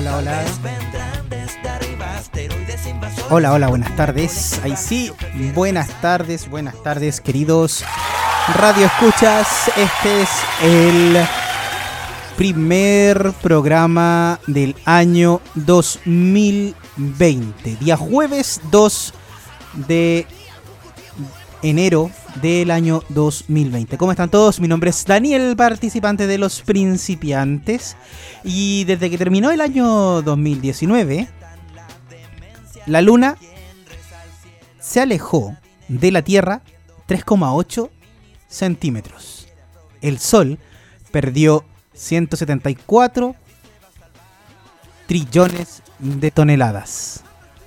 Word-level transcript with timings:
Hola, 0.00 0.16
hola. 0.16 0.44
Hola, 3.28 3.52
hola, 3.52 3.68
buenas 3.68 3.94
tardes. 3.96 4.58
Ahí 4.64 4.74
sí, 4.74 5.12
buenas 5.54 5.90
tardes, 6.00 6.48
buenas 6.48 6.82
tardes, 6.82 7.20
queridos 7.20 7.84
Radio 8.54 8.86
Escuchas. 8.86 9.70
Este 9.76 10.22
es 10.22 10.30
el 10.62 11.18
primer 12.38 13.32
programa 13.42 14.40
del 14.46 14.74
año 14.86 15.42
2020. 15.54 17.76
Día 17.76 17.98
jueves 17.98 18.62
2 18.70 19.12
de 19.86 20.26
enero 21.60 22.10
del 22.36 22.70
año 22.70 23.02
2020. 23.08 23.98
¿Cómo 23.98 24.12
están 24.12 24.30
todos? 24.30 24.60
Mi 24.60 24.68
nombre 24.68 24.90
es 24.90 25.04
Daniel, 25.04 25.56
participante 25.56 26.26
de 26.26 26.38
los 26.38 26.62
principiantes. 26.62 27.96
Y 28.44 28.84
desde 28.84 29.10
que 29.10 29.18
terminó 29.18 29.50
el 29.50 29.60
año 29.60 30.22
2019, 30.22 31.28
la 32.86 33.02
luna 33.02 33.36
se 34.78 35.00
alejó 35.00 35.56
de 35.88 36.10
la 36.10 36.22
Tierra 36.22 36.62
3,8 37.08 37.90
centímetros. 38.48 39.48
El 40.00 40.18
Sol 40.18 40.58
perdió 41.10 41.64
174 41.94 43.34
trillones 45.06 45.82
de 45.98 46.30
toneladas. 46.30 47.22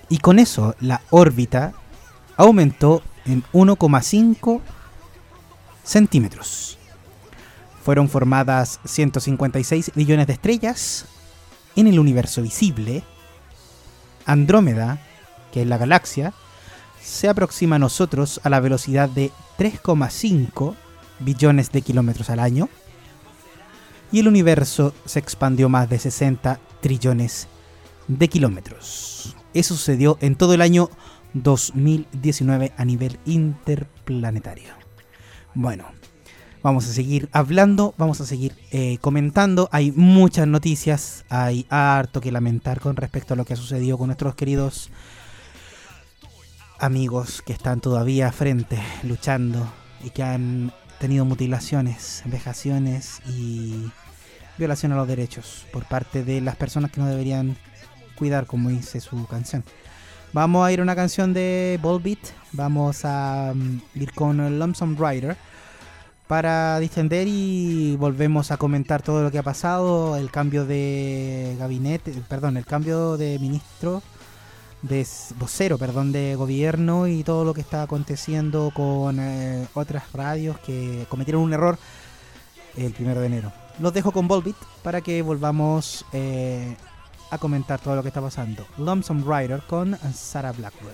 Y 0.09 0.17
con 0.19 0.39
eso 0.39 0.75
la 0.79 1.01
órbita 1.09 1.73
aumentó 2.37 3.03
en 3.25 3.43
1,5 3.53 4.61
centímetros. 5.83 6.77
Fueron 7.83 8.09
formadas 8.09 8.79
156 8.85 9.91
millones 9.95 10.27
de 10.27 10.33
estrellas 10.33 11.05
en 11.75 11.87
el 11.87 11.99
universo 11.99 12.41
visible. 12.41 13.03
Andrómeda, 14.25 14.99
que 15.51 15.63
es 15.63 15.67
la 15.67 15.77
galaxia, 15.77 16.33
se 17.01 17.27
aproxima 17.27 17.75
a 17.75 17.79
nosotros 17.79 18.39
a 18.43 18.49
la 18.49 18.61
velocidad 18.61 19.09
de 19.09 19.31
3,5 19.57 20.75
billones 21.19 21.71
de 21.71 21.81
kilómetros 21.81 22.29
al 22.29 22.39
año. 22.39 22.69
Y 24.11 24.19
el 24.19 24.27
universo 24.27 24.93
se 25.05 25.19
expandió 25.19 25.67
más 25.69 25.89
de 25.89 25.99
60 25.99 26.59
trillones 26.81 27.47
de 28.07 28.27
kilómetros. 28.29 29.35
Eso 29.53 29.75
sucedió 29.75 30.17
en 30.21 30.35
todo 30.35 30.53
el 30.53 30.61
año 30.61 30.89
2019 31.33 32.73
a 32.77 32.85
nivel 32.85 33.19
interplanetario. 33.25 34.73
Bueno, 35.53 35.85
vamos 36.63 36.87
a 36.87 36.93
seguir 36.93 37.29
hablando, 37.31 37.93
vamos 37.97 38.21
a 38.21 38.25
seguir 38.25 38.55
eh, 38.71 38.97
comentando. 38.99 39.69
Hay 39.71 39.91
muchas 39.91 40.47
noticias, 40.47 41.25
hay 41.29 41.65
harto 41.69 42.21
que 42.21 42.31
lamentar 42.31 42.79
con 42.79 42.95
respecto 42.95 43.33
a 43.33 43.37
lo 43.37 43.45
que 43.45 43.53
ha 43.53 43.57
sucedido 43.57 43.97
con 43.97 44.07
nuestros 44.07 44.35
queridos 44.35 44.89
amigos 46.79 47.41
que 47.41 47.53
están 47.53 47.81
todavía 47.81 48.31
frente, 48.31 48.79
luchando 49.03 49.71
y 50.03 50.09
que 50.09 50.23
han 50.23 50.73
tenido 50.99 51.25
mutilaciones, 51.25 52.23
vejaciones 52.25 53.21
y 53.27 53.91
violación 54.57 54.91
a 54.91 54.95
los 54.95 55.07
derechos 55.07 55.65
por 55.71 55.85
parte 55.85 56.23
de 56.23 56.41
las 56.41 56.55
personas 56.55 56.91
que 56.91 57.01
no 57.01 57.07
deberían 57.07 57.57
cuidar, 58.15 58.45
como 58.45 58.69
dice 58.69 58.99
su 58.99 59.25
canción. 59.27 59.63
Vamos 60.33 60.65
a 60.65 60.71
ir 60.71 60.79
a 60.79 60.83
una 60.83 60.95
canción 60.95 61.31
de 61.31 61.77
Volbeat. 61.79 62.17
Vamos 62.53 63.05
a 63.05 63.53
mm, 63.53 63.81
ir 64.01 64.11
con 64.13 64.57
Lumsum 64.57 64.97
Rider 64.97 65.37
para 66.27 66.79
distender 66.79 67.27
y 67.27 67.95
volvemos 67.97 68.49
a 68.49 68.57
comentar 68.57 69.03
todo 69.03 69.21
lo 69.21 69.29
que 69.29 69.37
ha 69.37 69.43
pasado, 69.43 70.17
el 70.17 70.31
cambio 70.31 70.65
de 70.65 71.55
gabinete, 71.59 72.13
perdón, 72.27 72.57
el 72.57 72.65
cambio 72.65 73.15
de 73.15 73.37
ministro, 73.37 74.01
de 74.81 75.05
vocero, 75.37 75.77
perdón, 75.77 76.11
de 76.11 76.33
gobierno 76.33 77.07
y 77.07 77.23
todo 77.23 77.45
lo 77.45 77.53
que 77.53 77.61
está 77.61 77.83
aconteciendo 77.83 78.71
con 78.73 79.19
eh, 79.19 79.67
otras 79.75 80.11
radios 80.13 80.57
que 80.59 81.05
cometieron 81.09 81.43
un 81.43 81.53
error 81.53 81.77
el 82.75 82.91
primero 82.93 83.21
de 83.21 83.27
enero. 83.27 83.51
Los 83.77 83.93
dejo 83.93 84.11
con 84.11 84.27
Volbeat 84.27 84.57
para 84.81 85.01
que 85.01 85.21
volvamos 85.21 86.05
eh, 86.11 86.75
a 87.33 87.39
comentar 87.39 87.79
todo 87.79 87.95
lo 87.95 88.03
que 88.03 88.09
está 88.09 88.21
pasando. 88.21 88.65
Lonesome 88.77 89.23
Rider 89.25 89.61
con 89.67 89.97
Sarah 90.13 90.51
Blackwood. 90.51 90.91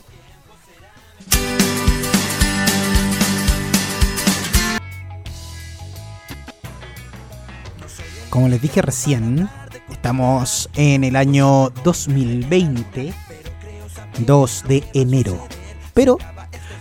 Como 8.29 8.47
les 8.47 8.61
dije 8.61 8.81
recién, 8.81 9.49
estamos 9.91 10.69
en 10.75 11.03
el 11.03 11.15
año 11.15 11.71
2020, 11.83 13.13
2 14.19 14.63
de 14.67 14.83
enero. 14.93 15.47
Pero, 15.93 16.17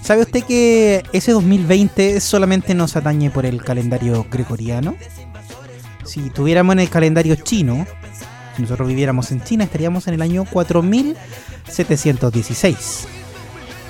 ¿sabe 0.03 0.23
usted 0.23 0.45
que 0.45 1.03
ese 1.13 1.33
2020 1.33 2.21
solamente 2.21 2.75
nos 2.75 2.95
atañe 2.97 3.31
por 3.31 3.45
el 3.45 3.65
calendario 3.65 4.25
gregoriano? 4.31 4.95
Si 6.05 6.31
tuviéramos 6.31 6.75
en 6.75 6.81
el 6.81 6.91
calendario 6.91 7.35
chino, 7.35 7.87
si 8.59 8.63
nosotros 8.63 8.89
viviéramos 8.89 9.31
en 9.31 9.45
China, 9.45 9.63
estaríamos 9.63 10.09
en 10.09 10.15
el 10.15 10.23
año 10.23 10.45
4716. 10.45 13.07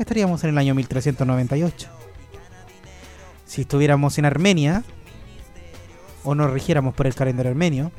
estaríamos 0.00 0.42
en 0.42 0.50
el 0.50 0.58
año 0.58 0.74
1398 0.74 1.99
si 3.50 3.62
estuviéramos 3.62 4.16
en 4.16 4.26
Armenia 4.26 4.84
o 6.22 6.36
nos 6.36 6.52
rigiéramos 6.52 6.94
por 6.94 7.08
el 7.08 7.16
calendario 7.16 7.50
armenio, 7.50 7.90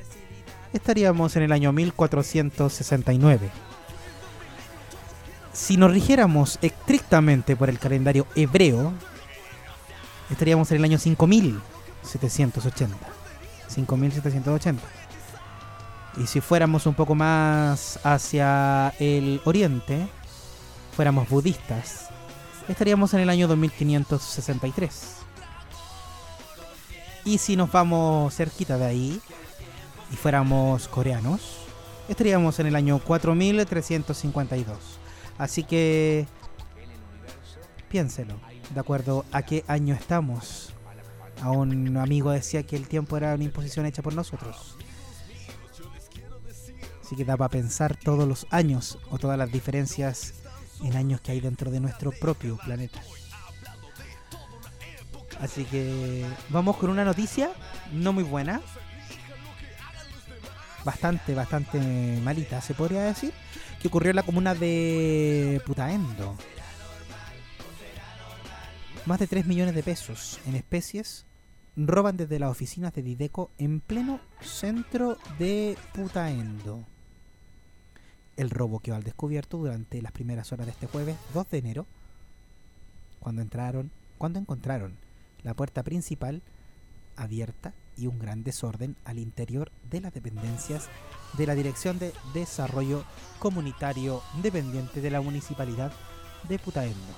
estaríamos 0.72 1.36
en 1.36 1.44
el 1.44 1.52
año 1.52 1.74
1469. 1.74 3.50
Si 5.52 5.76
nos 5.76 5.92
rigiéramos 5.92 6.58
estrictamente 6.62 7.58
por 7.58 7.70
el 7.70 7.80
calendario 7.80 8.28
hebreo, 8.34 8.94
estaríamos 10.30 10.72
en 10.72 10.78
el 10.78 10.86
año 10.86 10.98
5780. 10.98 12.96
5780. 13.68 14.82
Y 16.16 16.28
si 16.28 16.40
fuéramos 16.40 16.86
un 16.86 16.94
poco 16.94 17.14
más 17.14 18.00
hacia 18.06 18.94
el 19.00 19.42
oriente, 19.44 20.08
fuéramos 20.96 21.28
budistas, 21.28 22.08
estaríamos 22.70 23.14
en 23.14 23.20
el 23.20 23.30
año 23.30 23.50
2563. 23.50 25.21
Y 27.24 27.38
si 27.38 27.56
nos 27.56 27.72
vamos 27.72 28.34
cerquita 28.34 28.78
de 28.78 28.86
ahí 28.86 29.22
y 30.12 30.16
fuéramos 30.16 30.88
coreanos, 30.88 31.58
estaríamos 32.10 32.60
en 32.60 32.68
el 32.68 32.76
año 32.76 33.00
4352. 33.00 34.78
Así 35.38 35.64
que 35.64 36.26
piénselo, 37.90 38.36
de 38.74 38.80
acuerdo 38.80 39.26
a 39.32 39.44
qué 39.44 39.64
año 39.68 39.94
estamos. 39.94 40.74
A 41.42 41.52
un 41.52 41.98
amigo 41.98 42.32
decía 42.32 42.64
que 42.64 42.76
el 42.76 42.88
tiempo 42.88 43.18
era 43.18 43.34
una 43.34 43.44
imposición 43.44 43.86
hecha 43.86 44.02
por 44.02 44.14
nosotros. 44.14 44.78
Así 47.04 47.16
que 47.16 47.26
da 47.26 47.36
para 47.36 47.50
pensar 47.50 47.98
todos 47.98 48.28
los 48.28 48.48
años 48.52 48.98
o 49.10 49.18
todas 49.18 49.38
las 49.38 49.52
diferencias 49.52 50.36
en 50.84 50.96
años 50.96 51.22
que 51.22 51.34
hay 51.34 51.40
dentro 51.40 51.70
de 51.70 51.80
nuestro 51.80 52.12
propio 52.12 52.58
planeta. 52.58 53.02
Así 55.42 55.66
que 55.66 56.24
vamos 56.50 56.78
con 56.78 56.92
una 56.92 57.04
noticia 57.04 57.52
no 57.92 58.14
muy 58.14 58.24
buena. 58.24 58.62
Bastante, 60.86 61.34
bastante 61.34 61.80
malita, 62.24 62.62
se 62.62 62.76
podría 62.76 63.02
decir. 63.02 63.34
Que 63.82 63.88
ocurrió 63.88 64.12
en 64.12 64.18
la 64.18 64.24
comuna 64.24 64.54
de 64.54 65.60
Putaendo. 65.66 66.38
Más 69.08 69.20
de 69.20 69.26
3 69.26 69.48
millones 69.48 69.74
de 69.74 69.82
pesos 69.82 70.40
en 70.46 70.56
especies 70.56 71.26
roban 71.76 72.18
desde 72.18 72.38
las 72.38 72.52
oficinas 72.52 72.94
de 72.94 73.02
Dideco 73.02 73.50
en 73.58 73.80
pleno 73.80 74.20
centro 74.42 75.18
de 75.40 75.76
Putaendo. 75.92 76.86
El 78.38 78.52
robo 78.52 78.80
quedó 78.80 78.96
al 78.96 79.04
descubierto 79.04 79.58
durante 79.58 80.04
las 80.04 80.12
primeras 80.12 80.52
horas 80.52 80.68
de 80.68 80.74
este 80.74 80.86
jueves 80.86 81.18
2 81.34 81.50
de 81.50 81.58
enero, 81.58 81.88
cuando 83.20 83.42
entraron, 83.42 83.92
cuando 84.20 84.38
encontraron 84.38 84.98
la 85.44 85.54
puerta 85.54 85.84
principal 85.84 86.42
abierta 87.16 87.74
y 87.98 88.08
un 88.08 88.20
gran 88.20 88.44
desorden 88.44 88.96
al 89.06 89.20
interior 89.20 89.72
de 89.90 90.02
las 90.02 90.14
dependencias 90.14 90.90
de 91.38 91.46
la 91.46 91.56
Dirección 91.56 92.00
de 92.00 92.14
Desarrollo 92.34 93.04
Comunitario 93.40 94.22
dependiente 94.42 95.02
de 95.02 95.12
la 95.12 95.22
Municipalidad 95.22 95.92
de 96.48 96.60
Putaendo. 96.60 97.14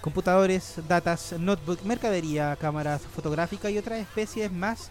Computadores, 0.00 0.80
datas, 0.86 1.34
notebook, 1.38 1.82
mercadería, 1.84 2.56
cámaras 2.56 3.02
fotográficas 3.02 3.72
y 3.72 3.78
otras 3.78 4.00
especies 4.00 4.52
más 4.52 4.90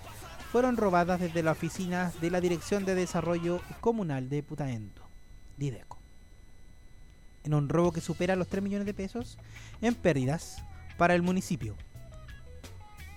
fueron 0.51 0.77
robadas 0.77 1.19
desde 1.19 1.43
la 1.43 1.51
oficina 1.51 2.11
de 2.19 2.31
la 2.31 2.41
Dirección 2.41 2.85
de 2.85 2.95
Desarrollo 2.95 3.61
Comunal 3.79 4.29
de 4.29 4.41
Putaendo, 4.41 5.03
Dideco. 5.57 5.99
En 7.43 7.53
un 7.53 7.69
robo 7.69 7.91
que 7.91 8.01
supera 8.01 8.35
los 8.35 8.47
3 8.47 8.63
millones 8.63 8.87
de 8.87 8.93
pesos 8.93 9.37
en 9.81 9.93
pérdidas 9.93 10.63
para 10.97 11.15
el 11.15 11.21
municipio 11.21 11.75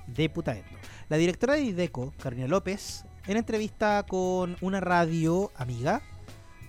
de 0.07 0.29
Putaendo. 0.29 0.69
La 1.09 1.17
directora 1.17 1.55
de 1.55 1.61
Dideco, 1.61 2.13
Carolina 2.19 2.49
López, 2.49 3.05
en 3.27 3.37
entrevista 3.37 4.05
con 4.09 4.57
una 4.61 4.81
radio 4.81 5.51
amiga 5.57 6.03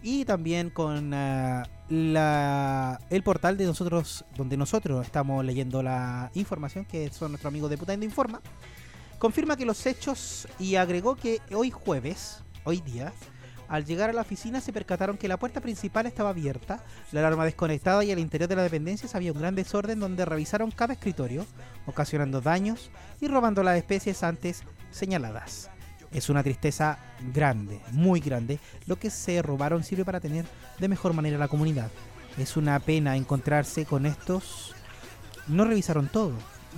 y 0.02 0.26
también 0.26 0.70
con 0.70 1.14
uh, 1.14 1.64
la, 1.90 3.00
el 3.10 3.24
portal 3.24 3.58
de 3.58 3.66
nosotros, 3.66 4.26
donde 4.36 4.58
nosotros 4.58 5.06
estamos 5.06 5.44
leyendo 5.44 5.82
la 5.82 6.32
información, 6.34 6.86
que 6.86 7.10
son 7.10 7.32
nuestros 7.32 7.52
amigos 7.52 7.70
de 7.70 7.78
Putaendo 7.78 8.06
Informa, 8.06 8.42
confirma 9.20 9.56
que 9.56 9.66
los 9.66 9.86
hechos 9.86 10.48
y 10.60 10.76
agregó 10.76 11.16
que 11.16 11.42
hoy 11.54 11.72
jueves, 11.72 12.44
hoy 12.64 12.82
día, 12.82 13.14
al 13.70 13.86
llegar 13.86 14.10
a 14.10 14.14
la 14.14 14.22
oficina 14.22 14.62
se 14.62 14.72
percataron 14.72 15.18
que 15.18 15.28
la 15.28 15.38
puerta 15.38 15.60
principal 15.60 16.06
estaba 16.06 16.30
abierta, 16.30 16.84
la 17.12 17.20
alarma 17.20 17.46
desconectada 17.46 18.04
y 18.04 18.12
al 18.12 18.20
interior 18.20 18.50
de 18.50 18.56
la 18.56 18.64
dependencia 18.64 19.10
había 19.14 19.34
un 19.34 19.40
gran 19.40 19.56
desorden 19.56 20.00
donde 20.00 20.26
revisaron 20.26 20.72
cada 20.72 20.94
escritorio, 20.94 21.46
ocasionando 21.86 22.40
daños 22.42 22.90
y 23.20 23.28
robando 23.28 23.64
las 23.64 23.78
especies 23.78 24.24
antes 24.24 24.64
señaladas. 24.92 25.70
Es 26.12 26.30
una 26.30 26.44
tristeza 26.44 27.00
grande, 27.34 27.82
muy 27.92 28.22
grande. 28.22 28.60
Lo 28.86 28.98
que 28.98 29.10
se 29.10 29.42
robaron 29.42 29.84
sirve 29.84 30.06
para 30.06 30.22
tener 30.22 30.46
de 30.80 30.88
mejor 30.88 31.14
manera 31.14 31.38
la 31.38 31.50
comunidad. 31.50 31.92
Es 32.38 32.56
una 32.56 32.80
pena 32.80 33.18
encontrarse 33.18 33.86
con 33.86 34.06
estos. 34.06 34.74
No 35.48 35.66
revisaron 35.66 36.08
todo, 36.08 36.34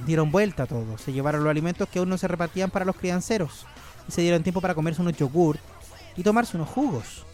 dieron 0.07 0.31
vuelta 0.31 0.63
a 0.63 0.67
todo. 0.67 0.97
Se 0.97 1.13
llevaron 1.13 1.43
los 1.43 1.51
alimentos 1.51 1.87
que 1.87 1.99
aún 1.99 2.09
no 2.09 2.17
se 2.17 2.27
repartían 2.27 2.71
para 2.71 2.85
los 2.85 2.95
crianceros. 2.95 3.67
Y 4.07 4.11
se 4.11 4.21
dieron 4.21 4.41
tiempo 4.41 4.61
para 4.61 4.73
comerse 4.73 5.01
unos 5.01 5.15
yogurt 5.15 5.59
y 6.19 6.23
tomarse 6.23 6.57
unos 6.57 6.67
jugos. 6.67 7.25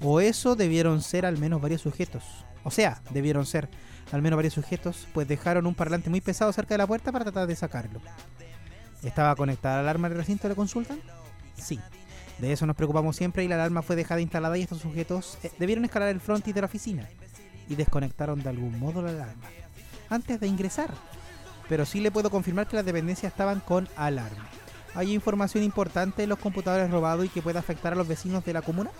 O 0.00 0.18
eso 0.18 0.56
debieron 0.56 1.02
ser 1.02 1.26
al 1.26 1.36
menos 1.36 1.60
varios 1.60 1.82
sujetos. 1.82 2.24
O 2.64 2.70
sea, 2.70 3.02
debieron 3.10 3.44
ser 3.44 3.68
al 4.10 4.22
menos 4.22 4.38
varios 4.38 4.54
sujetos, 4.54 5.06
pues 5.12 5.28
dejaron 5.28 5.66
un 5.66 5.74
parlante 5.74 6.08
muy 6.08 6.22
pesado 6.22 6.50
cerca 6.50 6.72
de 6.72 6.78
la 6.78 6.86
puerta 6.86 7.12
para 7.12 7.26
tratar 7.26 7.46
de 7.46 7.54
sacarlo. 7.54 8.00
¿Estaba 9.02 9.36
conectada 9.36 9.74
la 9.76 9.80
alarma 9.82 10.08
del 10.08 10.16
recinto 10.16 10.48
de 10.48 10.54
consulta? 10.54 10.96
Sí. 11.58 11.78
De 12.38 12.52
eso 12.52 12.64
nos 12.64 12.74
preocupamos 12.74 13.16
siempre 13.16 13.44
y 13.44 13.48
la 13.48 13.56
alarma 13.56 13.82
fue 13.82 13.96
dejada 13.96 14.22
instalada 14.22 14.56
y 14.56 14.62
estos 14.62 14.80
sujetos 14.80 15.36
eh, 15.42 15.52
debieron 15.58 15.84
escalar 15.84 16.08
el 16.08 16.20
frontis 16.20 16.54
de 16.54 16.62
la 16.62 16.66
oficina 16.66 17.06
y 17.68 17.74
desconectaron 17.74 18.42
de 18.42 18.48
algún 18.48 18.78
modo 18.80 19.02
la 19.02 19.10
alarma 19.10 19.48
antes 20.08 20.40
de 20.40 20.46
ingresar. 20.46 20.88
Pero 21.68 21.84
sí 21.84 22.00
le 22.00 22.10
puedo 22.10 22.30
confirmar 22.30 22.66
que 22.66 22.76
las 22.76 22.86
dependencias 22.86 23.30
estaban 23.30 23.60
con 23.60 23.88
alarma. 23.94 24.48
¿Hay 24.94 25.12
información 25.12 25.64
importante 25.64 26.22
en 26.22 26.28
los 26.28 26.38
computadores 26.38 26.90
robados 26.90 27.24
y 27.24 27.28
que 27.28 27.42
pueda 27.42 27.60
afectar 27.60 27.92
a 27.92 27.96
los 27.96 28.08
vecinos 28.08 28.44
de 28.44 28.52
la 28.52 28.62
comuna? 28.62 28.90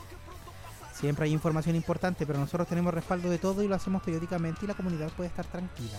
Siempre 0.94 1.26
hay 1.26 1.32
información 1.32 1.76
importante, 1.76 2.26
pero 2.26 2.38
nosotros 2.38 2.68
tenemos 2.68 2.94
respaldo 2.94 3.28
de 3.28 3.38
todo 3.38 3.62
y 3.62 3.68
lo 3.68 3.74
hacemos 3.74 4.02
periódicamente 4.02 4.60
y 4.64 4.68
la 4.68 4.74
comunidad 4.74 5.10
puede 5.10 5.28
estar 5.28 5.44
tranquila. 5.46 5.98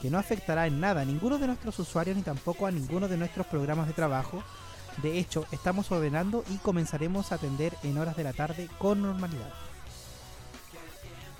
Que 0.00 0.10
no 0.10 0.18
afectará 0.18 0.66
en 0.66 0.80
nada 0.80 1.02
a 1.02 1.04
ninguno 1.04 1.38
de 1.38 1.46
nuestros 1.46 1.78
usuarios 1.78 2.16
ni 2.16 2.22
tampoco 2.22 2.66
a 2.66 2.70
ninguno 2.70 3.08
de 3.08 3.16
nuestros 3.16 3.46
programas 3.46 3.86
de 3.86 3.92
trabajo 3.92 4.42
de 5.00 5.18
hecho, 5.18 5.46
estamos 5.50 5.90
ordenando 5.90 6.44
y 6.50 6.58
comenzaremos 6.58 7.32
a 7.32 7.36
atender 7.36 7.72
en 7.82 7.96
horas 7.96 8.16
de 8.16 8.24
la 8.24 8.32
tarde 8.32 8.68
con 8.78 9.00
normalidad. 9.00 9.52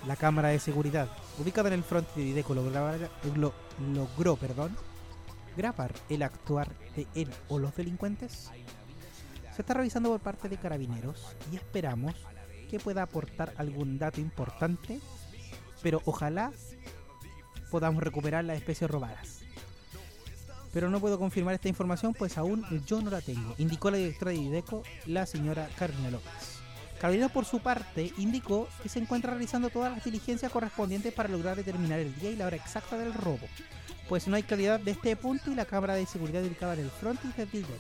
La 0.07 0.17
cámara 0.17 0.49
de 0.49 0.59
seguridad, 0.59 1.09
ubicada 1.39 1.69
en 1.69 1.75
el 1.75 1.85
frente 1.85 2.11
de 2.17 2.25
Videco, 2.25 2.55
logró, 2.55 3.53
logró 3.95 4.37
perdón, 4.37 4.77
grabar 5.57 5.93
el 6.09 6.23
actuar 6.23 6.69
de 6.97 7.07
él 7.15 7.31
o 7.49 7.59
los 7.59 7.75
delincuentes. 7.77 8.51
Se 9.55 9.63
está 9.63 9.75
revisando 9.75 10.11
por 10.11 10.21
parte 10.21 10.49
de 10.49 10.57
carabineros 10.57 11.37
y 11.53 11.57
esperamos 11.57 12.15
que 12.71 12.79
pueda 12.79 13.03
aportar 13.03 13.53
algún 13.57 13.99
dato 13.99 14.21
importante, 14.21 15.01
pero 15.83 16.01
ojalá 16.07 16.53
podamos 17.71 18.03
recuperar 18.03 18.45
las 18.45 18.57
especies 18.57 18.91
robadas 18.91 19.43
pero 20.73 20.91
no 20.91 21.01
puedo 21.01 21.19
confirmar 21.19 21.55
esta 21.55 21.69
información 21.69 22.15
pues 22.15 22.39
aún 22.39 22.65
yo 22.87 23.01
no 23.01 23.11
la 23.11 23.21
tengo, 23.21 23.55
indicó 23.59 23.91
la 23.91 23.99
directora 23.99 24.31
de 24.31 24.39
IDECO, 24.39 24.83
la 25.07 25.27
señora 25.27 25.69
Carolina 25.79 26.11
López. 26.11 26.52
Carolina 27.03 27.29
por 27.29 27.45
su 27.45 27.59
parte 27.59 28.13
indicó 28.17 28.69
que 28.81 28.89
se 28.89 29.01
encuentra 29.01 29.33
realizando 29.33 29.71
todas 29.71 29.91
las 29.91 30.05
diligencias 30.05 30.53
correspondientes 30.53 31.13
para 31.13 31.29
lograr 31.29 31.57
determinar 31.57 31.99
el 31.99 32.15
día 32.15 32.31
y 32.31 32.37
la 32.37 32.47
hora 32.47 32.55
exacta 32.55 32.97
del 32.97 33.13
robo, 33.13 33.41
pues 34.09 34.29
no 34.29 34.37
hay 34.37 34.45
claridad 34.45 34.79
de 34.79 34.93
este 34.93 35.17
punto 35.17 35.51
y 35.51 35.57
la 35.57 35.65
cámara 35.65 35.95
de 35.95 36.07
seguridad 36.07 36.45
ubicada 36.45 36.75
en 36.75 36.81
el 36.83 36.91
frontis 36.91 37.37
del 37.37 37.49
IDECO. 37.53 37.73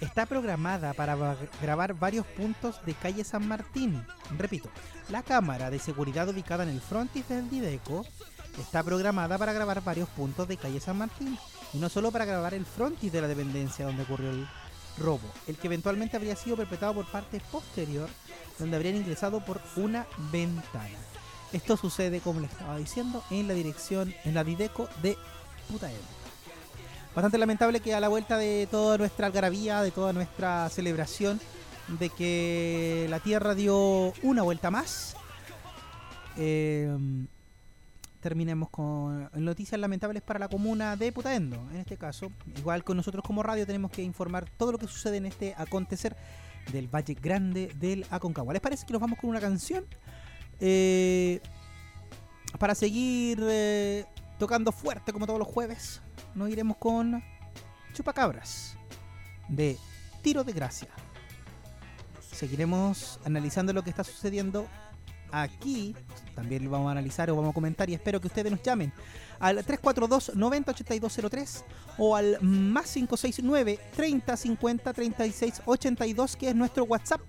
Está 0.00 0.24
programada 0.26 0.94
para 0.94 1.16
grabar 1.60 1.94
varios 1.94 2.24
puntos 2.26 2.80
de 2.86 2.94
calle 2.94 3.24
San 3.24 3.48
Martín. 3.48 4.00
Repito, 4.38 4.70
la 5.08 5.24
cámara 5.24 5.68
de 5.68 5.80
seguridad 5.80 6.28
ubicada 6.28 6.62
en 6.62 6.68
el 6.68 6.80
frontis 6.80 7.28
del 7.28 7.50
Dideco 7.50 8.06
está 8.56 8.84
programada 8.84 9.36
para 9.36 9.52
grabar 9.52 9.82
varios 9.82 10.08
puntos 10.10 10.46
de 10.46 10.58
calle 10.58 10.78
San 10.78 10.98
Martín 10.98 11.36
y 11.72 11.78
no 11.78 11.88
solo 11.88 12.12
para 12.12 12.24
grabar 12.24 12.54
el 12.54 12.66
frontis 12.66 13.10
de 13.10 13.20
la 13.20 13.26
dependencia 13.26 13.84
donde 13.84 14.04
ocurrió 14.04 14.30
el 14.30 14.46
robo, 14.98 15.28
el 15.46 15.56
que 15.56 15.66
eventualmente 15.66 16.16
habría 16.16 16.36
sido 16.36 16.56
perpetrado 16.56 16.94
por 16.94 17.06
parte 17.06 17.40
posterior, 17.50 18.08
donde 18.58 18.76
habrían 18.76 18.96
ingresado 18.96 19.44
por 19.44 19.60
una 19.76 20.06
ventana. 20.32 20.98
Esto 21.52 21.76
sucede, 21.76 22.20
como 22.20 22.40
les 22.40 22.50
estaba 22.50 22.76
diciendo, 22.76 23.22
en 23.30 23.48
la 23.48 23.54
dirección, 23.54 24.14
en 24.24 24.34
la 24.34 24.44
Dideco 24.44 24.88
de 25.02 25.16
Putaendo. 25.68 25.98
Bastante 27.14 27.38
lamentable 27.38 27.80
que 27.80 27.94
a 27.94 28.00
la 28.00 28.08
vuelta 28.08 28.36
de 28.36 28.68
toda 28.70 28.98
nuestra 28.98 29.26
algarabía, 29.26 29.82
de 29.82 29.90
toda 29.90 30.12
nuestra 30.12 30.68
celebración, 30.68 31.40
de 31.98 32.10
que 32.10 33.06
la 33.08 33.20
Tierra 33.20 33.54
dio 33.54 34.12
una 34.22 34.42
vuelta 34.42 34.70
más, 34.70 35.16
eh, 36.36 36.96
terminemos 38.20 38.70
con 38.70 39.30
noticias 39.34 39.80
lamentables 39.80 40.22
para 40.22 40.38
la 40.38 40.48
comuna 40.48 40.96
de 40.96 41.12
Putaendo. 41.12 41.56
En 41.70 41.76
este 41.76 41.96
caso, 41.96 42.32
igual 42.56 42.84
con 42.84 42.96
nosotros 42.96 43.24
como 43.24 43.42
radio 43.42 43.66
tenemos 43.66 43.90
que 43.90 44.02
informar 44.02 44.48
todo 44.56 44.72
lo 44.72 44.78
que 44.78 44.86
sucede 44.86 45.16
en 45.18 45.26
este 45.26 45.54
acontecer 45.56 46.16
del 46.72 46.88
Valle 46.88 47.14
Grande 47.14 47.72
del 47.78 48.06
Aconcagua. 48.10 48.52
¿Les 48.52 48.62
parece 48.62 48.86
que 48.86 48.92
nos 48.92 49.00
vamos 49.00 49.18
con 49.18 49.30
una 49.30 49.40
canción? 49.40 49.84
Eh, 50.60 51.40
para 52.58 52.74
seguir 52.74 53.38
eh, 53.42 54.04
tocando 54.38 54.72
fuerte 54.72 55.12
como 55.12 55.26
todos 55.26 55.38
los 55.38 55.48
jueves, 55.48 56.00
nos 56.34 56.50
iremos 56.50 56.76
con 56.76 57.22
Chupacabras 57.92 58.76
de 59.48 59.76
Tiro 60.22 60.44
de 60.44 60.52
Gracia. 60.52 60.88
Seguiremos 62.32 63.18
analizando 63.24 63.72
lo 63.72 63.82
que 63.82 63.90
está 63.90 64.04
sucediendo 64.04 64.66
aquí 65.32 65.94
también 66.34 66.64
lo 66.64 66.70
vamos 66.70 66.88
a 66.88 66.92
analizar 66.92 67.30
o 67.30 67.36
vamos 67.36 67.50
a 67.50 67.54
comentar 67.54 67.88
y 67.90 67.94
espero 67.94 68.20
que 68.20 68.28
ustedes 68.28 68.50
nos 68.52 68.62
llamen 68.62 68.92
al 69.40 69.56
342 69.56 70.36
908203 70.36 71.64
o 71.98 72.16
al 72.16 72.38
más 72.40 72.92
569 72.92 73.78
30 73.94 74.36
50 74.36 74.92
36 74.92 75.62
82 75.64 76.36
que 76.36 76.48
es 76.48 76.54
nuestro 76.54 76.84
WhatsApp. 76.84 77.20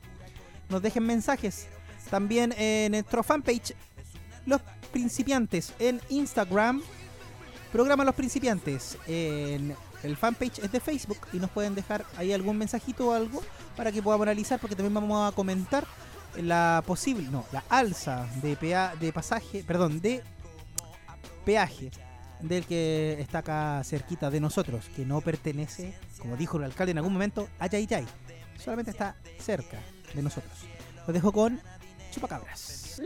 Nos 0.70 0.82
dejen 0.82 1.06
mensajes. 1.06 1.68
También 2.10 2.54
en 2.58 2.92
nuestro 2.92 3.24
fanpage 3.24 3.76
Los 4.46 4.62
Principiantes 4.92 5.74
en 5.80 6.02
Instagram. 6.10 6.82
Programa 7.72 8.04
Los 8.04 8.16
Principiantes 8.16 8.98
en 9.08 9.76
el 10.04 10.18
fanpage 10.18 10.60
es 10.60 10.72
de 10.72 10.80
Facebook 10.80 11.20
y 11.34 11.38
nos 11.38 11.50
pueden 11.52 11.76
dejar 11.76 12.06
ahí 12.18 12.32
algún 12.32 12.58
mensajito 12.58 13.10
o 13.10 13.14
algo 13.14 13.44
para 13.76 13.92
que 13.92 14.02
podamos 14.02 14.26
analizar 14.26 14.60
porque 14.60 14.76
también 14.76 14.94
vamos 14.94 15.32
a 15.32 15.36
comentar 15.36 15.86
la 16.38 16.84
posible, 16.86 17.30
no, 17.30 17.46
la 17.52 17.64
alza 17.70 18.28
de, 18.42 18.56
de 19.00 19.14
pasaje, 19.14 19.64
perdón, 19.64 20.02
de 20.02 20.24
peaje 21.46 21.92
del 22.42 22.66
que 22.66 23.18
está 23.20 23.40
acá 23.40 23.82
cerquita 23.84 24.30
de 24.30 24.40
nosotros, 24.40 24.90
que 24.96 25.06
no 25.06 25.22
pertenece, 25.22 25.94
como 26.20 26.38
dijo 26.38 26.58
el 26.58 26.64
alcalde 26.64 26.92
en 26.92 26.98
algún 27.00 27.14
momento, 27.14 27.50
a 27.60 27.68
Yay 27.68 27.88
Solamente 28.58 28.92
está 28.92 29.16
cerca 29.40 29.80
de 30.14 30.22
nosotros. 30.22 30.54
Lo 31.08 31.14
dejo 31.14 31.32
con 31.32 31.60
Chupacabras. 32.12 33.02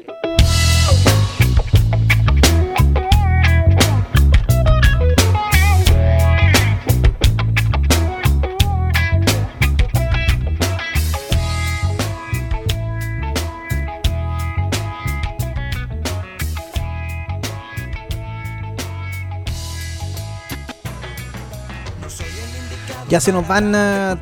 Ya 23.13 23.20
se 23.20 23.32
nos 23.32 23.48
van 23.48 23.72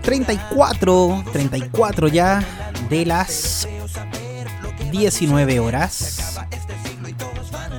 34, 0.02 1.24
34 1.32 2.10
ya 2.10 2.44
de 2.90 3.06
las 3.06 3.66
19 4.92 5.62
horas. 5.62 6.42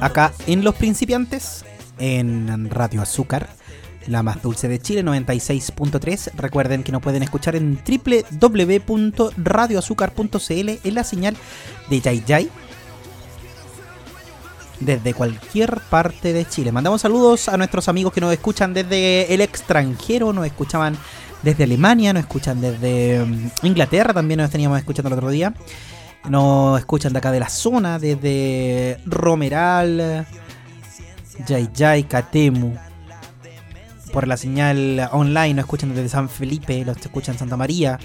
acá 0.01 0.33
en 0.47 0.65
Los 0.65 0.75
Principiantes, 0.75 1.67
en 1.99 2.71
Radio 2.71 3.03
Azúcar, 3.03 3.51
la 4.07 4.23
más 4.23 4.41
dulce 4.41 4.69
de 4.69 4.81
Chile, 4.81 5.05
96.3. 5.05 6.31
Recuerden 6.35 6.83
que 6.83 6.93
nos 6.93 7.03
pueden 7.03 7.23
escuchar 7.23 7.57
en 7.57 7.79
www.radioazúcar.cl 7.87 10.71
en 10.83 10.95
la 10.95 11.05
señal 11.05 11.37
de 11.91 12.01
Yay 12.01 12.25
Yay. 12.27 12.51
Desde 14.85 15.15
cualquier 15.15 15.81
parte 15.91 16.33
de 16.33 16.45
Chile. 16.45 16.73
Mandamos 16.73 17.03
saludos 17.03 17.49
a 17.49 17.57
nuestros 17.57 17.89
amigos 17.89 18.13
que 18.13 18.21
nos 18.21 18.33
escuchan 18.33 18.75
desde 18.75 19.33
el 19.33 19.41
extranjero, 19.41 20.33
nos 20.33 20.45
escuchaban 20.45 20.97
desde 21.43 21.65
Alemania, 21.65 22.13
nos 22.13 22.23
escuchan 22.23 22.61
desde 22.61 23.25
mm, 23.25 23.51
Inglaterra, 23.63 24.13
también 24.13 24.39
nos 24.39 24.51
teníamos 24.51 24.79
escuchando 24.79 25.09
el 25.09 25.15
otro 25.15 25.31
día. 25.31 25.55
Nos 26.29 26.81
escuchan 26.81 27.13
de 27.13 27.19
acá 27.19 27.31
de 27.31 27.39
la 27.39 27.49
zona, 27.49 28.01
desde 28.01 28.99
Romeral, 29.07 30.27
Yay 31.47 32.05
Catemu. 32.05 32.75
Por 34.13 34.27
la 34.27 34.37
señal 34.37 35.09
online 35.13 35.55
nos 35.55 35.65
escuchan 35.65 35.95
desde 35.95 36.09
San 36.09 36.29
Felipe, 36.29 36.85
los 36.85 36.97
escuchan 36.97 37.39
Santa 37.39 37.57
María, 37.57 37.99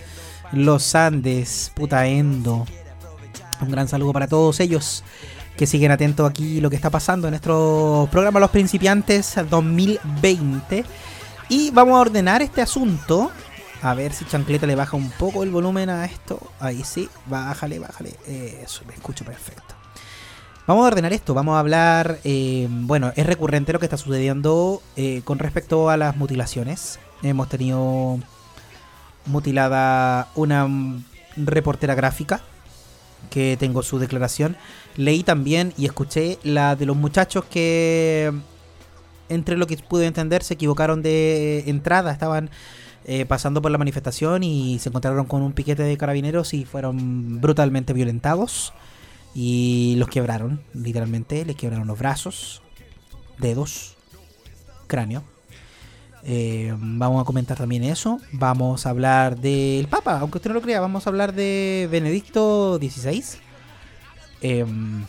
Los 0.51 0.93
Andes, 0.93 1.71
Putaendo. 1.75 2.65
Un 3.61 3.71
gran 3.71 3.87
saludo 3.87 4.13
para 4.13 4.27
todos 4.27 4.59
ellos 4.59 5.03
que 5.57 5.65
siguen 5.65 5.91
atentos 5.91 6.29
aquí 6.29 6.61
lo 6.61 6.69
que 6.69 6.75
está 6.75 6.89
pasando 6.89 7.27
en 7.27 7.31
nuestro 7.31 8.07
programa 8.11 8.39
Los 8.39 8.51
Principiantes 8.51 9.35
2020. 9.49 10.85
Y 11.49 11.71
vamos 11.71 11.95
a 11.95 12.01
ordenar 12.01 12.41
este 12.41 12.61
asunto 12.61 13.31
a 13.81 13.93
ver 13.93 14.13
si 14.13 14.25
Chancleta 14.25 14.67
le 14.67 14.75
baja 14.75 14.95
un 14.95 15.09
poco 15.09 15.43
el 15.43 15.49
volumen 15.49 15.89
a 15.89 16.05
esto. 16.05 16.39
Ahí 16.59 16.83
sí, 16.83 17.09
bájale, 17.25 17.79
bájale. 17.79 18.15
Eso, 18.27 18.83
me 18.87 18.93
escucho 18.93 19.25
perfecto. 19.25 19.75
Vamos 20.67 20.83
a 20.83 20.87
ordenar 20.87 21.13
esto, 21.13 21.33
vamos 21.33 21.55
a 21.55 21.59
hablar, 21.59 22.19
eh, 22.25 22.67
bueno, 22.69 23.13
es 23.15 23.25
recurrente 23.25 23.71
lo 23.71 23.79
que 23.79 23.85
está 23.85 23.95
sucediendo 23.95 24.81
eh, 24.97 25.21
con 25.23 25.39
respecto 25.39 25.89
a 25.89 25.95
las 25.95 26.17
mutilaciones. 26.17 26.99
Hemos 27.23 27.47
tenido 27.47 28.19
mutilada 29.25 30.27
una 30.35 30.67
reportera 31.37 31.95
gráfica, 31.95 32.41
que 33.29 33.57
tengo 33.59 33.83
su 33.83 33.99
declaración. 33.99 34.55
Leí 34.95 35.23
también 35.23 35.73
y 35.77 35.85
escuché 35.85 36.39
la 36.43 36.75
de 36.75 36.85
los 36.85 36.97
muchachos 36.97 37.45
que, 37.45 38.31
entre 39.29 39.57
lo 39.57 39.67
que 39.67 39.77
pude 39.77 40.05
entender, 40.05 40.43
se 40.43 40.55
equivocaron 40.55 41.01
de 41.01 41.63
entrada, 41.67 42.11
estaban 42.11 42.49
eh, 43.05 43.25
pasando 43.25 43.61
por 43.61 43.71
la 43.71 43.77
manifestación 43.77 44.43
y 44.43 44.79
se 44.79 44.89
encontraron 44.89 45.25
con 45.25 45.41
un 45.41 45.53
piquete 45.53 45.83
de 45.83 45.97
carabineros 45.97 46.53
y 46.53 46.65
fueron 46.65 47.39
brutalmente 47.39 47.93
violentados 47.93 48.73
y 49.33 49.95
los 49.97 50.09
quebraron, 50.09 50.61
literalmente, 50.73 51.45
les 51.45 51.55
quebraron 51.55 51.87
los 51.87 51.99
brazos, 51.99 52.61
dedos, 53.37 53.95
cráneo. 54.87 55.23
Eh, 56.23 56.73
vamos 56.77 57.21
a 57.21 57.25
comentar 57.25 57.57
también 57.57 57.83
eso. 57.83 58.19
Vamos 58.31 58.85
a 58.85 58.89
hablar 58.89 59.37
del 59.37 59.87
Papa, 59.87 60.19
aunque 60.19 60.39
usted 60.39 60.49
no 60.49 60.55
lo 60.55 60.61
crea, 60.61 60.79
vamos 60.79 61.05
a 61.05 61.09
hablar 61.09 61.33
de 61.33 61.87
Benedicto 61.91 62.77
XVI. 62.77 63.23
Em, 64.41 65.05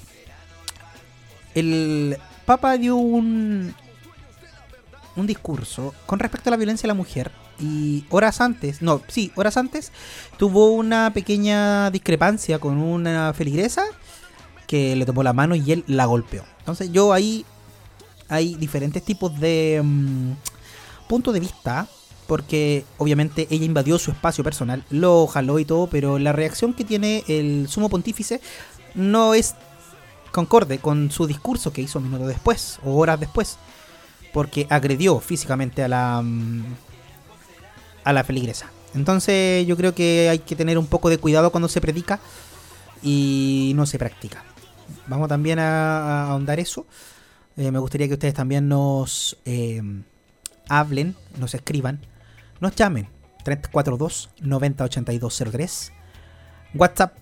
el 1.54 2.16
Papa 2.46 2.76
dio 2.78 2.96
un, 2.96 3.74
un 5.16 5.26
discurso 5.26 5.94
con 6.06 6.18
respecto 6.18 6.50
a 6.50 6.52
la 6.52 6.56
violencia 6.56 6.86
a 6.86 6.88
la 6.88 6.94
mujer 6.94 7.30
y 7.60 8.04
horas 8.10 8.40
antes, 8.40 8.82
no, 8.82 9.02
sí, 9.08 9.32
horas 9.34 9.56
antes, 9.56 9.92
tuvo 10.36 10.70
una 10.70 11.12
pequeña 11.12 11.90
discrepancia 11.90 12.58
con 12.58 12.78
una 12.78 13.32
feligresa 13.34 13.84
que 14.66 14.94
le 14.94 15.04
tomó 15.04 15.22
la 15.22 15.32
mano 15.32 15.54
y 15.54 15.72
él 15.72 15.84
la 15.86 16.04
golpeó. 16.04 16.44
Entonces 16.60 16.92
yo 16.92 17.12
ahí 17.12 17.44
hay 18.28 18.54
diferentes 18.54 19.02
tipos 19.02 19.38
de 19.40 19.80
mm, 19.82 20.32
puntos 21.08 21.34
de 21.34 21.40
vista, 21.40 21.88
porque 22.26 22.84
obviamente 22.98 23.46
ella 23.50 23.64
invadió 23.64 23.98
su 23.98 24.10
espacio 24.10 24.44
personal, 24.44 24.84
lo 24.90 25.26
jaló 25.26 25.58
y 25.58 25.64
todo, 25.64 25.88
pero 25.88 26.18
la 26.18 26.32
reacción 26.32 26.74
que 26.74 26.84
tiene 26.84 27.24
el 27.26 27.68
sumo 27.68 27.88
pontífice 27.88 28.40
no 28.94 29.34
es 29.34 29.54
concorde 30.30 30.78
con 30.78 31.10
su 31.10 31.26
discurso 31.26 31.72
que 31.72 31.82
hizo 31.82 32.00
minutos 32.00 32.28
después 32.28 32.78
o 32.84 32.96
horas 32.96 33.18
después, 33.18 33.58
porque 34.32 34.66
agredió 34.70 35.20
físicamente 35.20 35.82
a 35.82 35.88
la... 35.88 36.22
Mm, 36.22 36.64
a 38.04 38.12
la 38.14 38.24
feligresa. 38.24 38.70
Entonces 38.94 39.66
yo 39.66 39.76
creo 39.76 39.94
que 39.94 40.28
hay 40.30 40.38
que 40.38 40.56
tener 40.56 40.78
un 40.78 40.86
poco 40.86 41.10
de 41.10 41.18
cuidado 41.18 41.50
cuando 41.50 41.68
se 41.68 41.80
predica 41.80 42.20
y 43.02 43.72
no 43.76 43.84
se 43.84 43.98
practica. 43.98 44.44
Vamos 45.06 45.28
también 45.28 45.58
a, 45.58 46.30
ahondar 46.30 46.58
eso. 46.58 46.86
Eh, 47.56 47.70
me 47.70 47.78
gustaría 47.78 48.08
que 48.08 48.14
ustedes 48.14 48.32
también 48.32 48.66
nos 48.66 49.36
eh, 49.44 49.82
hablen, 50.68 51.16
nos 51.38 51.54
escriban, 51.54 52.00
nos 52.60 52.74
llamen. 52.74 53.08
342 53.44 54.30
908203 54.40 55.92
WhatsApp 56.74 57.12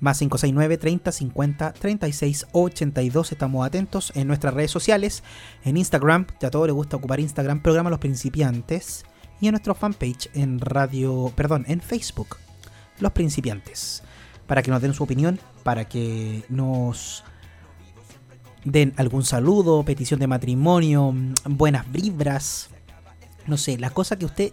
más 0.00 0.18
569 0.18 0.78
30 0.78 1.12
50 1.12 1.72
36 1.72 2.46
82. 2.52 3.32
Estamos 3.32 3.66
atentos 3.66 4.12
en 4.14 4.28
nuestras 4.28 4.54
redes 4.54 4.70
sociales. 4.70 5.22
En 5.64 5.76
Instagram, 5.76 6.26
ya 6.40 6.48
a 6.48 6.50
todos 6.50 6.66
les 6.66 6.74
gusta 6.74 6.96
ocupar 6.96 7.20
Instagram, 7.20 7.62
programa 7.62 7.90
Los 7.90 7.98
Principiantes 7.98 9.04
y 9.40 9.46
en 9.46 9.52
nuestro 9.52 9.74
fanpage 9.74 10.30
en 10.34 10.60
radio, 10.60 11.32
perdón, 11.34 11.64
en 11.68 11.80
Facebook, 11.80 12.36
Los 13.00 13.12
Principiantes, 13.12 14.02
para 14.46 14.62
que 14.62 14.70
nos 14.70 14.82
den 14.82 14.94
su 14.94 15.04
opinión, 15.04 15.38
para 15.62 15.88
que 15.88 16.44
nos 16.48 17.24
den 18.64 18.94
algún 18.96 19.24
saludo, 19.24 19.84
petición 19.84 20.20
de 20.20 20.26
matrimonio, 20.26 21.14
buenas 21.44 21.90
vibras, 21.90 22.70
no 23.48 23.56
sé, 23.56 23.78
la 23.78 23.90
cosa 23.90 24.16
que 24.16 24.26
usted 24.26 24.52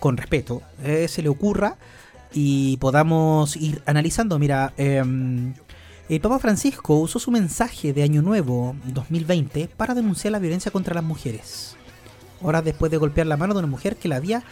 con 0.00 0.16
respeto 0.16 0.62
eh, 0.82 1.06
se 1.08 1.22
le 1.22 1.28
ocurra 1.28 1.76
y 2.32 2.76
podamos 2.78 3.56
ir 3.56 3.82
analizando. 3.86 4.38
Mira, 4.38 4.72
em, 4.76 5.54
el 6.08 6.20
Papa 6.20 6.38
Francisco 6.38 6.96
usó 6.96 7.18
su 7.18 7.30
mensaje 7.30 7.92
de 7.92 8.02
Año 8.02 8.22
Nuevo 8.22 8.74
2020 8.84 9.68
para 9.68 9.94
denunciar 9.94 10.32
la 10.32 10.38
violencia 10.38 10.70
contra 10.70 10.94
las 10.94 11.04
mujeres 11.04 11.76
horas 12.42 12.64
después 12.64 12.90
de 12.90 12.98
golpear 12.98 13.26
la 13.26 13.36
mano 13.36 13.54
de 13.54 13.60
una 13.60 13.68
mujer 13.68 13.96
que 13.96 14.08
la 14.08 14.16
había 14.16 14.42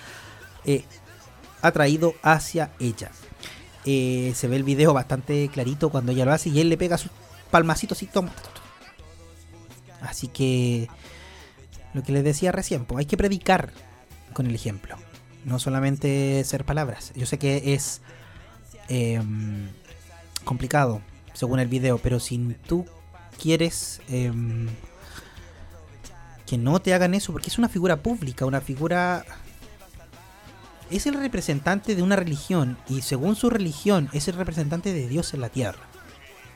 eh, 0.65 0.85
atraído 1.63 2.15
hacia 2.23 2.71
ella. 2.79 3.11
Eh, 3.85 4.33
se 4.35 4.49
ve 4.49 4.57
el 4.57 4.65
video 4.65 4.95
bastante 4.95 5.49
clarito 5.53 5.91
cuando 5.91 6.13
ella 6.13 6.25
lo 6.25 6.33
hace 6.33 6.49
y 6.49 6.61
él 6.61 6.71
le 6.71 6.79
pega 6.79 6.99
sus 6.99 7.11
palmacitos 7.51 8.03
y 8.03 8.07
toma. 8.07 8.33
Así 10.01 10.29
que 10.29 10.89
lo 11.95 12.03
que 12.03 12.13
les 12.13 12.25
decía 12.25 12.53
recién, 12.53 12.85
pues 12.85 12.99
hay 12.99 13.07
que 13.07 13.17
predicar 13.17 13.73
con 14.33 14.47
el 14.47 14.55
ejemplo, 14.55 14.97
no 15.45 15.59
solamente 15.59 16.43
ser 16.45 16.65
palabras. 16.65 17.13
Yo 17.15 17.25
sé 17.25 17.39
que 17.39 17.75
es 17.75 18.03
em, 18.89 19.69
complicado 20.45 21.01
según 21.33 21.61
el 21.61 21.69
video, 21.69 21.99
pero 21.99 22.21
si 22.21 22.39
tú 22.67 22.85
quieres 23.41 24.03
em, 24.09 24.69
que 26.47 26.59
no 26.59 26.81
te 26.81 26.93
hagan 26.95 27.15
eso, 27.15 27.33
porque 27.33 27.49
es 27.49 27.59
una 27.59 27.69
figura 27.69 28.03
pública, 28.03 28.45
una 28.45 28.61
figura... 28.61 29.25
Es 30.91 31.07
el 31.07 31.15
representante 31.15 31.97
de 31.97 32.03
una 32.03 32.15
religión 32.15 32.77
y 32.89 33.01
según 33.01 33.37
su 33.37 33.49
religión 33.49 34.11
es 34.13 34.29
el 34.29 34.35
representante 34.35 34.93
de 34.93 35.09
Dios 35.09 35.33
en 35.33 35.41
la 35.41 35.49
tierra. 35.49 35.81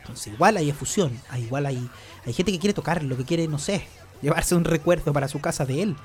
Entonces 0.00 0.34
igual 0.34 0.58
hay 0.58 0.68
efusión, 0.68 1.18
igual 1.38 1.64
hay, 1.64 1.88
hay 2.26 2.32
gente 2.32 2.52
que 2.52 2.58
quiere 2.58 2.74
tocarlo, 2.74 3.16
que 3.16 3.24
quiere, 3.24 3.48
no 3.48 3.58
sé, 3.58 3.86
llevarse 4.22 4.54
un 4.54 4.64
recuerdo 4.64 5.12
para 5.12 5.28
su 5.28 5.40
casa 5.40 5.64
de 5.64 5.82
él. 5.82 5.96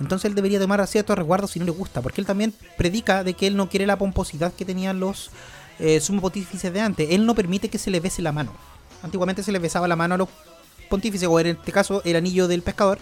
Entonces 0.00 0.28
él 0.28 0.34
debería 0.34 0.58
tomar 0.58 0.84
ciertos 0.86 1.16
recuerdos 1.16 1.52
si 1.52 1.58
no 1.58 1.64
le 1.64 1.70
gusta, 1.72 2.00
porque 2.00 2.20
él 2.20 2.26
también 2.26 2.54
predica 2.76 3.22
de 3.22 3.34
que 3.34 3.46
él 3.46 3.56
no 3.56 3.68
quiere 3.68 3.86
la 3.86 3.98
pomposidad 3.98 4.52
que 4.52 4.64
tenían 4.64 4.98
los 5.00 5.30
eh, 5.78 6.00
sumos 6.00 6.22
pontífices 6.22 6.72
de 6.72 6.80
antes. 6.80 7.08
Él 7.10 7.26
no 7.26 7.34
permite 7.34 7.68
que 7.68 7.78
se 7.78 7.90
le 7.90 8.00
bese 8.00 8.22
la 8.22 8.32
mano. 8.32 8.52
Antiguamente 9.02 9.42
se 9.42 9.52
le 9.52 9.58
besaba 9.58 9.88
la 9.88 9.96
mano 9.96 10.14
a 10.14 10.18
los 10.18 10.28
pontífice, 10.88 11.26
o 11.26 11.38
en 11.40 11.46
este 11.46 11.72
caso 11.72 12.02
el 12.04 12.16
anillo 12.16 12.48
del 12.48 12.62
pescador, 12.62 12.98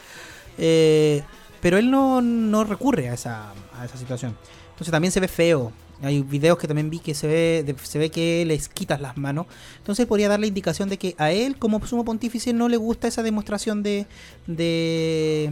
eh, 0.58 1.22
pero 1.60 1.78
él 1.78 1.90
no, 1.90 2.64
recurre 2.64 3.08
a 3.08 3.14
esa, 3.14 3.52
a 3.76 3.84
esa 3.84 3.96
situación. 3.96 4.36
Entonces 4.70 4.92
también 4.92 5.10
se 5.10 5.20
ve 5.20 5.26
feo. 5.26 5.72
Hay 6.02 6.22
videos 6.22 6.58
que 6.58 6.68
también 6.68 6.90
vi 6.90 7.00
que 7.00 7.14
se 7.14 7.26
ve, 7.26 7.76
se 7.82 7.98
ve 7.98 8.10
que 8.10 8.44
les 8.46 8.68
quitas 8.68 9.00
las 9.00 9.16
manos. 9.16 9.46
Entonces 9.78 10.06
podría 10.06 10.28
dar 10.28 10.38
la 10.38 10.46
indicación 10.46 10.88
de 10.88 10.96
que 10.96 11.14
a 11.18 11.32
él, 11.32 11.58
como 11.58 11.84
sumo 11.86 12.04
pontífice, 12.04 12.52
no 12.52 12.68
le 12.68 12.76
gusta 12.76 13.08
esa 13.08 13.22
demostración 13.22 13.82
de, 13.82 14.06
de, 14.46 15.50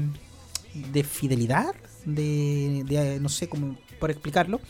de 0.92 1.04
fidelidad, 1.04 1.74
de, 2.04 3.18
no 3.20 3.28
sé 3.28 3.48
cómo 3.48 3.76
por 3.98 4.10
explicarlo. 4.10 4.60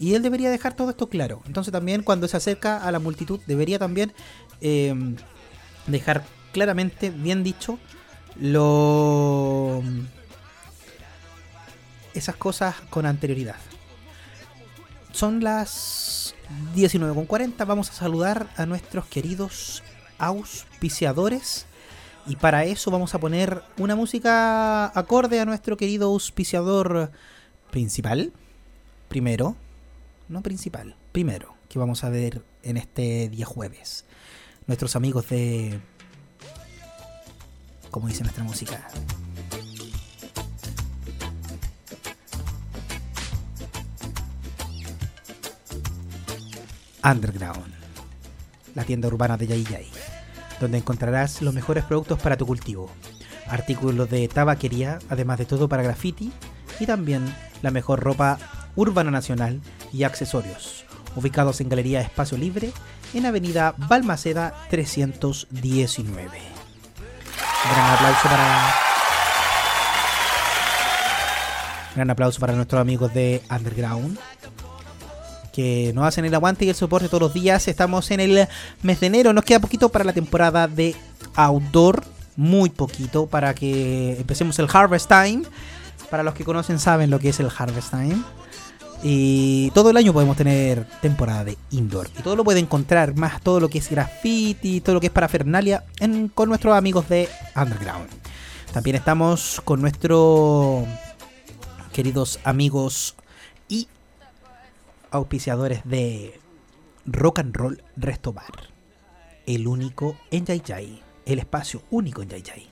Y 0.00 0.14
él 0.14 0.22
debería 0.22 0.50
dejar 0.50 0.74
todo 0.74 0.90
esto 0.90 1.08
claro. 1.08 1.42
Entonces 1.46 1.72
también 1.72 2.02
cuando 2.02 2.26
se 2.28 2.36
acerca 2.36 2.78
a 2.78 2.90
la 2.90 2.98
multitud, 2.98 3.40
debería 3.46 3.78
también 3.78 4.12
eh, 4.60 4.94
dejar 5.86 6.24
claramente, 6.52 7.10
bien 7.10 7.44
dicho, 7.44 7.78
lo 8.40 9.82
esas 12.14 12.36
cosas 12.36 12.74
con 12.90 13.06
anterioridad. 13.06 13.56
Son 15.12 15.42
las 15.42 16.34
19.40. 16.74 17.66
Vamos 17.66 17.90
a 17.90 17.92
saludar 17.92 18.48
a 18.56 18.66
nuestros 18.66 19.06
queridos 19.06 19.82
auspiciadores 20.18 21.66
Y 22.26 22.36
para 22.36 22.64
eso 22.64 22.90
vamos 22.90 23.14
a 23.14 23.20
poner 23.20 23.62
una 23.78 23.96
música 23.96 24.86
acorde 24.98 25.40
a 25.40 25.46
nuestro 25.46 25.76
querido 25.76 26.08
auspiciador 26.08 27.10
principal. 27.70 28.32
Primero, 29.08 29.56
no 30.28 30.42
principal, 30.42 30.94
primero, 31.12 31.54
que 31.70 31.78
vamos 31.78 32.04
a 32.04 32.10
ver 32.10 32.42
en 32.62 32.76
este 32.76 33.30
día 33.30 33.46
jueves. 33.46 34.04
Nuestros 34.66 34.94
amigos 34.94 35.28
de... 35.30 35.80
Como 37.90 38.08
dice 38.08 38.22
nuestra 38.22 38.44
música. 38.44 38.86
Underground, 47.04 47.72
la 48.74 48.84
tienda 48.84 49.08
urbana 49.08 49.36
de 49.36 49.46
Yay 49.46 49.64
Yay, 49.64 49.90
donde 50.60 50.78
encontrarás 50.78 51.42
los 51.42 51.54
mejores 51.54 51.84
productos 51.84 52.18
para 52.20 52.36
tu 52.36 52.46
cultivo, 52.46 52.90
artículos 53.48 54.10
de 54.10 54.28
tabaquería, 54.28 54.98
además 55.08 55.38
de 55.38 55.46
todo 55.46 55.68
para 55.68 55.82
graffiti 55.82 56.32
y 56.80 56.86
también 56.86 57.24
la 57.62 57.70
mejor 57.70 58.00
ropa 58.00 58.38
urbana 58.76 59.10
nacional 59.10 59.60
y 59.92 60.04
accesorios, 60.04 60.84
ubicados 61.16 61.60
en 61.60 61.68
Galería 61.68 62.00
Espacio 62.00 62.38
Libre 62.38 62.72
en 63.14 63.26
Avenida 63.26 63.74
Balmaceda 63.76 64.54
319. 64.70 66.38
Gran 67.70 67.90
aplauso 67.90 68.22
para 68.22 68.74
Gran 71.94 72.10
aplauso 72.10 72.38
para 72.38 72.52
nuestros 72.52 72.80
amigos 72.80 73.12
de 73.12 73.42
Underground 73.50 74.18
que 75.58 75.90
nos 75.92 76.06
hacen 76.06 76.24
el 76.24 76.32
aguante 76.36 76.64
y 76.64 76.68
el 76.68 76.76
soporte 76.76 77.08
todos 77.08 77.20
los 77.20 77.34
días. 77.34 77.66
Estamos 77.66 78.12
en 78.12 78.20
el 78.20 78.46
mes 78.82 79.00
de 79.00 79.08
enero, 79.08 79.32
nos 79.32 79.44
queda 79.44 79.58
poquito 79.58 79.88
para 79.88 80.04
la 80.04 80.12
temporada 80.12 80.68
de 80.68 80.94
outdoor, 81.34 82.04
muy 82.36 82.70
poquito 82.70 83.26
para 83.26 83.52
que 83.54 84.16
empecemos 84.20 84.56
el 84.60 84.68
Harvest 84.72 85.08
Time. 85.08 85.42
Para 86.12 86.22
los 86.22 86.34
que 86.34 86.44
conocen 86.44 86.78
saben 86.78 87.10
lo 87.10 87.18
que 87.18 87.30
es 87.30 87.40
el 87.40 87.48
Harvest 87.58 87.90
Time. 87.90 88.22
Y 89.02 89.72
todo 89.72 89.90
el 89.90 89.96
año 89.96 90.12
podemos 90.12 90.36
tener 90.36 90.86
temporada 91.02 91.42
de 91.42 91.58
indoor. 91.72 92.08
Y 92.16 92.22
todo 92.22 92.36
lo 92.36 92.44
puede 92.44 92.60
encontrar, 92.60 93.16
más 93.16 93.40
todo 93.40 93.58
lo 93.58 93.68
que 93.68 93.78
es 93.78 93.90
graffiti, 93.90 94.80
todo 94.80 94.94
lo 94.94 95.00
que 95.00 95.08
es 95.08 95.12
parafernalia, 95.12 95.82
en, 95.98 96.28
con 96.28 96.50
nuestros 96.50 96.76
amigos 96.76 97.08
de 97.08 97.28
Underground. 97.56 98.08
También 98.72 98.94
estamos 98.94 99.60
con 99.64 99.80
nuestros 99.80 100.84
queridos 101.92 102.38
amigos 102.44 103.16
auspiciadores 105.10 105.82
de 105.84 106.40
Rock 107.06 107.40
and 107.40 107.56
Roll 107.56 107.82
Resto 107.96 108.32
Bar. 108.32 108.72
El 109.46 109.66
único 109.66 110.16
en 110.30 110.44
Yay 110.44 111.02
El 111.24 111.38
espacio 111.38 111.82
único 111.90 112.22
en 112.22 112.28
Yay 112.28 112.68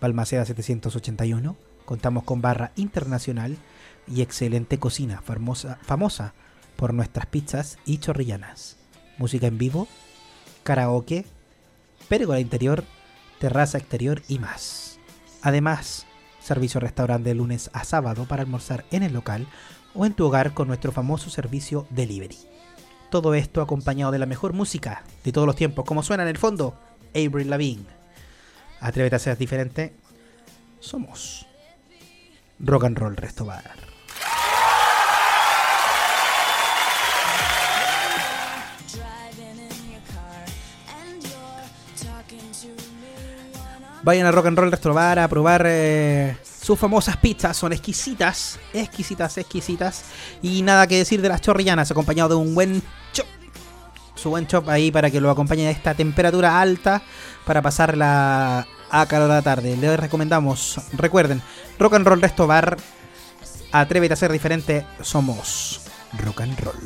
Palmaceda 0.00 0.44
781. 0.44 1.56
Contamos 1.84 2.24
con 2.24 2.40
barra 2.40 2.72
internacional 2.76 3.56
y 4.08 4.22
excelente 4.22 4.78
cocina, 4.78 5.20
famosa, 5.22 5.78
famosa 5.82 6.34
por 6.76 6.94
nuestras 6.94 7.26
pizzas 7.26 7.78
y 7.84 7.98
chorrillanas. 7.98 8.78
Música 9.18 9.46
en 9.46 9.58
vivo, 9.58 9.88
karaoke, 10.62 11.26
pérgola 12.08 12.40
interior, 12.40 12.84
terraza 13.38 13.78
exterior 13.78 14.22
y 14.28 14.38
más. 14.38 14.98
Además, 15.42 16.06
servicio 16.40 16.80
restaurante 16.80 17.28
de 17.28 17.34
lunes 17.34 17.70
a 17.72 17.84
sábado 17.84 18.24
para 18.24 18.42
almorzar 18.42 18.84
en 18.90 19.02
el 19.02 19.12
local 19.12 19.46
o 19.94 20.06
en 20.06 20.14
tu 20.14 20.26
hogar 20.26 20.54
con 20.54 20.68
nuestro 20.68 20.92
famoso 20.92 21.30
servicio 21.30 21.86
delivery. 21.90 22.38
Todo 23.10 23.34
esto 23.34 23.60
acompañado 23.60 24.12
de 24.12 24.18
la 24.18 24.26
mejor 24.26 24.52
música 24.52 25.02
de 25.24 25.32
todos 25.32 25.46
los 25.46 25.56
tiempos, 25.56 25.84
como 25.84 26.02
suena 26.02 26.22
en 26.22 26.28
el 26.28 26.38
fondo, 26.38 26.78
Avril 27.14 27.50
Lavigne. 27.50 27.86
Atrévete 28.80 29.16
a 29.16 29.18
ser 29.18 29.36
diferente. 29.36 29.94
Somos 30.78 31.46
Rock 32.60 32.84
and 32.84 32.98
Roll 32.98 33.16
Restobar. 33.16 33.90
Vayan 44.02 44.26
a 44.26 44.32
Rock 44.32 44.46
and 44.46 44.58
Roll 44.58 44.70
Restobar 44.70 45.18
a 45.18 45.28
probar 45.28 45.64
eh, 45.66 46.36
sus 46.70 46.78
famosas 46.78 47.16
pizzas. 47.16 47.56
Son 47.56 47.72
exquisitas, 47.72 48.60
exquisitas, 48.72 49.36
exquisitas. 49.38 50.04
Y 50.40 50.62
nada 50.62 50.86
que 50.86 50.98
decir 50.98 51.20
de 51.20 51.28
las 51.28 51.40
chorrillanas, 51.40 51.90
acompañado 51.90 52.28
de 52.28 52.34
un 52.36 52.54
buen 52.54 52.80
chop. 53.12 53.26
Su 54.14 54.30
buen 54.30 54.46
chop 54.46 54.68
ahí 54.68 54.92
para 54.92 55.10
que 55.10 55.20
lo 55.20 55.30
acompañe 55.30 55.66
a 55.66 55.70
esta 55.72 55.94
temperatura 55.94 56.60
alta 56.60 57.02
para 57.44 57.60
pasarla 57.60 58.68
a 58.88 59.06
calor 59.06 59.28
de 59.28 59.34
la 59.34 59.42
tarde. 59.42 59.76
Les 59.76 59.98
recomendamos, 59.98 60.80
recuerden, 60.92 61.42
Rock 61.76 61.94
and 61.94 62.06
Roll 62.06 62.22
Restobar. 62.22 62.76
Atrévete 63.72 64.14
a 64.14 64.16
ser 64.16 64.30
diferente, 64.30 64.86
somos 65.00 65.80
Rock 66.24 66.42
and 66.42 66.58
Roll. 66.60 66.78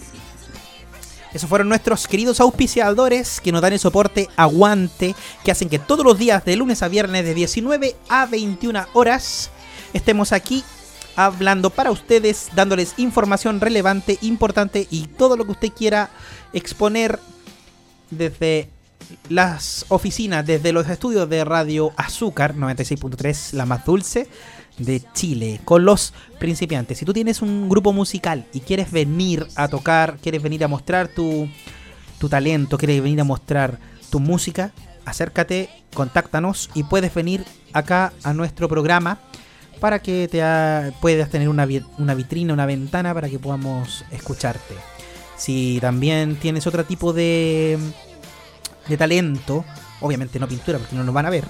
Esos 1.34 1.48
fueron 1.50 1.68
nuestros 1.68 2.06
queridos 2.06 2.40
auspiciadores 2.40 3.40
que 3.40 3.52
nos 3.52 3.60
dan 3.60 3.74
el 3.74 3.80
soporte 3.80 4.30
aguante, 4.36 5.14
que 5.44 5.50
hacen 5.50 5.68
que 5.68 5.78
todos 5.78 6.06
los 6.06 6.16
días 6.16 6.44
de 6.44 6.56
lunes 6.56 6.82
a 6.82 6.88
viernes 6.88 7.24
de 7.24 7.34
19 7.34 7.96
a 8.08 8.24
21 8.26 8.86
horas 8.94 9.50
estemos 9.94 10.32
aquí 10.32 10.62
hablando 11.16 11.70
para 11.70 11.90
ustedes, 11.90 12.50
dándoles 12.54 12.94
información 12.98 13.60
relevante, 13.60 14.18
importante 14.20 14.86
y 14.90 15.06
todo 15.06 15.36
lo 15.36 15.44
que 15.44 15.52
usted 15.52 15.72
quiera 15.72 16.10
exponer 16.52 17.18
desde 18.10 18.68
las 19.28 19.86
oficinas, 19.88 20.44
desde 20.46 20.72
los 20.72 20.88
estudios 20.88 21.28
de 21.28 21.44
Radio 21.44 21.92
Azúcar 21.96 22.54
96.3, 22.54 23.52
la 23.52 23.66
más 23.66 23.84
dulce 23.84 24.28
de 24.78 25.02
Chile 25.12 25.60
con 25.64 25.84
los 25.84 26.12
principiantes. 26.38 26.98
Si 26.98 27.04
tú 27.04 27.12
tienes 27.12 27.42
un 27.42 27.68
grupo 27.68 27.92
musical 27.92 28.46
y 28.52 28.60
quieres 28.60 28.90
venir 28.90 29.46
a 29.56 29.68
tocar, 29.68 30.18
quieres 30.20 30.42
venir 30.42 30.64
a 30.64 30.68
mostrar 30.68 31.08
tu, 31.08 31.48
tu 32.18 32.28
talento, 32.28 32.76
quieres 32.76 33.02
venir 33.02 33.20
a 33.20 33.24
mostrar 33.24 33.78
tu 34.10 34.20
música, 34.20 34.72
acércate, 35.04 35.68
contáctanos 35.92 36.70
y 36.74 36.82
puedes 36.84 37.14
venir 37.14 37.44
acá 37.72 38.12
a 38.24 38.32
nuestro 38.32 38.68
programa 38.68 39.20
para 39.80 40.00
que 40.00 40.28
te 40.28 40.42
puedas 41.00 41.30
tener 41.30 41.48
una, 41.48 41.66
una 41.98 42.14
vitrina, 42.14 42.52
una 42.52 42.66
ventana 42.66 43.14
para 43.14 43.28
que 43.28 43.38
podamos 43.38 44.04
escucharte. 44.10 44.74
Si 45.36 45.78
también 45.80 46.36
tienes 46.36 46.66
otro 46.66 46.84
tipo 46.84 47.12
de, 47.12 47.78
de 48.88 48.96
talento, 48.96 49.64
obviamente 50.00 50.38
no 50.38 50.48
pintura 50.48 50.78
porque 50.78 50.96
no 50.96 51.04
nos 51.04 51.14
van 51.14 51.26
a 51.26 51.30
ver. 51.30 51.44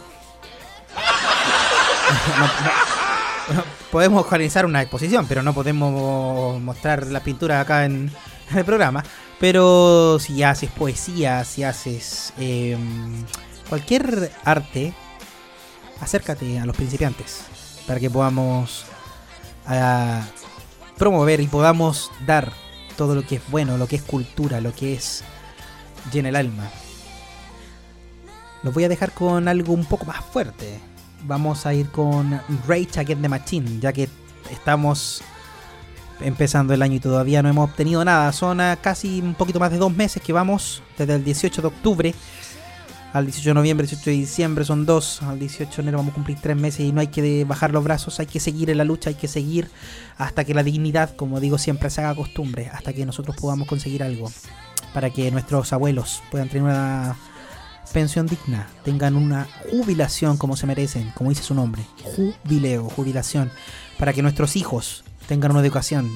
podemos 3.90 4.24
organizar 4.24 4.66
una 4.66 4.82
exposición, 4.82 5.26
pero 5.28 5.42
no 5.42 5.54
podemos 5.54 6.60
mostrar 6.60 7.06
la 7.06 7.20
pintura 7.20 7.60
acá 7.60 7.84
en, 7.84 8.10
el 8.54 8.64
programa. 8.64 9.04
Pero 9.38 10.18
si 10.18 10.42
haces 10.42 10.70
poesía, 10.70 11.44
si 11.44 11.64
haces 11.64 12.32
em, 12.38 13.24
cualquier 13.68 14.32
arte, 14.44 14.94
acércate 16.00 16.58
a 16.58 16.66
los 16.66 16.76
principiantes 16.76 17.44
para 17.86 18.00
que 18.00 18.10
podamos 18.10 18.84
promover 20.96 21.40
y 21.40 21.46
podamos 21.46 22.10
dar 22.26 22.52
todo 22.96 23.14
lo 23.14 23.26
que 23.26 23.36
es 23.36 23.42
bueno, 23.50 23.78
lo 23.78 23.86
que 23.86 23.96
es 23.96 24.02
cultura, 24.02 24.60
lo 24.60 24.72
que 24.72 24.94
es 24.94 25.24
llena 26.12 26.28
el 26.28 26.36
alma. 26.36 26.70
Los 28.62 28.72
voy 28.72 28.84
a 28.84 28.88
dejar 28.88 29.12
con 29.12 29.48
algo 29.48 29.72
un 29.72 29.84
poco 29.84 30.04
más 30.06 30.24
fuerte 30.24 30.80
vamos 31.26 31.66
a 31.66 31.74
ir 31.74 31.88
con 31.90 32.40
Rage 32.66 33.00
Against 33.00 33.22
the 33.22 33.28
Machine, 33.28 33.80
ya 33.80 33.92
que 33.92 34.08
estamos 34.50 35.22
empezando 36.20 36.74
el 36.74 36.82
año 36.82 36.96
y 36.96 37.00
todavía 37.00 37.42
no 37.42 37.48
hemos 37.48 37.70
obtenido 37.70 38.04
nada. 38.04 38.32
Son 38.32 38.58
casi 38.80 39.20
un 39.20 39.34
poquito 39.34 39.58
más 39.58 39.70
de 39.70 39.78
dos 39.78 39.94
meses 39.94 40.22
que 40.22 40.32
vamos, 40.32 40.82
desde 40.96 41.14
el 41.14 41.24
18 41.24 41.62
de 41.62 41.68
octubre 41.68 42.14
al 43.14 43.26
18 43.26 43.50
de 43.50 43.54
noviembre, 43.54 43.86
18 43.86 44.10
de 44.10 44.16
diciembre, 44.16 44.64
son 44.64 44.86
dos. 44.86 45.22
Al 45.22 45.38
18 45.38 45.70
de 45.70 45.82
enero 45.82 45.98
vamos 45.98 46.10
a 46.10 46.14
cumplir 46.16 46.36
tres 46.42 46.56
meses 46.56 46.80
y 46.80 46.90
no 46.90 47.00
hay 47.00 47.06
que 47.06 47.44
bajar 47.44 47.70
los 47.70 47.84
brazos, 47.84 48.18
hay 48.18 48.26
que 48.26 48.40
seguir 48.40 48.70
en 48.70 48.78
la 48.78 48.82
lucha, 48.82 49.08
hay 49.08 49.14
que 49.14 49.28
seguir 49.28 49.70
hasta 50.18 50.42
que 50.44 50.52
la 50.52 50.64
dignidad, 50.64 51.14
como 51.14 51.38
digo 51.38 51.56
siempre, 51.56 51.90
se 51.90 52.00
haga 52.00 52.16
costumbre, 52.16 52.70
hasta 52.72 52.92
que 52.92 53.06
nosotros 53.06 53.36
podamos 53.36 53.68
conseguir 53.68 54.02
algo. 54.02 54.32
Para 54.92 55.10
que 55.10 55.30
nuestros 55.30 55.72
abuelos 55.72 56.24
puedan 56.32 56.48
tener 56.48 56.64
una 56.64 57.16
pensión 57.92 58.26
digna, 58.26 58.68
tengan 58.82 59.14
una 59.14 59.46
jubilación 59.70 60.36
como 60.36 60.56
se 60.56 60.66
merecen, 60.66 61.12
como 61.14 61.30
dice 61.30 61.44
su 61.44 61.54
nombre, 61.54 61.82
jubileo, 62.02 62.90
jubilación, 62.90 63.52
para 63.96 64.12
que 64.12 64.22
nuestros 64.22 64.56
hijos 64.56 65.04
tengan 65.28 65.52
una 65.52 65.60
educación 65.60 66.10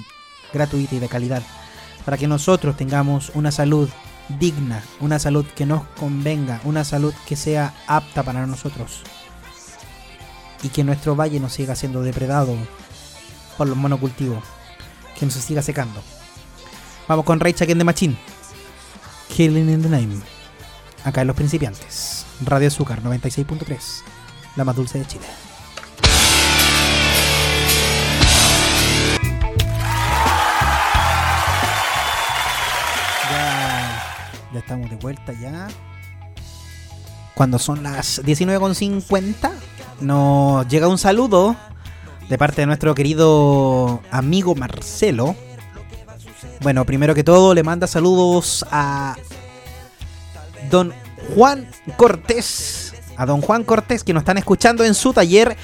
gratuita 0.53 0.97
y 0.97 0.99
de 0.99 1.09
calidad, 1.09 1.45
para 2.05 2.17
que 2.17 2.27
nosotros 2.27 2.77
tengamos 2.77 3.31
una 3.37 3.53
salud 3.53 3.89
digna, 4.29 4.83
una 5.01 5.19
salud 5.19 5.47
que 5.47 5.67
nos 5.67 5.83
convenga, 5.99 6.61
una 6.65 6.85
salud 6.85 7.15
que 7.27 7.37
sea 7.37 7.75
apta 7.87 8.23
para 8.23 8.47
nosotros 8.47 9.03
y 10.63 10.69
que 10.69 10.85
nuestro 10.85 11.17
valle 11.17 11.41
no 11.41 11.49
siga 11.49 11.77
siendo 11.77 12.03
depredado 12.03 12.57
por 13.57 13.69
los 13.69 13.77
monocultivos, 13.77 14.43
que 15.19 15.27
no 15.27 15.33
se 15.33 15.41
siga 15.41 15.63
secando. 15.63 16.03
Vamos 17.07 17.25
con 17.25 17.41
Rage 17.41 17.65
Again 17.65 17.79
de 17.79 17.85
Machine. 17.85 18.19
Killing 19.35 19.69
in 19.69 19.83
the 19.83 19.89
Name 19.89 20.21
acá 21.05 21.23
en 21.23 21.27
Los 21.27 21.37
Principiantes. 21.37 22.27
Radio 22.45 22.69
Azúcar 22.69 23.03
96.3, 23.03 24.03
la 24.57 24.65
más 24.65 24.77
dulce 24.77 24.99
de 24.99 25.07
Chile. 25.07 25.48
Ya, 34.53 34.61
estamos 34.61 34.89
de 34.91 34.97
vuelta 34.97 35.33
ya. 35.33 35.69
Cuando 37.35 37.59
son 37.59 37.83
las 37.83 38.23
19.50 38.25 39.51
nos 40.01 40.67
llega 40.69 40.89
un 40.89 40.99
saludo 40.99 41.57
de 42.29 42.39
parte 42.39 42.63
de 42.63 42.67
nuestro 42.67 42.95
querido 42.95 44.01
amigo 44.11 44.55
Marcelo. 44.55 45.37
Bueno, 46.61 46.85
primero 46.85 47.15
que 47.15 47.25
todo 47.25 47.55
le 47.55 47.63
manda 47.63 47.87
saludos 47.87 48.65
a 48.71 49.17
don 50.71 50.93
Juan 51.35 51.69
Cortés. 51.97 52.95
A 53.17 53.27
don 53.27 53.41
Juan 53.41 53.65
Cortés 53.65 54.03
que 54.03 54.13
nos 54.13 54.23
están 54.23 54.39
escuchando 54.39 54.85
en 54.85 54.95
su 54.95 55.13
taller. 55.13 55.57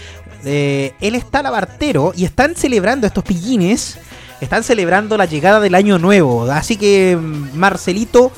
Eh, 0.45 0.95
él 1.01 1.15
está 1.15 1.43
labartero 1.43 2.13
y 2.15 2.25
están 2.25 2.55
celebrando 2.55 3.07
estos 3.07 3.25
pillines. 3.25 3.99
Están 4.41 4.63
celebrando 4.63 5.17
la 5.17 5.25
llegada 5.25 5.61
del 5.61 5.75
año 5.75 5.99
nuevo. 5.99 6.45
Así 6.51 6.77
que, 6.77 7.17
Marcelito, 7.55 8.31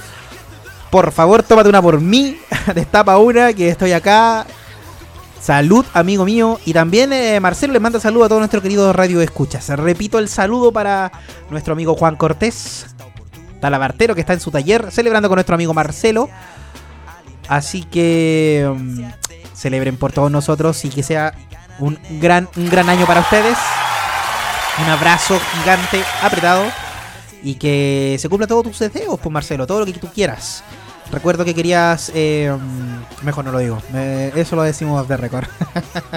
por 0.91 1.13
favor, 1.13 1.43
tómate 1.43 1.69
una 1.69 1.83
por 1.83 2.01
mí. 2.01 2.39
Destapa 2.75 3.19
una, 3.19 3.53
que 3.53 3.69
estoy 3.69 3.93
acá. 3.93 4.47
Salud, 5.41 5.85
amigo 5.95 6.25
mío. 6.25 6.59
Y 6.65 6.73
también 6.73 7.13
eh, 7.13 7.39
Marcelo 7.41 7.73
le 7.73 7.81
manda 7.81 8.01
saludo 8.01 8.25
a 8.25 8.29
todo 8.29 8.39
nuestro 8.39 8.63
querido 8.63 8.93
Radio 8.93 9.21
Escuchas. 9.21 9.69
Repito 9.69 10.19
el 10.19 10.29
saludo 10.29 10.73
para 10.73 11.13
nuestro 11.51 11.73
amigo 11.75 11.95
Juan 11.95 12.17
Cortés, 12.17 12.87
talabartero 13.61 14.15
que 14.15 14.21
está 14.21 14.33
en 14.33 14.41
su 14.41 14.51
taller, 14.51 14.91
celebrando 14.91 15.29
con 15.29 15.37
nuestro 15.37 15.55
amigo 15.55 15.75
Marcelo. 15.75 16.29
Así 17.49 17.85
que 17.85 18.69
um, 18.69 19.09
celebren 19.55 19.97
por 19.97 20.13
todos 20.13 20.31
nosotros 20.31 20.85
y 20.85 20.89
que 20.89 21.03
sea 21.03 21.33
un 21.79 21.99
gran, 22.21 22.49
un 22.57 22.69
gran 22.69 22.89
año 22.89 23.07
para 23.07 23.21
ustedes. 23.21 23.57
Un 24.83 24.91
abrazo 24.91 25.39
gigante, 25.55 26.03
apretado. 26.23 26.65
Y 27.43 27.55
que 27.57 28.17
se 28.19 28.29
cumpla 28.29 28.47
todos 28.47 28.65
tus 28.65 28.79
deseos, 28.79 29.19
pues 29.21 29.33
Marcelo, 29.33 29.67
todo 29.67 29.81
lo 29.81 29.87
que 29.87 29.93
tú 29.93 30.09
quieras. 30.13 30.65
Recuerdo 31.13 31.45
que 31.45 31.55
querías. 31.55 32.11
Eh, 32.15 32.53
mejor 33.23 33.45
no 33.45 33.53
lo 33.53 33.59
digo. 33.59 33.81
Eso 34.35 34.57
lo 34.57 34.63
decimos 34.63 35.07
de 35.07 35.17
récord. 35.17 35.47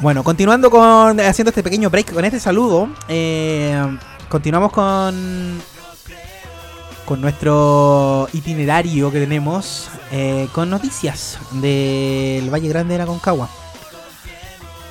bueno, 0.00 0.22
continuando 0.22 0.70
con. 0.70 1.18
Haciendo 1.20 1.50
este 1.50 1.62
pequeño 1.62 1.90
break 1.90 2.12
con 2.12 2.24
este 2.24 2.40
saludo. 2.40 2.88
Eh, 3.08 3.98
continuamos 4.28 4.72
con. 4.72 5.62
Con 7.06 7.20
nuestro 7.20 8.28
itinerario 8.32 9.10
que 9.10 9.20
tenemos. 9.20 9.88
eh, 10.10 10.48
con 10.52 10.70
noticias 10.70 11.38
del 11.52 12.52
Valle 12.52 12.68
Grande 12.68 12.94
de 12.94 12.98
la 12.98 13.06
Concagua. 13.06 13.48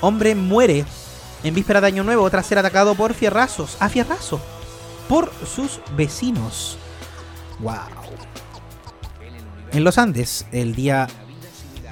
Hombre 0.02 0.36
muere 0.36 0.86
en 1.44 1.54
víspera 1.54 1.82
de 1.82 1.88
Año 1.88 2.04
Nuevo 2.04 2.30
tras 2.30 2.46
ser 2.46 2.58
atacado 2.58 2.96
por 2.96 3.14
fierrazos. 3.14 3.78
A 3.80 3.90
fierrazos 3.90 4.42
por 5.08 5.32
sus 5.46 5.82
vecinos. 5.96 6.78
¡Wow! 7.60 7.74
En 9.72 9.84
los 9.84 9.98
Andes, 9.98 10.46
el 10.52 10.76
día 10.76 11.08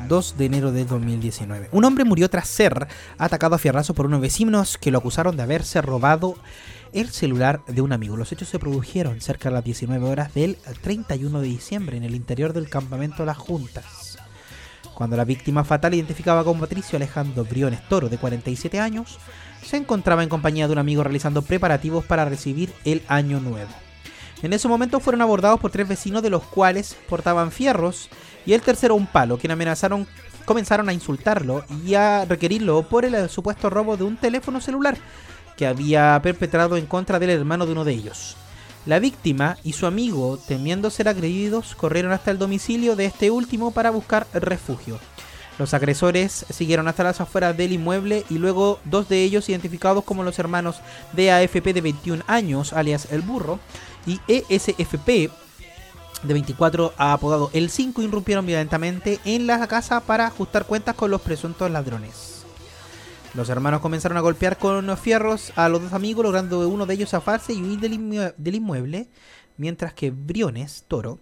2 0.08 0.38
de 0.38 0.46
enero 0.46 0.72
de 0.72 0.86
2019, 0.86 1.70
un 1.72 1.86
hombre 1.86 2.06
murió 2.06 2.30
tras 2.30 2.48
ser 2.48 2.88
atacado 3.18 3.56
a 3.56 3.60
fierrazo 3.60 3.94
por 3.94 4.06
unos 4.06 4.22
vecinos 4.22 4.78
que 4.78 4.92
lo 4.92 5.00
acusaron 5.00 5.36
de 5.36 5.44
haberse 5.44 5.82
robado 5.82 6.36
el 6.94 7.10
celular 7.10 7.62
de 7.68 7.82
un 7.82 7.94
amigo. 7.94 8.18
Los 8.18 8.32
hechos 8.32 8.50
se 8.50 8.60
produjeron 8.60 9.22
cerca 9.22 9.50
de 9.50 9.56
las 9.56 9.64
19 9.64 10.08
horas 10.08 10.34
del 10.34 10.58
31 10.82 11.42
de 11.42 11.48
diciembre 11.48 11.98
en 11.98 12.04
el 12.04 12.16
interior 12.16 12.54
del 12.54 12.70
campamento 12.70 13.26
Las 13.26 13.38
Juntas. 13.38 14.11
Cuando 15.02 15.18
la 15.18 15.26
víctima 15.26 15.64
fatal, 15.64 15.96
identificada 15.96 16.44
como 16.44 16.60
Patricio 16.60 16.96
Alejandro 16.96 17.44
Briones 17.44 17.82
Toro, 17.90 18.08
de 18.08 18.20
47 18.20 18.80
años, 18.80 19.18
se 19.66 19.78
encontraba 19.78 20.22
en 20.22 20.30
compañía 20.30 20.68
de 20.68 20.74
un 20.74 20.78
amigo 20.78 21.02
realizando 21.02 21.42
preparativos 21.42 22.06
para 22.06 22.26
recibir 22.26 22.72
el 22.86 23.02
año 23.08 23.40
nuevo. 23.40 23.72
En 24.44 24.54
ese 24.54 24.68
momento 24.68 25.00
fueron 25.00 25.24
abordados 25.24 25.60
por 25.60 25.72
tres 25.72 25.88
vecinos 25.88 26.22
de 26.22 26.30
los 26.30 26.44
cuales 26.44 26.96
portaban 27.10 27.52
fierros 27.52 28.10
y 28.46 28.54
el 28.54 28.62
tercero 28.62 28.94
un 28.94 29.08
palo, 29.08 29.40
quien 29.40 29.50
amenazaron, 29.50 30.06
comenzaron 30.46 30.88
a 30.88 30.94
insultarlo 30.94 31.66
y 31.84 31.96
a 31.96 32.26
requerirlo 32.26 32.84
por 32.84 33.04
el 33.04 33.28
supuesto 33.28 33.72
robo 33.72 33.98
de 33.98 34.04
un 34.04 34.18
teléfono 34.18 34.62
celular 34.62 35.00
que 35.58 35.66
había 35.66 36.20
perpetrado 36.22 36.78
en 36.78 36.86
contra 36.86 37.18
del 37.18 37.32
hermano 37.32 37.66
de 37.66 37.72
uno 37.72 37.86
de 37.86 37.94
ellos. 37.94 38.38
La 38.86 39.00
víctima 39.00 39.58
y 39.63 39.74
su 39.74 39.86
amigo, 39.86 40.39
temiendo 40.48 40.89
ser 40.89 41.08
agredidos, 41.08 41.76
corrieron 41.76 42.12
hasta 42.12 42.32
el 42.32 42.39
domicilio 42.39 42.96
de 42.96 43.06
este 43.06 43.30
último 43.30 43.72
para 43.72 43.91
buscar 43.91 44.26
refugio. 44.34 45.00
Los 45.60 45.76
agresores 45.76 46.46
siguieron 46.50 46.88
hasta 46.88 47.04
las 47.04 47.22
afueras 47.22 47.56
del 47.56 47.74
inmueble 47.74 48.26
y 48.32 48.39
luego 48.39 48.80
dos 48.86 49.08
de 49.08 49.24
ellos, 49.24 49.50
identificados 49.50 50.04
como 50.04 50.24
los 50.24 50.39
hermanos 50.39 50.82
de 51.13 51.32
AFP 51.32 51.74
de 51.74 51.82
21 51.82 52.24
años, 52.26 52.74
alias 52.74 53.08
El 53.12 53.22
Burro, 53.22 53.60
y 54.08 54.20
ESFP 54.28 55.30
de 56.24 56.34
24, 56.34 56.94
apodado 56.98 57.52
El 57.54 57.70
5, 57.70 58.02
irrumpieron 58.02 58.46
violentamente 58.46 59.20
en 59.26 59.46
la 59.46 59.67
casa 59.67 60.00
para 60.00 60.26
ajustar 60.26 60.65
cuentas 60.65 60.96
con 60.96 61.12
los 61.12 61.22
presuntos 61.22 61.70
ladrones. 61.70 62.41
Los 63.34 63.48
hermanos 63.48 63.80
comenzaron 63.80 64.17
a 64.17 64.22
golpear 64.22 64.58
con 64.58 64.86
los 64.86 65.00
fierros 65.00 65.54
a 65.56 65.70
los 65.70 65.82
dos 65.82 65.94
amigos, 65.94 66.26
logrando 66.26 66.67
uno 66.67 66.86
de 66.86 66.96
ellos 66.96 67.12
zafarse 67.12 67.54
y 67.54 67.62
huir 67.62 67.80
del, 67.80 68.34
del 68.38 68.56
inmueble, 68.56 69.08
mientras 69.56 69.94
que 69.94 70.12
Briones, 70.12 70.84
Toro, 70.89 71.20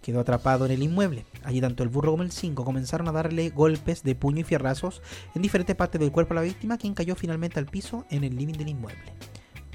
quedó 0.00 0.20
atrapado 0.20 0.64
en 0.64 0.72
el 0.72 0.82
inmueble. 0.82 1.26
Allí 1.44 1.60
tanto 1.60 1.82
el 1.82 1.90
burro 1.90 2.12
como 2.12 2.22
el 2.22 2.32
5 2.32 2.64
comenzaron 2.64 3.08
a 3.08 3.12
darle 3.12 3.50
golpes 3.50 4.02
de 4.02 4.14
puño 4.14 4.40
y 4.40 4.44
fierrazos 4.44 5.02
en 5.34 5.42
diferentes 5.42 5.76
partes 5.76 6.00
del 6.00 6.12
cuerpo 6.12 6.32
a 6.32 6.36
la 6.36 6.42
víctima, 6.42 6.78
quien 6.78 6.94
cayó 6.94 7.14
finalmente 7.14 7.58
al 7.58 7.66
piso 7.66 8.06
en 8.08 8.24
el 8.24 8.36
living 8.36 8.54
del 8.54 8.68
inmueble. 8.68 9.12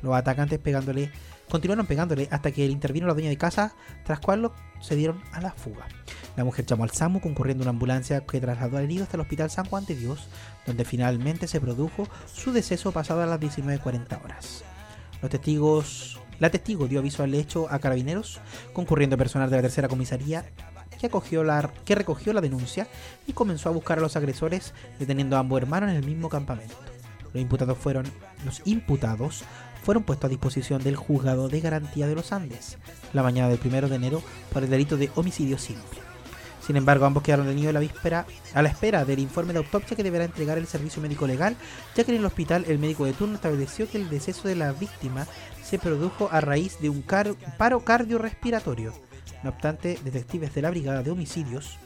Los 0.02 0.16
atacantes 0.16 0.58
pegándole, 0.58 1.12
continuaron 1.50 1.86
pegándole 1.86 2.28
hasta 2.32 2.52
que 2.52 2.66
intervino 2.66 3.08
la 3.08 3.14
dueña 3.14 3.30
de 3.30 3.38
casa, 3.38 3.76
tras 4.06 4.20
cual 4.20 4.52
se 4.82 4.96
dieron 4.96 5.22
a 5.32 5.42
la 5.42 5.52
fuga. 5.52 5.88
La 6.36 6.44
mujer 6.44 6.66
llamó 6.66 6.84
al 6.84 6.92
SAMU 6.92 7.22
concurriendo 7.22 7.64
una 7.64 7.72
ambulancia 7.72 8.26
que 8.26 8.42
trasladó 8.42 8.78
al 8.78 8.84
herido 8.84 9.04
hasta 9.04 9.18
el 9.18 9.22
hospital 9.22 9.50
San 9.50 9.66
Juan 9.66 9.86
de 9.86 9.96
Dios, 9.96 10.28
donde 10.66 10.84
finalmente 10.84 11.48
se 11.48 11.62
produjo 11.62 12.08
su 12.34 12.52
deceso 12.52 12.92
pasado 12.92 13.22
a 13.22 13.26
las 13.26 13.40
19.40 13.40 14.24
horas. 14.24 14.64
Los 15.22 15.32
testigos, 15.32 16.20
la 16.40 16.50
testigo 16.50 16.88
dio 16.88 17.00
aviso 17.00 17.24
al 17.24 17.34
hecho 17.34 17.68
a 17.72 17.80
carabineros, 17.80 18.42
concurriendo 18.74 19.18
personal 19.18 19.50
de 19.50 19.56
la 19.56 19.62
tercera 19.62 19.88
comisaría 19.88 20.46
que, 21.00 21.08
acogió 21.08 21.44
la, 21.44 21.72
que 21.86 21.96
recogió 21.96 22.34
la 22.34 22.42
denuncia 22.42 22.88
y 23.28 23.34
comenzó 23.34 23.70
a 23.70 23.74
buscar 23.74 23.98
a 24.00 24.02
los 24.02 24.16
agresores, 24.16 24.74
deteniendo 25.00 25.38
a 25.38 25.40
ambos 25.40 25.62
hermanos 25.62 25.90
en 25.90 25.96
el 25.96 26.06
mismo 26.06 26.30
campamento. 26.30 26.76
Los 27.34 27.42
imputados 27.42 27.78
fueron, 27.78 28.06
los 28.46 28.62
imputados 28.66 29.44
fueron 29.86 30.04
puestos 30.04 30.26
a 30.28 30.30
disposición 30.30 30.84
del 30.84 30.96
juzgado 30.96 31.48
de 31.48 31.62
garantía 31.62 32.08
de 32.08 32.16
los 32.16 32.32
Andes 32.32 32.78
la 33.14 33.24
mañana 33.24 33.48
del 33.50 33.60
1 33.64 33.88
de 33.88 33.96
enero 33.96 34.22
por 34.52 34.64
el 34.64 34.70
delito 34.70 34.98
de 34.98 35.12
homicidio 35.16 35.58
simple. 35.58 36.00
Sin 36.66 36.76
embargo, 36.78 37.06
ambos 37.06 37.22
quedaron 37.22 37.46
detenidos 37.46 37.76
la 37.76 37.80
víspera 37.80 38.26
a 38.56 38.62
la 38.64 38.70
espera 38.70 39.06
del 39.06 39.20
informe 39.20 39.54
de 39.54 39.60
autopsia 39.60 39.96
que 39.96 40.02
deberá 40.04 40.26
entregar 40.26 40.58
el 40.58 40.66
servicio 40.66 41.00
médico 41.00 41.28
legal, 41.28 41.56
ya 41.96 42.04
que 42.04 42.12
en 42.12 42.18
el 42.18 42.26
hospital 42.26 42.66
el 42.68 42.80
médico 42.80 43.06
de 43.06 43.14
turno 43.14 43.36
estableció 43.36 43.88
que 43.88 44.00
el 44.00 44.10
deceso 44.10 44.48
de 44.48 44.56
la 44.56 44.72
víctima 44.74 45.28
se 45.64 45.78
produjo 45.78 46.28
a 46.32 46.42
raíz 46.42 46.80
de 46.80 46.90
un 46.90 47.04
car- 47.04 47.36
paro 47.60 47.86
cardiorrespiratorio. 47.86 48.94
No 49.44 49.52
obstante, 49.52 50.00
detectives 50.04 50.56
de 50.56 50.64
la 50.64 50.72
Brigada 50.72 51.04
de 51.04 51.12
Homicidios 51.12 51.78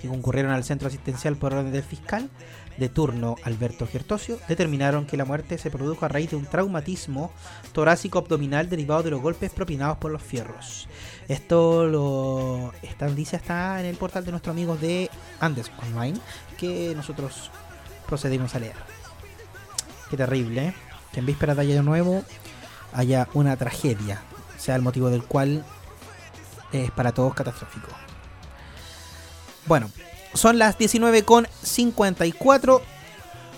que 0.00 0.08
concurrieron 0.08 0.52
al 0.52 0.64
centro 0.64 0.88
asistencial 0.88 1.36
por 1.36 1.52
orden 1.54 1.72
del 1.72 1.82
fiscal 1.82 2.28
de 2.76 2.88
turno 2.88 3.36
Alberto 3.44 3.86
Gertosio 3.86 4.38
determinaron 4.48 5.06
que 5.06 5.16
la 5.16 5.24
muerte 5.24 5.58
se 5.58 5.70
produjo 5.70 6.04
a 6.04 6.08
raíz 6.08 6.30
de 6.30 6.36
un 6.36 6.46
traumatismo 6.46 7.30
torácico 7.72 8.18
abdominal 8.18 8.68
derivado 8.68 9.02
de 9.02 9.10
los 9.10 9.20
golpes 9.20 9.50
propinados 9.50 9.98
por 9.98 10.10
los 10.10 10.22
fierros. 10.22 10.88
Esto 11.28 11.86
lo 11.86 12.72
esta 12.82 13.06
noticia 13.06 13.36
está 13.36 13.80
en 13.80 13.86
el 13.86 13.96
portal 13.96 14.24
de 14.24 14.30
nuestros 14.30 14.52
amigos 14.54 14.80
de 14.80 15.10
Andes 15.40 15.70
Online 15.82 16.18
que 16.58 16.92
nosotros 16.94 17.50
procedimos 18.06 18.54
a 18.54 18.58
leer. 18.58 18.76
Qué 20.10 20.16
terrible, 20.16 20.68
¿eh? 20.68 20.74
que 21.12 21.20
en 21.20 21.26
vísperas 21.26 21.56
de 21.56 21.62
Año 21.62 21.82
Nuevo 21.82 22.24
haya 22.92 23.28
una 23.34 23.56
tragedia, 23.56 24.20
sea 24.58 24.76
el 24.76 24.82
motivo 24.82 25.08
del 25.10 25.24
cual 25.24 25.64
es 26.72 26.90
para 26.90 27.12
todos 27.12 27.34
catastrófico. 27.34 27.88
Bueno, 29.66 29.90
son 30.34 30.58
las 30.58 30.78
19.54. 30.78 32.80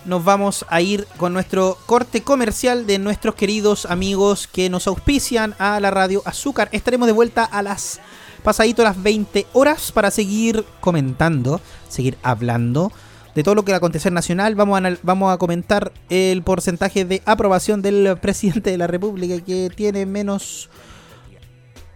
Nos 0.04 0.24
vamos 0.24 0.66
a 0.68 0.82
ir 0.82 1.06
con 1.16 1.32
nuestro 1.32 1.78
corte 1.86 2.22
comercial 2.22 2.86
de 2.86 2.98
nuestros 2.98 3.34
queridos 3.34 3.86
amigos 3.86 4.46
que 4.46 4.68
nos 4.68 4.86
auspician 4.86 5.54
a 5.58 5.80
la 5.80 5.90
radio 5.90 6.20
Azúcar. 6.26 6.68
Estaremos 6.72 7.06
de 7.06 7.12
vuelta 7.12 7.44
a 7.44 7.62
las 7.62 8.00
pasadito 8.42 8.84
las 8.84 9.02
20 9.02 9.46
horas 9.54 9.90
para 9.90 10.10
seguir 10.10 10.66
comentando, 10.80 11.62
seguir 11.88 12.18
hablando 12.22 12.92
de 13.34 13.42
todo 13.42 13.54
lo 13.54 13.64
que 13.64 13.72
va 13.72 13.76
a 13.76 13.78
acontecer 13.78 14.12
nacional. 14.12 14.54
Vamos 14.54 14.80
a, 14.80 14.96
vamos 15.02 15.32
a 15.32 15.38
comentar 15.38 15.92
el 16.10 16.42
porcentaje 16.42 17.04
de 17.04 17.22
aprobación 17.24 17.82
del 17.82 18.16
presidente 18.20 18.70
de 18.70 18.78
la 18.78 18.86
República 18.86 19.42
que 19.42 19.70
tiene 19.74 20.06
menos 20.06 20.68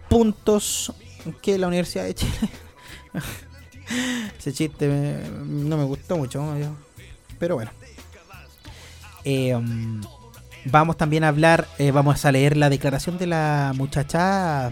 puntos 0.09 0.93
que 1.41 1.57
la 1.57 1.67
Universidad 1.67 2.05
de 2.05 2.15
Chile. 2.15 2.49
Ese 4.37 4.53
chiste 4.53 4.87
no 5.45 5.77
me 5.77 5.83
gustó 5.83 6.17
mucho. 6.17 6.43
Pero 7.37 7.55
bueno. 7.55 7.71
Eh, 9.25 9.55
um, 9.55 10.01
vamos 10.65 10.97
también 10.97 11.23
a 11.23 11.29
hablar, 11.29 11.67
eh, 11.77 11.91
vamos 11.91 12.23
a 12.25 12.31
leer 12.31 12.57
la 12.57 12.69
declaración 12.69 13.17
de 13.17 13.27
la 13.27 13.73
muchacha 13.75 14.71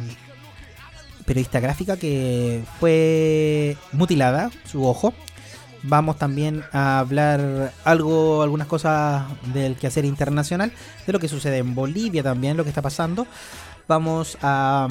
periodista 1.26 1.60
gráfica 1.60 1.98
que 1.98 2.64
fue 2.80 3.78
mutilada, 3.92 4.50
su 4.66 4.86
ojo. 4.86 5.14
Vamos 5.84 6.18
también 6.18 6.64
a 6.72 7.00
hablar 7.00 7.72
algo, 7.84 8.42
algunas 8.42 8.68
cosas 8.68 9.26
del 9.54 9.76
quehacer 9.76 10.06
internacional, 10.06 10.72
de 11.06 11.14
lo 11.14 11.20
que 11.20 11.28
sucede 11.28 11.60
en 11.60 11.76
Bolivia 11.76 12.24
también, 12.24 12.58
lo 12.58 12.64
que 12.64 12.70
está 12.70 12.82
pasando. 12.82 13.28
Vamos 13.88 14.38
a, 14.42 14.88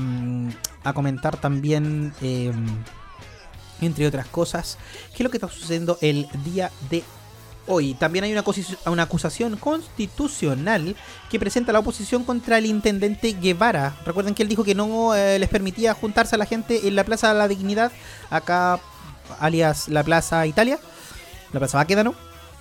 a 0.85 0.93
comentar 0.93 1.37
también, 1.37 2.13
em, 2.23 2.67
entre 3.81 4.07
otras 4.07 4.27
cosas, 4.27 4.79
qué 5.11 5.23
es 5.23 5.25
lo 5.25 5.31
que 5.31 5.37
está 5.37 5.49
sucediendo 5.49 5.99
el 6.01 6.29
día 6.45 6.71
de 6.91 7.03
hoy. 7.67 7.95
También 7.95 8.25
hay 8.25 8.33
una, 8.33 8.45
una 8.87 9.03
acusación 9.03 9.57
constitucional 9.57 10.97
que 11.31 11.39
presenta 11.39 11.73
la 11.73 11.81
oposición 11.81 12.25
contra 12.25 12.59
el 12.59 12.67
intendente 12.67 13.33
Guevara. 13.33 13.97
Recuerden 14.05 14.35
que 14.35 14.43
él 14.43 14.49
dijo 14.49 14.65
que 14.65 14.75
no 14.75 15.15
eh, 15.15 15.39
les 15.39 15.49
permitía 15.49 15.95
juntarse 15.95 16.35
a 16.35 16.39
la 16.39 16.47
gente 16.47 16.87
en 16.89 16.95
la 16.95 17.05
Plaza 17.05 17.33
de 17.33 17.39
la 17.39 17.49
Dignidad, 17.49 17.93
acá 18.31 18.81
alias 19.41 19.89
la 19.89 20.05
Plaza 20.05 20.47
Italia, 20.47 20.79
la 21.53 21.61
Plaza 21.61 21.79
Baquedano, 21.79 22.15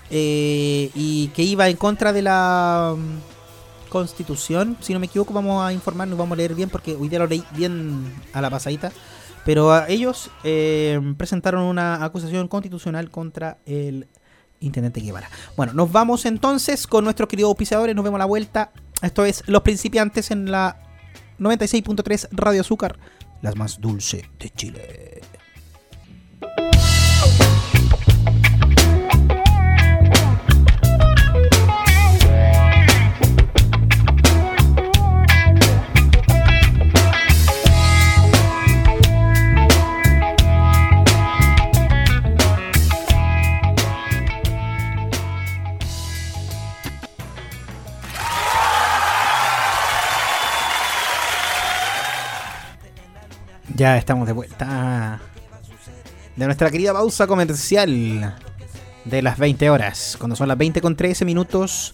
eh, 0.09 0.91
y 0.93 1.27
que 1.29 1.43
iba 1.43 1.67
en 1.69 1.77
contra 1.77 2.13
de 2.13 2.21
la 2.21 2.95
mm, 2.97 3.89
constitución. 3.89 4.77
Si 4.81 4.93
no 4.93 4.99
me 4.99 5.07
equivoco, 5.07 5.33
vamos 5.33 5.65
a 5.65 5.73
informarnos, 5.73 6.17
vamos 6.17 6.35
a 6.35 6.37
leer 6.37 6.55
bien 6.55 6.69
porque 6.69 6.95
hoy 6.95 7.09
día 7.09 7.19
lo 7.19 7.27
leí 7.27 7.43
bien 7.51 8.13
a 8.33 8.41
la 8.41 8.49
pasadita. 8.49 8.91
Pero 9.45 9.85
ellos 9.87 10.31
eh, 10.43 10.99
presentaron 11.17 11.61
una 11.63 12.03
acusación 12.03 12.47
constitucional 12.47 13.11
contra 13.11 13.59
el 13.65 14.07
Intendente 14.59 15.01
Guevara. 15.01 15.29
Bueno, 15.55 15.73
nos 15.73 15.91
vamos 15.91 16.25
entonces 16.25 16.87
con 16.87 17.03
nuestros 17.03 17.29
queridos 17.29 17.49
auspiciadores. 17.49 17.95
Nos 17.95 18.03
vemos 18.03 18.17
a 18.17 18.19
la 18.19 18.25
vuelta. 18.25 18.71
Esto 19.01 19.23
es 19.23 19.43
Los 19.47 19.61
Principiantes 19.61 20.31
en 20.31 20.49
la 20.51 20.81
96.3 21.39 22.29
Radio 22.31 22.61
Azúcar, 22.61 22.97
las 23.41 23.55
más 23.55 23.79
dulce 23.79 24.29
de 24.39 24.49
Chile. 24.49 25.21
Estamos 53.93 54.25
de 54.25 54.33
vuelta 54.33 55.21
de 56.35 56.45
nuestra 56.45 56.71
querida 56.71 56.91
pausa 56.91 57.27
comercial 57.27 58.35
de 59.05 59.21
las 59.21 59.37
20 59.37 59.69
horas. 59.69 60.17
Cuando 60.19 60.35
son 60.35 60.47
las 60.47 60.57
20 60.57 60.81
con 60.81 60.95
13 60.95 61.23
minutos. 61.23 61.93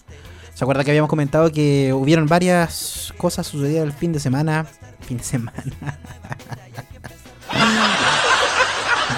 ¿Se 0.54 0.64
acuerda 0.64 0.86
que 0.86 0.92
habíamos 0.92 1.10
comentado 1.10 1.52
que 1.52 1.92
hubieron 1.92 2.28
varias 2.28 3.14
cosas 3.18 3.46
sucedidas 3.46 3.84
el 3.84 3.92
fin 3.92 4.14
de 4.14 4.22
semana? 4.22 4.66
Fin 5.02 5.18
de 5.18 5.24
semana. 5.24 5.64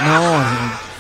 no, 0.04 0.44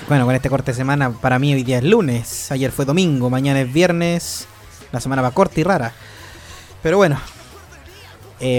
bueno, 0.07 0.25
con 0.25 0.35
este 0.35 0.49
corte 0.51 0.71
de 0.71 0.77
semana, 0.77 1.11
para 1.11 1.39
mí 1.39 1.55
hoy 1.55 1.63
día 1.63 1.79
es 1.79 1.83
lunes. 1.83 2.51
Ayer 2.51 2.71
fue 2.71 2.85
domingo, 2.85 3.31
mañana 3.31 3.61
es 3.61 3.73
viernes. 3.73 4.47
La 4.91 4.99
semana 4.99 5.23
va 5.23 5.31
corta 5.31 5.59
y 5.59 5.63
rara. 5.63 5.91
Pero 6.83 6.97
bueno, 6.97 7.17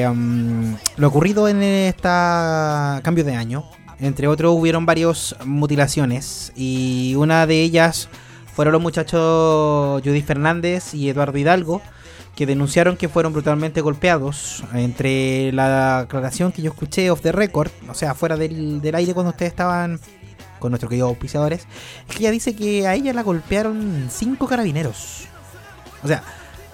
um, 0.09 0.77
lo 0.97 1.09
ocurrido 1.09 1.49
en 1.49 1.63
este 1.63 2.03
cambio 2.03 3.25
de 3.25 3.35
año, 3.35 3.65
entre 4.01 4.27
otros, 4.29 4.55
hubieron 4.57 4.87
varias 4.87 5.37
mutilaciones 5.45 6.53
y 6.57 7.15
una 7.17 7.47
de 7.47 7.63
ellas 7.63 8.09
fueron 8.55 8.73
los 8.73 8.83
muchachos 8.83 10.01
Judith 10.03 10.27
Fernández 10.27 10.95
y 10.95 11.09
Eduardo 11.09 11.37
Hidalgo, 11.37 11.83
que 12.37 12.47
denunciaron 12.47 12.97
que 12.97 13.09
fueron 13.09 13.33
brutalmente 13.33 13.81
golpeados. 13.81 14.65
Entre 14.73 15.53
la 15.53 16.01
aclaración 16.01 16.53
que 16.53 16.63
yo 16.63 16.71
escuché 16.71 17.11
off 17.11 17.21
the 17.21 17.33
record, 17.33 17.71
o 17.89 17.95
sea, 17.95 18.15
fuera 18.15 18.37
del, 18.37 18.81
aire 18.95 19.13
cuando 19.13 19.31
ustedes 19.31 19.51
estaban 19.51 20.01
con 20.61 20.71
nuestros 20.71 20.89
queridos 20.89 21.09
auspiciadores, 21.11 21.67
es 22.09 22.15
que 22.15 22.23
ella 22.23 22.31
dice 22.31 22.55
que 22.55 22.87
a 22.87 22.95
ella 22.95 23.13
la 23.13 23.23
golpearon 23.23 24.09
cinco 24.11 24.47
carabineros. 24.47 25.27
O 26.03 26.09
sea, 26.09 26.23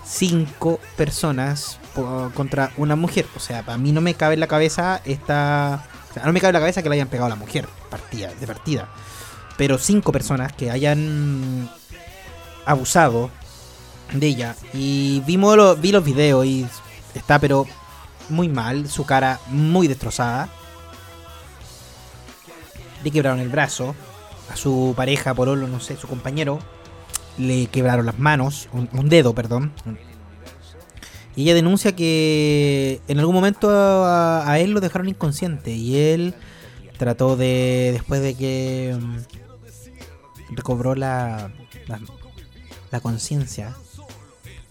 cinco 0.05 0.81
personas 0.97 1.80
contra 1.95 2.73
una 2.77 2.97
mujer. 2.97 3.27
O 3.37 3.41
sea, 3.41 3.65
para 3.65 3.79
mí 3.79 3.93
no 3.93 4.01
me 4.01 4.15
cabe 4.15 4.35
en 4.35 4.41
la 4.41 4.47
cabeza 4.47 5.01
esta. 5.05 5.87
O 6.11 6.15
sea, 6.15 6.25
no 6.25 6.33
me 6.33 6.41
cabe 6.41 6.51
en 6.51 6.55
la 6.55 6.61
cabeza 6.61 6.83
que 6.83 6.89
le 6.89 6.97
hayan 6.97 7.09
pegado 7.09 7.27
a 7.27 7.31
la 7.31 7.37
mujer 7.37 7.69
partida, 7.89 8.33
de 8.39 8.47
partida. 8.47 8.89
Pero 9.57 9.79
cinco 9.79 10.13
personas 10.13 10.53
que 10.53 10.71
hayan 10.71 11.71
abusado 12.65 13.31
de 14.13 14.27
ella. 14.27 14.57
Y 14.73 15.21
vimos 15.27 15.57
lo, 15.57 15.77
vi 15.77 15.93
los 15.93 16.05
videos 16.05 16.45
y 16.47 16.67
está 17.15 17.39
pero 17.39 17.67
muy 18.29 18.49
mal, 18.49 18.89
su 18.89 19.05
cara 19.05 19.41
muy 19.49 19.89
destrozada. 19.89 20.49
Le 23.03 23.11
quebraron 23.11 23.41
el 23.41 23.49
brazo 23.49 23.95
a 24.53 24.57
su 24.57 24.95
pareja, 24.97 25.35
por 25.35 25.49
no 25.57 25.81
sé, 25.81 25.97
su 25.97 26.07
compañero. 26.07 26.59
Le 27.39 27.69
quebraron 27.69 28.05
las 28.07 28.19
manos, 28.19 28.69
un 28.73 29.09
dedo, 29.09 29.35
perdón, 29.35 29.73
ella 31.43 31.55
denuncia 31.55 31.95
que 31.95 33.01
en 33.09 33.19
algún 33.19 33.35
momento 33.35 33.69
a, 33.71 34.59
él 34.59 34.73
lo 34.73 34.81
dejaron 34.81 35.09
inconsciente 35.09 35.73
y 35.73 35.97
él 35.97 36.35
trató 36.99 37.37
de, 37.37 37.91
después 37.93 38.21
de 38.21 38.35
que 38.35 38.97
mm, 38.99 40.55
recobró 40.57 40.95
la, 40.95 41.53
la, 42.91 43.01
conciencia, 43.01 43.77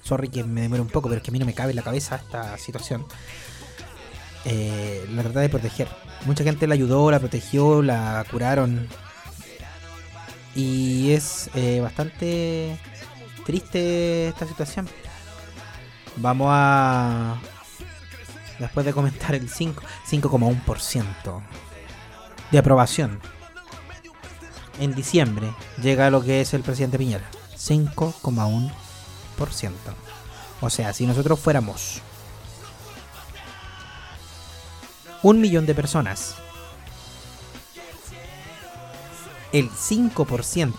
sorry 0.03 0.29
que 0.29 0.43
me 0.43 0.62
demore 0.62 0.82
un 0.82 0.89
poco, 0.89 1.10
pero 1.10 1.17
es 1.17 1.23
que 1.23 1.32
a 1.32 1.34
mí 1.34 1.39
no 1.39 1.45
me 1.45 1.53
cabe 1.53 1.71
en 1.71 1.77
la 1.77 1.82
cabeza 1.82 2.17
esta 2.17 2.58
situación, 2.58 3.05
eh, 4.45 5.05
la 5.12 5.23
trató 5.23 5.39
de 5.39 5.49
proteger. 5.49 5.88
Mucha 6.25 6.43
gente 6.43 6.67
la 6.67 6.73
ayudó, 6.73 7.10
la 7.12 7.19
protegió, 7.19 7.82
la 7.82 8.25
curaron. 8.29 8.88
Y 10.55 11.12
es 11.12 11.49
eh, 11.55 11.79
bastante 11.79 12.77
triste 13.45 14.27
esta 14.27 14.45
situación. 14.45 14.88
Vamos 16.21 16.49
a. 16.51 17.38
Después 18.60 18.86
de 18.86 18.93
comentar 18.93 19.36
el 19.36 19.49
5, 19.49 19.82
5,1% 20.10 21.41
de 22.51 22.58
aprobación. 22.58 23.21
En 24.79 24.93
diciembre 24.93 25.53
llega 25.82 26.10
lo 26.10 26.21
que 26.21 26.41
es 26.41 26.53
el 26.53 26.62
presidente 26.62 26.97
Piñera. 26.97 27.23
5,1%. 27.58 29.71
O 30.62 30.69
sea, 30.69 30.91
si 30.91 31.08
nosotros 31.08 31.39
fuéramos 31.39 32.01
un 35.23 35.39
millón 35.39 35.65
de 35.65 35.75
personas, 35.75 36.36
el 39.53 39.69
5% 39.69 40.75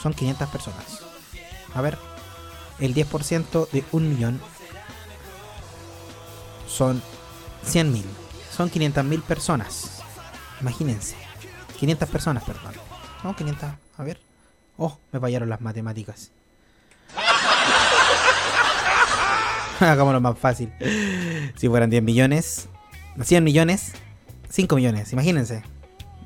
son 0.00 0.14
500 0.14 0.48
personas. 0.48 1.00
A 1.74 1.80
ver, 1.80 1.98
el 2.80 2.94
10% 2.94 3.70
de 3.70 3.84
un 3.92 4.08
millón 4.08 4.40
son 6.66 7.02
100.000. 7.66 8.02
Son 8.50 8.70
500.000 8.70 9.22
personas. 9.22 10.02
Imagínense. 10.60 11.16
500 11.78 12.08
personas, 12.08 12.44
perdón. 12.44 12.74
No, 13.24 13.34
500. 13.34 13.70
A 13.96 14.02
ver. 14.02 14.20
Oh, 14.76 14.98
me 15.12 15.20
fallaron 15.20 15.48
las 15.48 15.60
matemáticas. 15.60 16.30
Hagámoslo 19.80 20.20
más 20.20 20.38
fácil. 20.38 20.72
Si 21.56 21.68
fueran 21.68 21.90
10 21.90 22.02
millones, 22.02 22.68
100 23.20 23.44
millones, 23.44 23.92
5 24.50 24.76
millones, 24.76 25.12
imagínense. 25.12 25.62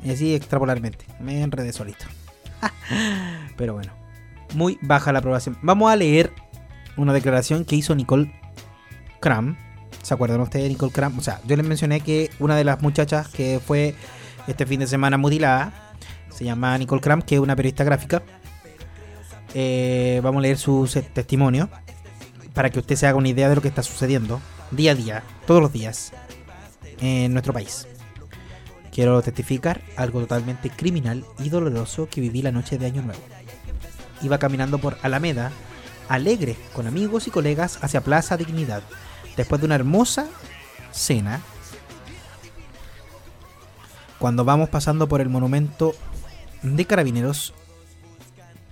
Y 0.02 0.10
así 0.10 0.34
extrapolarmente. 0.34 1.06
Me 1.20 1.42
enredé 1.42 1.72
solito. 1.72 2.06
Pero 3.56 3.74
bueno 3.74 4.02
muy 4.54 4.78
baja 4.82 5.12
la 5.12 5.18
aprobación. 5.18 5.56
Vamos 5.62 5.90
a 5.90 5.96
leer 5.96 6.32
una 6.96 7.12
declaración 7.12 7.64
que 7.64 7.76
hizo 7.76 7.94
Nicole 7.94 8.32
Cram. 9.20 9.56
¿Se 10.02 10.14
acuerdan 10.14 10.40
ustedes 10.40 10.64
de 10.64 10.68
Nicole 10.70 10.92
Cram? 10.92 11.18
O 11.18 11.22
sea, 11.22 11.40
yo 11.46 11.56
les 11.56 11.66
mencioné 11.66 12.00
que 12.00 12.30
una 12.38 12.56
de 12.56 12.64
las 12.64 12.82
muchachas 12.82 13.28
que 13.28 13.60
fue 13.64 13.94
este 14.46 14.66
fin 14.66 14.80
de 14.80 14.86
semana 14.86 15.16
mutilada 15.16 15.94
se 16.30 16.44
llama 16.44 16.76
Nicole 16.78 17.00
Cram, 17.00 17.22
que 17.22 17.36
es 17.36 17.40
una 17.40 17.54
periodista 17.56 17.84
gráfica. 17.84 18.22
Eh, 19.54 20.20
vamos 20.22 20.40
a 20.40 20.42
leer 20.42 20.58
su 20.58 20.88
testimonio 21.12 21.68
para 22.54 22.70
que 22.70 22.78
usted 22.78 22.96
se 22.96 23.06
haga 23.06 23.18
una 23.18 23.28
idea 23.28 23.48
de 23.48 23.54
lo 23.54 23.62
que 23.62 23.68
está 23.68 23.82
sucediendo 23.82 24.40
día 24.70 24.92
a 24.92 24.94
día, 24.94 25.22
todos 25.46 25.60
los 25.60 25.72
días, 25.72 26.12
en 27.00 27.32
nuestro 27.32 27.52
país. 27.52 27.86
Quiero 28.90 29.22
testificar 29.22 29.80
algo 29.96 30.20
totalmente 30.20 30.70
criminal 30.70 31.24
y 31.38 31.48
doloroso 31.48 32.08
que 32.10 32.20
viví 32.20 32.42
la 32.42 32.52
noche 32.52 32.78
de 32.78 32.86
Año 32.86 33.02
Nuevo. 33.02 33.20
Iba 34.22 34.38
caminando 34.38 34.78
por 34.78 34.98
Alameda, 35.02 35.50
alegre, 36.08 36.56
con 36.74 36.86
amigos 36.86 37.26
y 37.26 37.30
colegas 37.30 37.78
hacia 37.82 38.02
Plaza 38.02 38.36
Dignidad, 38.36 38.82
después 39.36 39.60
de 39.60 39.66
una 39.66 39.74
hermosa 39.74 40.26
cena. 40.90 41.40
Cuando 44.18 44.44
vamos 44.44 44.68
pasando 44.68 45.08
por 45.08 45.20
el 45.20 45.28
monumento 45.28 45.94
de 46.62 46.84
Carabineros, 46.84 47.54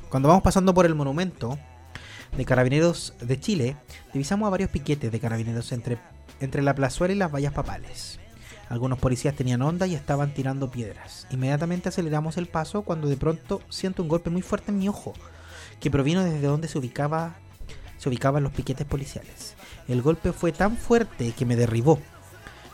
cuando 0.09 0.29
vamos 0.29 0.43
pasando 0.43 0.75
por 0.75 0.87
el 0.87 0.95
monumento 0.95 1.59
de 2.37 2.45
Carabineros 2.45 3.15
de 3.21 3.41
Chile, 3.41 3.77
divisamos 4.13 4.47
a 4.47 4.51
varios 4.51 4.71
piquetes 4.71 5.11
de 5.11 5.21
carabineros 5.21 5.73
entre, 5.73 5.99
entre 6.41 6.63
la 6.63 6.75
plazuela 6.75 7.15
y 7.15 7.17
las 7.17 7.33
vallas 7.33 7.53
papales. 7.53 8.21
Algunos 8.69 9.01
policías 9.01 9.35
tenían 9.35 9.63
onda 9.63 9.89
y 9.89 9.97
estaban 9.97 10.33
tirando 10.33 10.71
piedras. 10.71 11.27
Inmediatamente 11.31 11.89
aceleramos 11.89 12.37
el 12.37 12.47
paso 12.47 12.83
cuando 12.83 13.09
de 13.09 13.17
pronto 13.17 13.63
siento 13.69 14.03
un 14.03 14.09
golpe 14.09 14.31
muy 14.31 14.43
fuerte 14.43 14.71
en 14.71 14.79
mi 14.79 14.89
ojo, 14.89 15.13
que 15.81 15.91
provino 15.91 16.23
desde 16.23 16.47
donde 16.47 16.69
se 16.69 16.79
ubicaba 16.79 17.37
se 17.99 18.09
ubicaban 18.09 18.43
los 18.43 18.53
piquetes 18.53 18.87
policiales. 18.87 19.55
El 19.87 20.01
golpe 20.01 20.33
fue 20.33 20.53
tan 20.53 20.79
fuerte 20.79 21.33
que 21.33 21.45
me 21.45 21.57
derribó. 21.57 22.01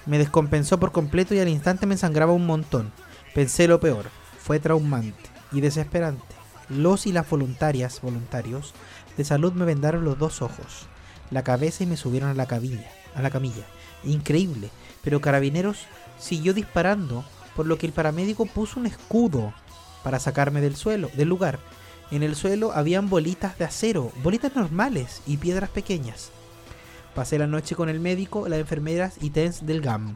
Me 0.07 0.19
descompensó 0.19 0.79
por 0.79 0.93
completo 0.93 1.35
y 1.35 1.41
al 1.41 1.49
instante 1.49 1.87
me 1.87 1.97
sangraba 1.97 2.33
un 2.33 2.47
montón. 2.47 2.93
Pensé 3.35 3.67
lo 3.67 3.81
peor. 3.81 4.07
Fue 4.39 4.61
traumante 4.61 5.29
y 5.51 5.61
desesperante. 5.61 6.23
Los 6.69 7.07
y 7.07 7.13
las 7.13 7.29
voluntarias, 7.29 8.01
voluntarios 8.01 8.73
de 9.17 9.25
salud 9.25 9.53
me 9.53 9.65
vendaron 9.65 10.05
los 10.05 10.19
dos 10.19 10.43
ojos, 10.43 10.87
la 11.31 11.43
cabeza 11.43 11.85
y 11.85 11.87
me 11.87 11.97
subieron 11.97 12.29
a 12.29 12.35
la 12.35 12.47
cabilla, 12.47 12.91
a 13.15 13.23
la 13.23 13.31
camilla. 13.31 13.65
Increíble, 14.05 14.71
pero 15.03 15.21
Carabineros 15.21 15.87
siguió 16.19 16.55
disparando, 16.55 17.25
por 17.55 17.67
lo 17.67 17.79
que 17.79 17.87
el 17.87 17.93
paramédico 17.93 18.47
puso 18.47 18.79
un 18.79 18.87
escudo 18.87 19.55
para 20.03 20.21
sacarme 20.21 20.61
del 20.61 20.77
suelo, 20.77 21.11
del 21.15 21.29
lugar. 21.29 21.59
En 22.13 22.23
el 22.23 22.37
suelo 22.37 22.71
habían 22.73 23.11
bolitas 23.11 23.59
de 23.59 23.65
acero, 23.65 24.13
bolitas 24.23 24.55
normales 24.55 25.23
y 25.27 25.39
piedras 25.39 25.71
pequeñas. 25.71 26.31
Pasé 27.17 27.37
la 27.37 27.49
noche 27.49 27.75
con 27.75 27.89
el 27.89 27.99
médico, 27.99 28.49
las 28.49 28.61
enfermeras 28.61 29.17
y 29.21 29.31
TENS 29.31 29.67
del 29.67 29.81
GAM. 29.81 30.15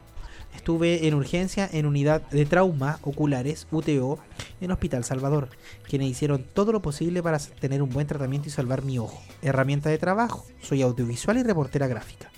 Estuve 0.54 1.08
en 1.08 1.14
urgencia 1.14 1.68
en 1.72 1.86
unidad 1.86 2.22
de 2.30 2.46
trauma 2.46 3.00
oculares 3.02 3.66
UTO 3.72 4.20
en 4.60 4.70
Hospital 4.70 5.02
Salvador, 5.02 5.48
quienes 5.88 6.08
hicieron 6.08 6.44
todo 6.44 6.70
lo 6.70 6.80
posible 6.80 7.24
para 7.24 7.38
tener 7.38 7.82
un 7.82 7.90
buen 7.90 8.06
tratamiento 8.06 8.48
y 8.48 8.52
salvar 8.52 8.84
mi 8.84 8.98
ojo. 8.98 9.20
Herramienta 9.42 9.90
de 9.90 9.98
trabajo, 9.98 10.46
soy 10.62 10.82
audiovisual 10.82 11.38
y 11.38 11.42
reportera 11.42 11.88
gráfica. 11.88 12.30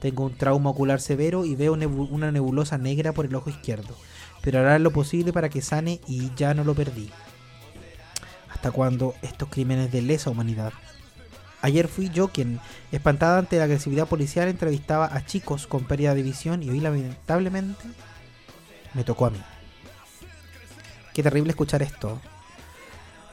Tengo 0.00 0.24
un 0.24 0.36
trauma 0.36 0.70
ocular 0.70 1.00
severo 1.00 1.44
y 1.44 1.54
veo 1.54 1.74
una 1.74 2.32
nebulosa 2.32 2.78
negra 2.78 3.12
por 3.12 3.26
el 3.26 3.34
ojo 3.36 3.50
izquierdo, 3.50 3.94
pero 4.42 4.58
haré 4.58 4.80
lo 4.80 4.92
posible 4.92 5.32
para 5.32 5.48
que 5.48 5.62
sane 5.62 6.00
y 6.08 6.32
ya 6.34 6.54
no 6.54 6.64
lo 6.64 6.74
perdí. 6.74 7.10
¿Hasta 8.58 8.72
cuándo 8.72 9.14
estos 9.22 9.48
crímenes 9.50 9.92
de 9.92 10.02
lesa 10.02 10.30
humanidad? 10.30 10.72
Ayer 11.62 11.86
fui 11.86 12.10
yo 12.10 12.26
quien, 12.26 12.58
espantada 12.90 13.38
ante 13.38 13.56
la 13.56 13.64
agresividad 13.64 14.08
policial, 14.08 14.48
entrevistaba 14.48 15.14
a 15.14 15.24
chicos 15.24 15.68
con 15.68 15.84
pérdida 15.84 16.12
de 16.16 16.24
visión 16.24 16.64
y 16.64 16.70
hoy 16.70 16.80
lamentablemente 16.80 17.84
me 18.94 19.04
tocó 19.04 19.26
a 19.26 19.30
mí. 19.30 19.38
Qué 21.14 21.22
terrible 21.22 21.50
escuchar 21.50 21.82
esto. 21.82 22.20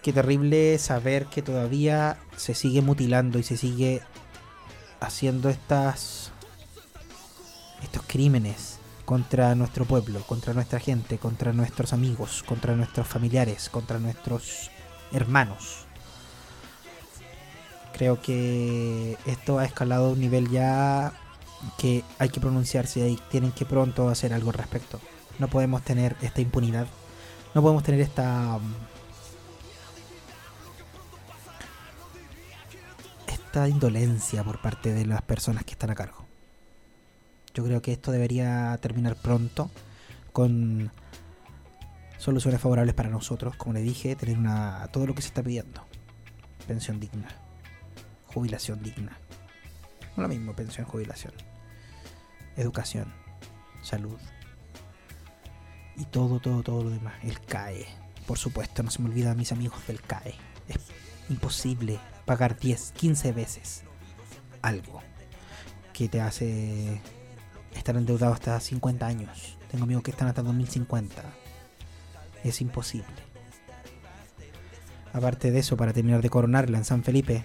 Qué 0.03 0.13
terrible 0.13 0.77
saber 0.77 1.25
que 1.25 1.41
todavía 1.41 2.19
se 2.37 2.53
sigue 2.53 2.83
mutilando 2.83 3.39
y 3.39 3.43
se 3.43 3.57
sigue 3.57 4.03
haciendo 4.99 5.49
estas 5.49 6.31
estos 7.81 8.03
crímenes 8.05 8.77
contra 9.05 9.55
nuestro 9.55 9.85
pueblo, 9.85 10.21
contra 10.27 10.53
nuestra 10.53 10.79
gente, 10.79 11.17
contra 11.17 11.51
nuestros 11.51 11.93
amigos, 11.93 12.43
contra 12.43 12.75
nuestros 12.75 13.07
familiares, 13.07 13.69
contra 13.69 13.97
nuestros 13.97 14.69
hermanos. 15.11 15.85
Creo 17.93 18.21
que 18.21 19.17
esto 19.25 19.59
ha 19.59 19.65
escalado 19.65 20.07
a 20.07 20.09
un 20.09 20.19
nivel 20.19 20.49
ya 20.49 21.13
que 21.77 22.03
hay 22.19 22.29
que 22.29 22.39
pronunciarse 22.39 23.07
y 23.07 23.17
tienen 23.29 23.51
que 23.51 23.65
pronto 23.65 24.09
hacer 24.09 24.33
algo 24.33 24.49
al 24.51 24.57
respecto. 24.57 24.99
No 25.39 25.47
podemos 25.47 25.81
tener 25.83 26.15
esta 26.21 26.41
impunidad. 26.41 26.87
No 27.53 27.61
podemos 27.61 27.83
tener 27.83 28.01
esta 28.01 28.59
esta 33.27 33.69
indolencia 33.69 34.43
por 34.43 34.61
parte 34.61 34.93
de 34.93 35.05
las 35.05 35.21
personas 35.21 35.63
que 35.63 35.71
están 35.71 35.89
a 35.89 35.95
cargo. 35.95 36.25
Yo 37.53 37.63
creo 37.63 37.81
que 37.81 37.93
esto 37.93 38.11
debería 38.11 38.77
terminar 38.81 39.15
pronto 39.15 39.71
con 40.33 40.91
soluciones 42.17 42.61
favorables 42.61 42.95
para 42.95 43.09
nosotros, 43.09 43.55
como 43.55 43.73
le 43.73 43.81
dije, 43.81 44.15
tener 44.15 44.37
una 44.37 44.87
todo 44.91 45.07
lo 45.07 45.15
que 45.15 45.21
se 45.21 45.29
está 45.29 45.43
pidiendo. 45.43 45.85
Pensión 46.67 46.99
digna, 46.99 47.27
jubilación 48.27 48.81
digna. 48.81 49.17
No 50.15 50.23
lo 50.23 50.29
mismo, 50.29 50.55
pensión, 50.55 50.85
jubilación. 50.85 51.33
Educación, 52.55 53.13
salud. 53.81 54.17
Y 55.97 56.05
todo, 56.05 56.39
todo, 56.39 56.63
todo 56.63 56.83
lo 56.83 56.89
demás. 56.89 57.15
El 57.23 57.39
CAE. 57.41 57.85
Por 58.25 58.37
supuesto, 58.37 58.81
no 58.81 58.91
se 58.91 59.01
me 59.01 59.09
olvida 59.09 59.31
a 59.31 59.35
mis 59.35 59.51
amigos 59.51 59.85
del 59.87 60.01
CAE. 60.01 60.35
Es 60.67 60.79
imposible 61.29 61.99
pagar 62.25 62.57
10, 62.57 62.91
15 62.93 63.31
veces 63.31 63.83
algo 64.61 65.01
que 65.93 66.09
te 66.09 66.21
hace 66.21 66.99
estar 67.73 67.95
endeudado 67.95 68.33
hasta 68.33 68.59
50 68.59 69.05
años. 69.05 69.57
Tengo 69.71 69.83
amigos 69.83 70.03
que 70.03 70.11
están 70.11 70.27
hasta 70.27 70.41
2050. 70.41 71.23
Es 72.45 72.61
imposible. 72.61 73.07
Aparte 75.11 75.49
de 75.49 75.59
eso, 75.59 75.75
para 75.75 75.93
terminar 75.93 76.21
de 76.21 76.29
coronarla 76.29 76.77
en 76.77 76.85
San 76.85 77.03
Felipe, 77.03 77.43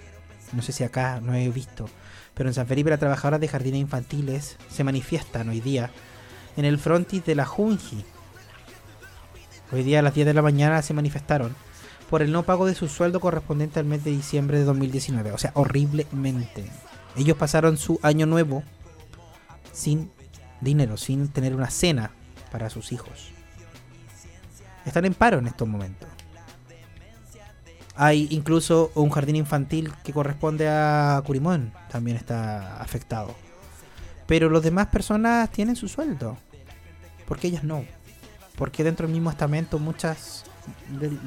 no 0.52 0.60
sé 0.60 0.72
si 0.72 0.84
acá 0.84 1.20
no 1.20 1.34
he 1.34 1.48
visto, 1.48 1.86
pero 2.34 2.50
en 2.50 2.54
San 2.54 2.66
Felipe 2.66 2.90
las 2.90 2.98
trabajadoras 2.98 3.40
de 3.40 3.48
jardines 3.48 3.80
infantiles 3.80 4.58
se 4.68 4.84
manifiestan 4.84 5.48
hoy 5.48 5.60
día 5.60 5.90
en 6.58 6.66
el 6.66 6.78
frontis 6.78 7.24
de 7.24 7.34
la 7.34 7.46
Junji. 7.46 8.04
Hoy 9.72 9.84
día 9.84 10.00
a 10.00 10.02
las 10.02 10.14
10 10.14 10.26
de 10.26 10.34
la 10.34 10.42
mañana 10.42 10.82
se 10.82 10.92
manifestaron 10.92 11.56
por 12.10 12.20
el 12.20 12.30
no 12.30 12.42
pago 12.42 12.66
de 12.66 12.74
su 12.74 12.88
sueldo 12.88 13.20
correspondiente 13.20 13.80
al 13.80 13.86
mes 13.86 14.04
de 14.04 14.10
diciembre 14.10 14.58
de 14.58 14.64
2019. 14.64 15.32
O 15.32 15.38
sea, 15.38 15.52
horriblemente. 15.54 16.66
Ellos 17.16 17.38
pasaron 17.38 17.78
su 17.78 17.98
año 18.02 18.26
nuevo 18.26 18.64
sin 19.72 20.10
dinero, 20.60 20.98
sin 20.98 21.28
tener 21.28 21.54
una 21.54 21.70
cena 21.70 22.10
para 22.50 22.68
sus 22.68 22.92
hijos. 22.92 23.30
Están 24.84 25.04
en 25.04 25.14
paro 25.14 25.38
en 25.38 25.46
estos 25.46 25.68
momentos. 25.68 26.08
Hay 27.96 28.28
incluso 28.30 28.90
un 28.94 29.10
jardín 29.10 29.36
infantil 29.36 29.92
que 30.02 30.12
corresponde 30.12 30.68
a 30.68 31.22
Curimón, 31.26 31.72
también 31.90 32.16
está 32.16 32.80
afectado. 32.80 33.34
Pero 34.26 34.48
los 34.48 34.62
demás 34.62 34.86
personas 34.86 35.50
tienen 35.50 35.76
su 35.76 35.88
sueldo. 35.88 36.38
porque 37.26 37.48
ellas 37.48 37.62
no? 37.62 37.84
Porque 38.56 38.82
dentro 38.82 39.06
del 39.06 39.14
mismo 39.14 39.30
estamento 39.30 39.78
muchas 39.78 40.44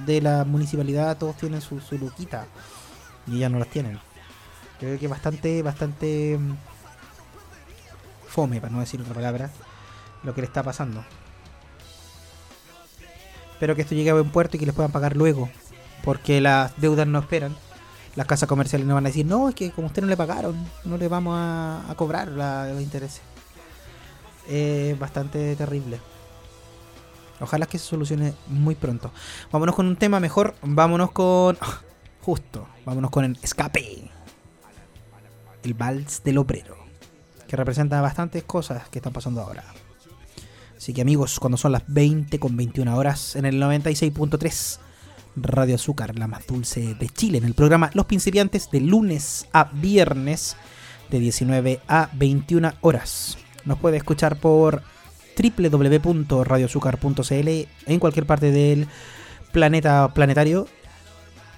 de, 0.06 0.22
la 0.22 0.46
municipalidad 0.46 1.18
todos 1.18 1.38
tienen 1.38 1.62
su, 1.62 1.80
su 1.80 1.98
luquita 1.98 2.46
y 3.28 3.38
ellas 3.38 3.52
no 3.52 3.60
las 3.60 3.70
tienen. 3.70 4.00
Creo 4.80 5.00
que 5.00 5.08
bastante, 5.08 5.62
bastante 5.62 6.38
mm, 6.38 6.56
fome, 8.28 8.60
para 8.60 8.74
no 8.74 8.80
decir 8.80 9.00
otra 9.02 9.13
palabra, 9.13 9.50
lo 10.24 10.34
que 10.34 10.42
le 10.42 10.48
está 10.48 10.63
pasando. 10.63 11.04
Espero 13.63 13.78
que 13.78 13.84
esto 13.84 13.95
llegue 13.95 14.10
a 14.10 14.13
buen 14.13 14.30
puerto 14.30 14.58
y 14.58 14.60
que 14.60 14.65
les 14.65 14.76
puedan 14.76 14.91
pagar 14.91 15.15
luego, 15.15 15.49
porque 16.04 16.41
las 16.41 16.73
deudas 16.82 17.08
no 17.08 17.19
esperan. 17.19 17.56
Las 18.17 18.28
casas 18.28 18.49
comerciales 18.49 18.86
no 18.86 18.93
van 18.93 19.06
a 19.06 19.08
decir, 19.08 19.26
no, 19.26 19.47
es 19.47 19.56
que 19.56 19.71
como 19.71 19.88
usted 19.88 20.02
no 20.02 20.10
le 20.10 20.17
pagaron, 20.17 20.67
no 20.84 20.97
le 20.97 21.08
vamos 21.08 21.38
a, 21.38 21.93
cobrar 21.95 22.28
la, 22.28 22.67
los 22.67 22.82
intereses. 22.82 23.21
Es 24.50 25.00
bastante 25.00 25.56
terrible. 25.56 26.02
Ojalá 27.40 27.65
que 27.65 27.79
se 27.79 27.85
solucione 27.85 28.33
muy 28.48 28.75
pronto. 28.75 29.13
Vámonos 29.50 29.75
con 29.75 29.88
un 29.88 29.96
tema 29.96 30.19
mejor. 30.19 30.56
Vámonos 30.62 31.12
con. 31.12 31.58
Justo. 32.21 32.67
Vámonos 32.83 33.12
con 33.12 33.23
el 33.23 33.40
escape. 33.42 34.12
El 35.63 35.73
vals 35.73 36.21
del 36.21 36.38
obrero 36.38 36.75
que 37.48 37.56
representa 37.56 38.02
bastantes 38.02 38.44
cosas 38.44 38.90
que 38.90 39.00
están 39.00 39.13
pasando 39.13 39.40
ahora. 39.40 39.63
Así 40.84 40.92
que 40.92 41.02
amigos, 41.02 41.40
cuando 41.40 41.56
son 41.56 41.71
las 41.71 41.84
20 41.88 42.40
con 42.40 42.58
21 42.58 42.98
horas 42.98 43.38
en 43.38 43.46
el 43.46 43.56
96.3 43.56 44.79
Radio 45.38 45.75
Azúcar, 45.75 46.19
la 46.19 46.27
más 46.27 46.46
dulce 46.46 46.94
de 46.96 47.08
Chile, 47.08 47.38
en 47.38 47.46
el 47.46 47.54
programa 47.54 47.90
Los 47.94 48.06
Principiantes 48.06 48.69
de 48.69 48.81
lunes 48.81 49.48
a 49.54 49.71
viernes 49.71 50.58
de 51.10 51.19
19 51.19 51.79
a 51.88 52.10
21 52.12 52.73
horas. 52.81 53.38
Nos 53.63 53.79
puede 53.79 53.96
escuchar 53.96 54.42
por 54.42 54.84
www.radioazúcar.cl 55.38 57.50
en 57.86 58.00
cualquier 58.00 58.25
parte 58.25 58.52
del 58.52 58.90
planeta 59.54 60.13
planetario. 60.13 60.67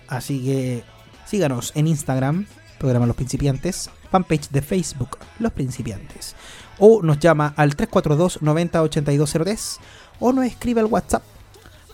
Así 0.07 0.43
que 0.43 0.84
síganos 1.26 1.71
en 1.73 1.88
Instagram, 1.88 2.45
programa 2.78 3.07
Los 3.07 3.15
Principiantes, 3.15 3.89
fanpage 4.06 4.49
de 4.49 4.62
Facebook, 4.62 5.18
Los 5.39 5.51
Principiantes. 5.53 6.36
O 6.80 7.01
nos 7.01 7.20
llama 7.20 7.53
al 7.56 7.76
342 7.76 8.41
90 8.41 8.82
8203 8.82 9.80
o 10.20 10.34
nos 10.34 10.45
escribe 10.45 10.82
al 10.82 10.88
WhatsApp 10.88 11.24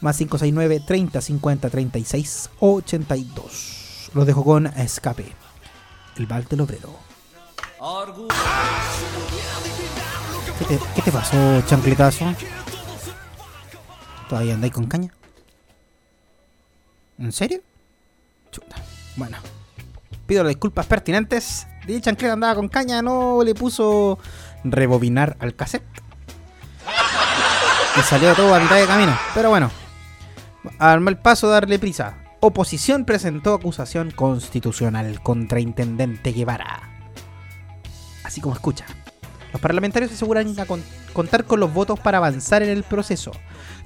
más 0.01 0.18
569 0.18 0.84
30 0.86 1.22
50 1.22 1.70
36 1.70 2.49
82. 2.59 4.12
Los 4.14 4.26
dejo 4.26 4.43
con 4.43 4.68
Escape, 4.68 5.32
el 6.18 6.26
Val 6.26 6.45
del 6.45 6.62
Obrero. 6.62 6.89
¿Qué 10.59 10.66
te, 10.66 10.80
qué 10.95 11.01
te 11.01 11.12
pasó, 11.12 11.62
chancletazo? 11.62 12.34
¿Todavía 14.28 14.53
andáis 14.53 14.74
con 14.74 14.86
caña? 14.88 15.14
¿En 17.18 17.32
serio? 17.32 17.62
Chuta. 18.51 18.76
Bueno, 19.16 19.38
pido 20.26 20.43
las 20.43 20.51
disculpas 20.51 20.86
pertinentes. 20.86 21.68
De 21.86 21.99
chancleta 21.99 22.34
andaba 22.34 22.55
con 22.55 22.67
caña, 22.67 23.01
no 23.01 23.43
le 23.43 23.55
puso 23.55 24.19
rebobinar 24.63 25.36
al 25.39 25.55
cassette. 25.55 25.84
Y 27.97 28.01
salió 28.01 28.34
todo 28.36 28.53
a 28.53 28.59
mitad 28.59 28.77
de 28.77 28.86
camino. 28.86 29.17
Pero 29.34 29.49
bueno, 29.49 29.69
al 30.79 31.01
mal 31.01 31.19
paso 31.19 31.49
darle 31.49 31.79
prisa. 31.79 32.17
Oposición 32.39 33.05
presentó 33.05 33.53
acusación 33.53 34.11
constitucional 34.11 35.21
contra 35.21 35.59
Intendente 35.59 36.32
Guevara. 36.32 36.89
Así 38.23 38.41
como 38.41 38.55
escucha. 38.55 38.86
Los 39.51 39.61
parlamentarios 39.61 40.11
aseguran 40.11 40.55
contar 41.13 41.43
con 41.43 41.59
los 41.59 41.73
votos 41.73 41.99
para 41.99 42.19
avanzar 42.19 42.63
en 42.63 42.69
el 42.69 42.84
proceso. 42.84 43.32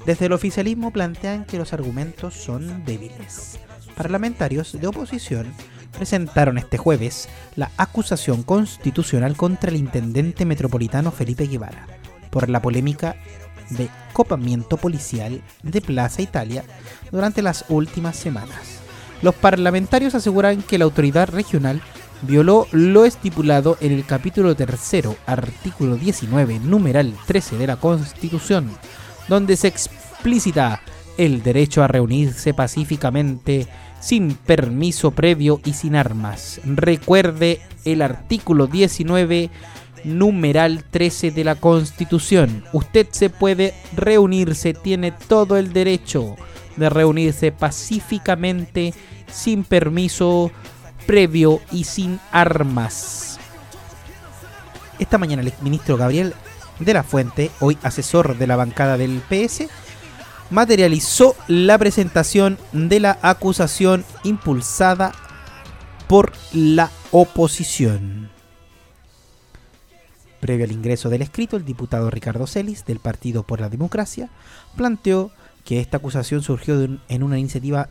Desde 0.06 0.28
el 0.28 0.34
oficialismo 0.34 0.92
plantean 0.92 1.46
que 1.46 1.58
los 1.58 1.74
argumentos 1.74 2.36
son 2.36 2.86
débiles. 2.86 3.58
Parlamentarios 3.96 4.80
de 4.80 4.86
oposición 4.88 5.52
presentaron 5.96 6.58
este 6.58 6.78
jueves 6.78 7.28
la 7.56 7.72
acusación 7.78 8.44
constitucional 8.44 9.36
contra 9.36 9.70
el 9.70 9.78
intendente 9.78 10.46
metropolitano 10.46 11.12
Felipe 11.12 11.48
Guevara 11.48 11.88
por 12.30 12.50
la 12.50 12.62
polémica 12.62 13.16
de 13.70 13.90
copamiento 14.14 14.78
policial 14.78 15.42
de 15.64 15.82
Plaza 15.82 16.22
Italia 16.22 16.64
durante 17.12 17.42
las 17.42 17.66
últimas 17.70 18.16
semanas. 18.16 18.80
Los 19.22 19.36
parlamentarios 19.36 20.16
aseguran 20.16 20.62
que 20.62 20.78
la 20.78 20.86
autoridad 20.86 21.30
regional 21.30 21.82
violó 22.22 22.68
lo 22.72 23.06
estipulado 23.06 23.78
en 23.82 23.92
el 23.92 24.06
capítulo 24.06 24.56
tercero, 24.56 25.16
artículo 25.26 25.96
19, 25.96 26.60
numeral 26.60 27.14
13 27.26 27.58
de 27.58 27.68
la 27.68 27.78
Constitución, 27.78 28.70
donde 29.28 29.56
se 29.58 29.68
explícita 29.68 30.82
el 31.18 31.44
derecho 31.44 31.84
a 31.84 31.88
reunirse 31.88 32.54
pacíficamente 32.54 33.68
sin 34.06 34.36
permiso 34.36 35.10
previo 35.10 35.60
y 35.66 35.74
sin 35.74 35.96
armas. 35.96 36.62
Recuerde 36.64 37.60
el 37.86 38.04
artículo 38.04 38.68
19 38.68 39.50
numeral 40.04 40.84
13 40.92 41.32
de 41.32 41.44
la 41.44 41.56
Constitución. 41.56 42.64
Usted 42.72 43.08
se 43.10 43.32
puede 43.32 43.74
reunirse, 43.96 44.76
tiene 44.76 45.12
todo 45.12 45.58
el 45.58 45.74
derecho 45.74 46.36
de 46.76 46.88
reunirse 46.88 47.52
pacíficamente, 47.52 48.94
sin 49.32 49.64
permiso 49.64 50.52
previo 51.08 51.60
y 51.72 51.86
sin 51.86 52.20
armas. 52.32 53.40
Esta 55.00 55.18
mañana 55.18 55.42
el 55.42 55.52
ministro 55.62 55.98
Gabriel 55.98 56.36
de 56.78 56.94
la 56.94 57.02
Fuente, 57.02 57.50
hoy 57.60 57.76
asesor 57.82 58.38
de 58.38 58.46
la 58.46 58.56
bancada 58.56 58.98
del 59.00 59.20
PS, 59.28 59.68
materializó 60.50 61.36
la 61.48 61.78
presentación 61.78 62.58
de 62.72 63.00
la 63.00 63.18
acusación 63.22 64.06
impulsada 64.24 65.12
por 66.08 66.32
la 66.54 66.92
oposición. 67.12 68.30
Previo 70.40 70.66
al 70.66 70.72
ingreso 70.72 71.10
del 71.10 71.24
escrito, 71.24 71.58
el 71.58 71.66
diputado 71.66 72.10
Ricardo 72.12 72.46
Celis, 72.46 72.86
del 72.86 73.00
Partido 73.00 73.44
por 73.44 73.60
la 73.60 73.70
Democracia, 73.70 74.30
planteó 74.76 75.32
que 75.64 75.80
esta 75.80 75.98
acusación 75.98 76.44
surgió 76.44 76.80
en 76.84 77.24
una 77.24 77.40
iniciativa 77.40 77.90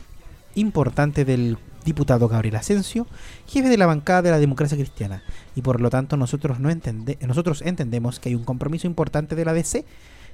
importante 0.55 1.25
del 1.25 1.59
diputado 1.85 2.29
Gabriel 2.29 2.57
Asensio, 2.57 3.07
jefe 3.47 3.69
de 3.69 3.77
la 3.77 3.87
bancada 3.87 4.23
de 4.23 4.31
la 4.31 4.39
democracia 4.39 4.79
cristiana, 4.79 5.23
y 5.55 5.63
por 5.63 5.81
lo 5.81 5.91
tanto 5.91 6.17
nosotros, 6.17 6.59
no 6.61 6.71
nosotros 7.27 7.63
entendemos 7.63 8.21
que 8.21 8.31
hay 8.31 8.35
un 8.35 8.45
compromiso 8.45 8.87
importante 8.87 9.35
de 9.35 9.45
la 9.45 9.53
DC 9.53 9.85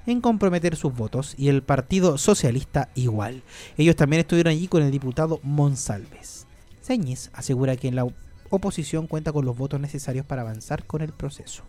en 0.07 0.21
comprometer 0.21 0.77
sus 0.77 0.95
votos 0.95 1.35
y 1.37 1.49
el 1.49 1.63
Partido 1.63 2.19
Socialista 2.19 2.89
igual. 2.95 3.43
Ellos 3.77 3.97
también 3.97 4.21
estuvieron 4.21 4.53
allí 4.53 4.69
con 4.69 4.83
el 4.83 4.91
diputado 4.91 5.41
Monsalves. 5.43 6.47
Señez 6.81 7.31
asegura 7.33 7.77
que 7.77 7.89
en 7.89 7.97
la 7.97 8.07
oposición 8.51 9.07
cuenta 9.07 9.33
con 9.33 9.45
los 9.45 9.57
votos 9.57 9.81
necesarios 9.81 10.27
para 10.27 10.43
avanzar 10.43 10.85
con 10.85 11.03
el 11.03 11.13
proceso. 11.13 11.63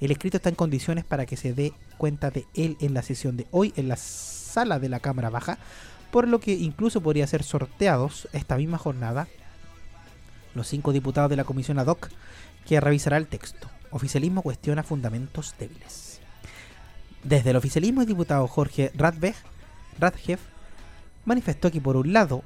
El 0.00 0.10
escrito 0.10 0.36
está 0.36 0.48
en 0.48 0.54
condiciones 0.54 1.04
para 1.04 1.26
que 1.26 1.36
se 1.36 1.54
dé 1.54 1.72
cuenta 1.98 2.30
de 2.30 2.46
él 2.54 2.76
en 2.80 2.94
la 2.94 3.02
sesión 3.02 3.36
de 3.36 3.46
hoy 3.50 3.72
en 3.76 3.88
la 3.88 3.96
sala 3.96 4.78
de 4.78 4.88
la 4.88 5.00
Cámara 5.00 5.30
Baja, 5.30 5.58
por 6.10 6.26
lo 6.26 6.40
que 6.40 6.52
incluso 6.52 7.00
podría 7.00 7.26
ser 7.26 7.42
sorteados 7.42 8.28
esta 8.32 8.56
misma 8.56 8.78
jornada 8.78 9.28
los 10.54 10.66
cinco 10.66 10.92
diputados 10.92 11.30
de 11.30 11.36
la 11.36 11.44
comisión 11.44 11.78
ad 11.78 11.86
hoc 11.86 12.08
que 12.66 12.80
revisará 12.80 13.16
el 13.16 13.26
texto. 13.26 13.68
Oficialismo 13.90 14.42
cuestiona 14.42 14.82
fundamentos 14.82 15.54
débiles. 15.58 16.09
Desde 17.22 17.50
el 17.50 17.56
oficialismo, 17.56 18.00
el 18.00 18.06
diputado 18.06 18.46
Jorge 18.48 18.90
Radbeg, 18.94 19.34
Radjev 19.98 20.38
manifestó 21.24 21.70
que 21.70 21.80
por 21.80 21.96
un 21.96 22.12
lado 22.12 22.42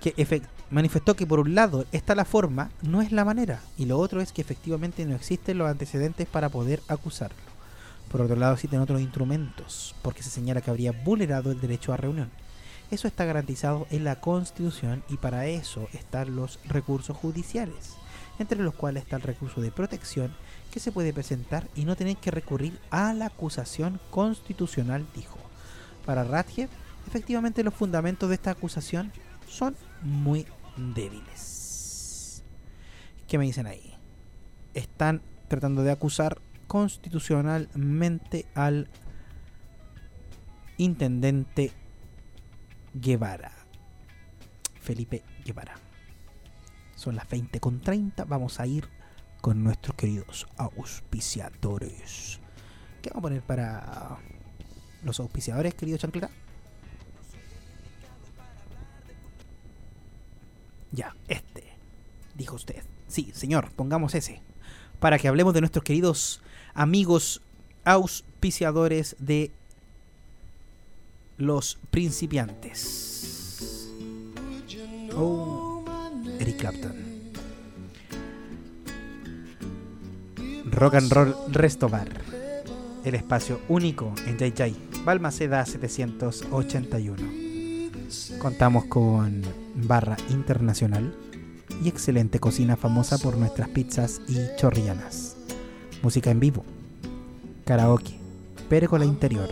que 0.00 0.42
manifestó 0.70 1.16
que 1.16 1.26
por 1.26 1.40
un 1.40 1.54
lado 1.54 1.86
está 1.92 2.14
la 2.14 2.24
forma, 2.24 2.70
no 2.82 3.00
es 3.00 3.10
la 3.10 3.24
manera, 3.24 3.60
y 3.78 3.86
lo 3.86 3.98
otro 3.98 4.20
es 4.20 4.32
que 4.32 4.42
efectivamente 4.42 5.04
no 5.06 5.14
existen 5.14 5.56
los 5.56 5.68
antecedentes 5.68 6.26
para 6.26 6.50
poder 6.50 6.82
acusarlo. 6.88 7.38
Por 8.10 8.20
otro 8.20 8.36
lado 8.36 8.54
existen 8.54 8.80
otros 8.80 9.00
instrumentos, 9.00 9.94
porque 10.02 10.22
se 10.22 10.30
señala 10.30 10.60
que 10.60 10.70
habría 10.70 10.92
vulnerado 10.92 11.50
el 11.50 11.60
derecho 11.60 11.92
a 11.92 11.96
reunión. 11.96 12.30
Eso 12.90 13.08
está 13.08 13.24
garantizado 13.24 13.86
en 13.90 14.04
la 14.04 14.20
Constitución 14.20 15.02
y 15.08 15.16
para 15.16 15.46
eso 15.46 15.88
están 15.92 16.36
los 16.36 16.58
recursos 16.66 17.16
judiciales, 17.16 17.94
entre 18.38 18.62
los 18.62 18.74
cuales 18.74 19.04
está 19.04 19.16
el 19.16 19.22
recurso 19.22 19.60
de 19.60 19.70
protección 19.70 20.36
que 20.74 20.80
se 20.80 20.90
puede 20.90 21.12
presentar 21.12 21.68
y 21.76 21.84
no 21.84 21.94
tener 21.94 22.16
que 22.16 22.32
recurrir 22.32 22.80
a 22.90 23.14
la 23.14 23.26
acusación 23.26 24.00
constitucional, 24.10 25.06
dijo. 25.14 25.38
Para 26.04 26.24
Radjev, 26.24 26.68
efectivamente 27.06 27.62
los 27.62 27.74
fundamentos 27.74 28.28
de 28.28 28.34
esta 28.34 28.50
acusación 28.50 29.12
son 29.46 29.76
muy 30.02 30.48
débiles. 30.76 32.42
¿Qué 33.28 33.38
me 33.38 33.44
dicen 33.44 33.68
ahí? 33.68 33.94
Están 34.74 35.22
tratando 35.46 35.84
de 35.84 35.92
acusar 35.92 36.40
constitucionalmente 36.66 38.46
al 38.56 38.88
intendente 40.76 41.70
Guevara. 42.94 43.52
Felipe 44.80 45.22
Guevara. 45.44 45.76
Son 46.96 47.14
las 47.14 47.28
20 47.28 47.60
con 47.60 47.80
30. 47.80 48.24
Vamos 48.24 48.58
a 48.58 48.66
ir 48.66 48.88
con 49.44 49.62
nuestros 49.62 49.94
queridos 49.94 50.46
auspiciadores. 50.56 52.40
¿Qué 53.02 53.10
vamos 53.10 53.18
a 53.18 53.20
poner 53.20 53.42
para 53.42 54.16
los 55.02 55.20
auspiciadores, 55.20 55.74
querido 55.74 55.98
Chanclera? 55.98 56.30
Ya, 60.92 61.14
este. 61.28 61.74
Dijo 62.34 62.56
usted. 62.56 62.84
Sí, 63.06 63.32
señor, 63.34 63.70
pongamos 63.72 64.14
ese. 64.14 64.40
Para 64.98 65.18
que 65.18 65.28
hablemos 65.28 65.52
de 65.52 65.60
nuestros 65.60 65.84
queridos 65.84 66.40
amigos 66.72 67.42
auspiciadores 67.84 69.14
de 69.18 69.50
los 71.36 71.78
principiantes. 71.90 73.90
Oh, 75.14 75.84
Eric 76.40 76.60
Clapton. 76.60 77.03
Rock 80.70 80.94
and 80.94 81.12
Roll 81.12 81.34
Restobar. 81.52 82.08
El 83.04 83.14
espacio 83.14 83.60
único 83.68 84.12
en 84.26 84.38
JJ. 84.38 85.04
Balmaceda 85.04 85.64
781. 85.66 87.16
Contamos 88.38 88.86
con 88.86 89.42
barra 89.74 90.16
internacional 90.30 91.14
y 91.82 91.88
excelente 91.88 92.40
cocina 92.40 92.76
famosa 92.76 93.18
por 93.18 93.36
nuestras 93.36 93.68
pizzas 93.68 94.22
y 94.26 94.38
chorrianas. 94.56 95.36
Música 96.02 96.30
en 96.30 96.40
vivo, 96.40 96.64
karaoke, 97.66 98.18
pérgola 98.70 99.04
interior, 99.04 99.48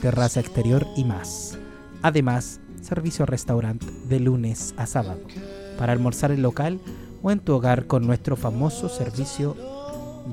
terraza 0.00 0.38
exterior 0.38 0.86
y 0.96 1.04
más. 1.04 1.58
Además, 2.02 2.60
servicio 2.80 3.26
restaurante 3.26 3.86
de 4.08 4.20
lunes 4.20 4.74
a 4.76 4.86
sábado 4.86 5.20
para 5.78 5.92
almorzar 5.92 6.30
en 6.30 6.42
local 6.42 6.80
o 7.22 7.32
en 7.32 7.40
tu 7.40 7.54
hogar 7.54 7.86
con 7.86 8.06
nuestro 8.06 8.36
famoso 8.36 8.88
servicio 8.88 9.73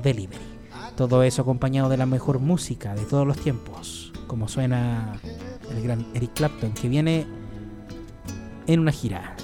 delivery. 0.02 0.52
Todo 0.96 1.22
eso 1.22 1.42
acompañado 1.42 1.88
de 1.88 1.96
la 1.96 2.06
mejor 2.06 2.38
música 2.38 2.94
de 2.94 3.04
todos 3.04 3.26
los 3.26 3.38
tiempos, 3.38 4.12
como 4.26 4.48
suena 4.48 5.14
el 5.70 5.82
gran 5.82 6.06
Eric 6.14 6.32
Clapton, 6.34 6.72
que 6.72 6.88
viene 6.88 7.26
en 8.66 8.80
una 8.80 8.92
gira. 8.92 9.36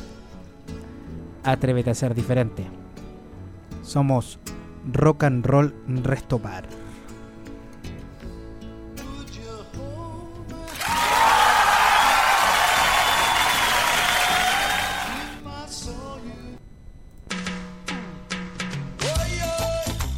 Atrévete 1.43 1.91
a 1.91 1.95
ser 1.95 2.15
diferente. 2.15 2.67
Somos 3.83 4.39
Rock 4.93 5.25
and 5.25 5.47
Roll 5.47 5.75
Resto 6.05 6.39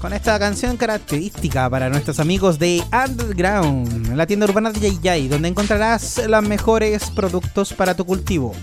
con 0.00 0.12
esta 0.14 0.38
canción 0.38 0.76
característica 0.76 1.68
para 1.68 1.90
nuestros 1.90 2.20
amigos 2.20 2.58
de 2.58 2.82
Underground, 2.90 4.14
la 4.16 4.26
tienda 4.26 4.46
urbana 4.46 4.72
de 4.72 4.80
JJ, 4.80 5.28
donde 5.28 5.48
encontrarás 5.48 6.22
los 6.26 6.42
mejores 6.42 7.10
productos 7.10 7.74
para 7.74 7.94
tu 7.94 8.06
cultivo, 8.06 8.54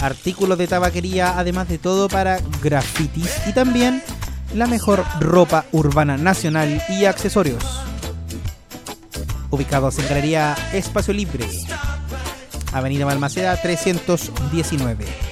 artículos 0.00 0.56
de 0.56 0.66
tabaquería, 0.66 1.38
además 1.38 1.68
de 1.68 1.78
todo 1.78 2.08
para 2.08 2.40
grafitis 2.62 3.30
y 3.46 3.52
también 3.52 4.02
la 4.54 4.66
mejor 4.66 5.04
ropa 5.20 5.66
urbana 5.72 6.16
nacional 6.16 6.82
y 6.88 7.04
accesorios. 7.04 7.62
Ubicados 9.50 9.98
en 9.98 10.08
Galería 10.08 10.56
Espacio 10.72 11.12
Libre, 11.12 11.46
Avenida 12.72 13.04
Balmaceda 13.04 13.60
319. 13.60 15.27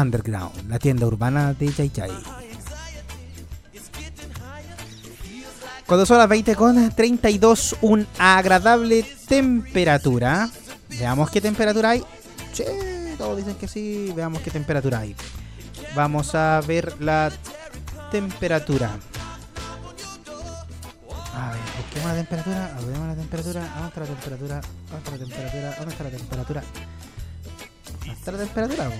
Underground, 0.00 0.68
la 0.68 0.78
tienda 0.78 1.06
urbana 1.06 1.54
de 1.54 1.70
Jai 1.72 1.90
Jai. 1.94 2.10
Cuando 5.86 6.06
son 6.06 6.18
las 6.18 6.28
20 6.28 6.56
con 6.56 6.90
32, 6.90 7.76
un 7.82 8.06
agradable 8.18 9.04
temperatura. 9.28 10.48
Veamos 10.88 11.30
qué 11.30 11.40
temperatura 11.40 11.90
hay. 11.90 12.02
Che, 12.54 13.14
todos 13.18 13.36
dicen 13.36 13.54
que 13.56 13.68
sí. 13.68 14.10
Veamos 14.16 14.40
qué 14.40 14.50
temperatura 14.50 15.00
hay. 15.00 15.14
Vamos 15.94 16.34
a 16.34 16.60
ver 16.66 17.00
la 17.00 17.30
temperatura. 18.10 18.90
A 21.34 21.50
ver, 21.50 21.60
busquemos 21.76 22.08
la 22.08 22.14
temperatura. 22.14 22.76
Veamos 22.86 23.08
la 23.08 23.14
temperatura. 23.14 23.60
¿Dónde 23.74 23.88
está 23.88 24.00
la 24.00 24.06
temperatura? 24.06 24.60
¿Dónde 24.90 24.98
está 24.98 25.10
la 25.10 25.18
temperatura? 25.18 25.76
¿Dónde 25.76 25.92
está 25.92 26.04
la 26.04 26.10
temperatura? 26.10 26.62
¿Dónde 28.00 28.18
está 28.18 28.32
la 28.32 28.38
temperatura? 28.38 28.90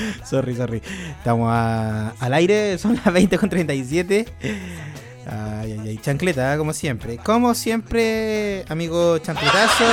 sorry, 0.24 0.56
sorry. 0.56 0.82
Estamos 1.18 1.52
al 1.52 2.34
aire, 2.34 2.78
son 2.78 2.96
las 2.96 3.06
20.37. 3.06 4.26
Ay, 4.42 5.72
ay, 5.74 5.80
ay, 5.88 5.98
chancleta, 6.02 6.58
como 6.58 6.74
siempre. 6.74 7.18
Como 7.18 7.54
siempre, 7.54 8.66
amigo 8.70 9.18
chancletazo. 9.20 9.86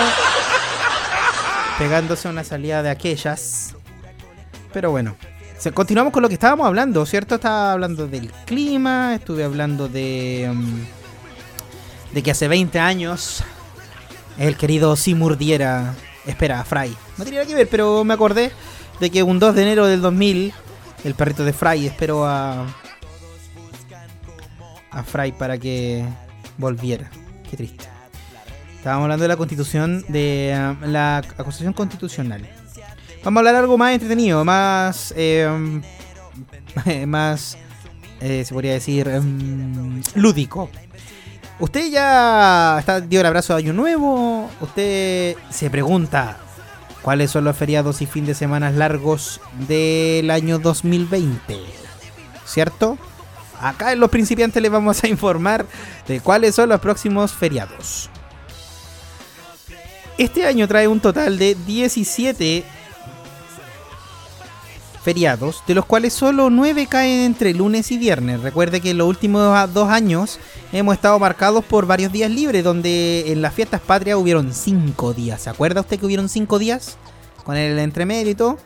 Pegándose 1.78 2.28
una 2.28 2.44
salida 2.44 2.82
de 2.82 2.90
aquellas. 2.90 3.74
Pero 4.72 4.90
bueno. 4.90 5.16
Continuamos 5.74 6.12
con 6.12 6.22
lo 6.22 6.28
que 6.28 6.34
estábamos 6.34 6.66
hablando, 6.66 7.04
¿cierto? 7.06 7.36
Estaba 7.36 7.72
hablando 7.72 8.06
del 8.06 8.30
clima, 8.44 9.14
estuve 9.14 9.42
hablando 9.42 9.88
de. 9.88 10.48
Um, 10.50 10.84
de 12.12 12.22
que 12.22 12.30
hace 12.30 12.46
20 12.46 12.78
años 12.78 13.42
el 14.38 14.56
querido 14.56 14.94
Simur 14.96 15.36
diera. 15.36 15.94
Espera, 16.24 16.64
Fry. 16.64 16.94
No 17.16 17.24
tenía 17.24 17.40
nada 17.40 17.48
que 17.48 17.54
ver, 17.54 17.68
pero 17.68 18.04
me 18.04 18.14
acordé 18.14 18.52
de 19.00 19.10
que 19.10 19.22
un 19.22 19.38
2 19.38 19.54
de 19.54 19.62
enero 19.62 19.86
del 19.86 20.00
2000 20.00 20.52
el 21.04 21.14
perrito 21.14 21.44
de 21.44 21.52
Fry 21.52 21.86
esperó 21.86 22.26
a 22.26 22.66
a 24.96 25.02
Fry 25.02 25.32
para 25.32 25.58
que 25.58 26.04
volviera. 26.56 27.10
Qué 27.48 27.56
triste. 27.56 27.84
Estábamos 28.76 29.04
hablando 29.04 29.22
de 29.24 29.28
la 29.28 29.36
constitución, 29.36 30.04
de 30.08 30.56
um, 30.56 30.90
la 30.90 31.18
acusación 31.18 31.72
constitucional. 31.74 32.48
Vamos 33.22 33.38
a 33.38 33.40
hablar 33.40 33.56
algo 33.56 33.76
más 33.76 33.92
entretenido, 33.92 34.44
más, 34.44 35.12
eh, 35.16 35.82
más, 37.06 37.58
eh, 38.20 38.44
se 38.44 38.54
podría 38.54 38.72
decir, 38.72 39.08
um, 39.08 40.00
lúdico. 40.14 40.70
Usted 41.58 41.90
ya 41.90 42.76
está, 42.78 43.00
dio 43.00 43.20
el 43.20 43.26
abrazo 43.26 43.54
de 43.54 43.62
Año 43.64 43.72
Nuevo. 43.72 44.48
Usted 44.60 45.36
se 45.50 45.68
pregunta, 45.68 46.38
cuáles 47.06 47.30
son 47.30 47.44
los 47.44 47.56
feriados 47.56 48.02
y 48.02 48.06
fin 48.06 48.26
de 48.26 48.34
semana 48.34 48.72
largos 48.72 49.40
del 49.68 50.28
año 50.28 50.58
2020. 50.58 51.56
¿Cierto? 52.44 52.98
Acá 53.60 53.92
en 53.92 54.00
Los 54.00 54.10
Principiantes 54.10 54.60
les 54.60 54.72
vamos 54.72 55.04
a 55.04 55.06
informar 55.06 55.66
de 56.08 56.18
cuáles 56.18 56.56
son 56.56 56.68
los 56.68 56.80
próximos 56.80 57.30
feriados. 57.30 58.10
Este 60.18 60.46
año 60.46 60.66
trae 60.66 60.88
un 60.88 60.98
total 60.98 61.38
de 61.38 61.54
17 61.54 62.64
feriados, 65.06 65.62
de 65.68 65.74
los 65.76 65.84
cuales 65.84 66.12
solo 66.14 66.50
9 66.50 66.88
caen 66.88 67.20
entre 67.20 67.54
lunes 67.54 67.92
y 67.92 67.96
viernes. 67.96 68.40
Recuerde 68.40 68.80
que 68.80 68.90
en 68.90 68.98
los 68.98 69.06
últimos 69.06 69.72
dos 69.72 69.88
años 69.88 70.40
hemos 70.72 70.94
estado 70.94 71.16
marcados 71.20 71.64
por 71.64 71.86
varios 71.86 72.10
días 72.10 72.28
libres, 72.28 72.64
donde 72.64 73.30
en 73.30 73.40
las 73.40 73.54
fiestas 73.54 73.80
patrias 73.80 74.18
hubieron 74.18 74.52
5 74.52 75.14
días. 75.14 75.42
¿Se 75.42 75.48
acuerda 75.48 75.82
usted 75.82 76.00
que 76.00 76.06
hubieron 76.06 76.28
5 76.28 76.58
días? 76.58 76.98
Con 77.44 77.56
el 77.56 77.78
entremérito. 77.78 78.58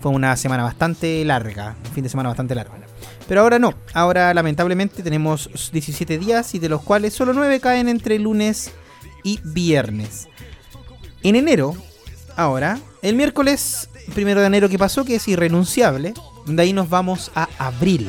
Fue 0.00 0.10
una 0.10 0.36
semana 0.36 0.64
bastante 0.64 1.24
larga, 1.24 1.76
un 1.86 1.92
fin 1.92 2.02
de 2.02 2.10
semana 2.10 2.28
bastante 2.28 2.56
largo. 2.56 2.74
Pero 3.28 3.42
ahora 3.42 3.60
no, 3.60 3.72
ahora 3.92 4.34
lamentablemente 4.34 5.00
tenemos 5.04 5.48
17 5.72 6.18
días 6.18 6.56
y 6.56 6.58
de 6.58 6.70
los 6.70 6.82
cuales 6.82 7.14
solo 7.14 7.34
9 7.34 7.60
caen 7.60 7.88
entre 7.88 8.18
lunes 8.18 8.72
y 9.22 9.38
viernes. 9.44 10.26
En 11.22 11.36
enero, 11.36 11.76
ahora, 12.36 12.78
el 13.02 13.16
miércoles 13.16 13.88
primero 14.14 14.40
de 14.40 14.46
enero 14.46 14.68
que 14.68 14.78
pasó, 14.78 15.04
que 15.04 15.16
es 15.16 15.28
irrenunciable. 15.28 16.14
De 16.46 16.62
ahí 16.62 16.72
nos 16.72 16.88
vamos 16.88 17.30
a 17.34 17.48
abril. 17.58 18.08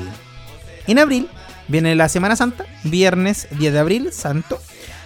En 0.88 1.00
abril 1.00 1.30
viene 1.68 1.96
la 1.96 2.10
Semana 2.10 2.36
Santa, 2.36 2.66
viernes 2.84 3.48
10 3.52 3.74
de 3.74 3.80
abril, 3.80 4.12
santo. 4.12 4.60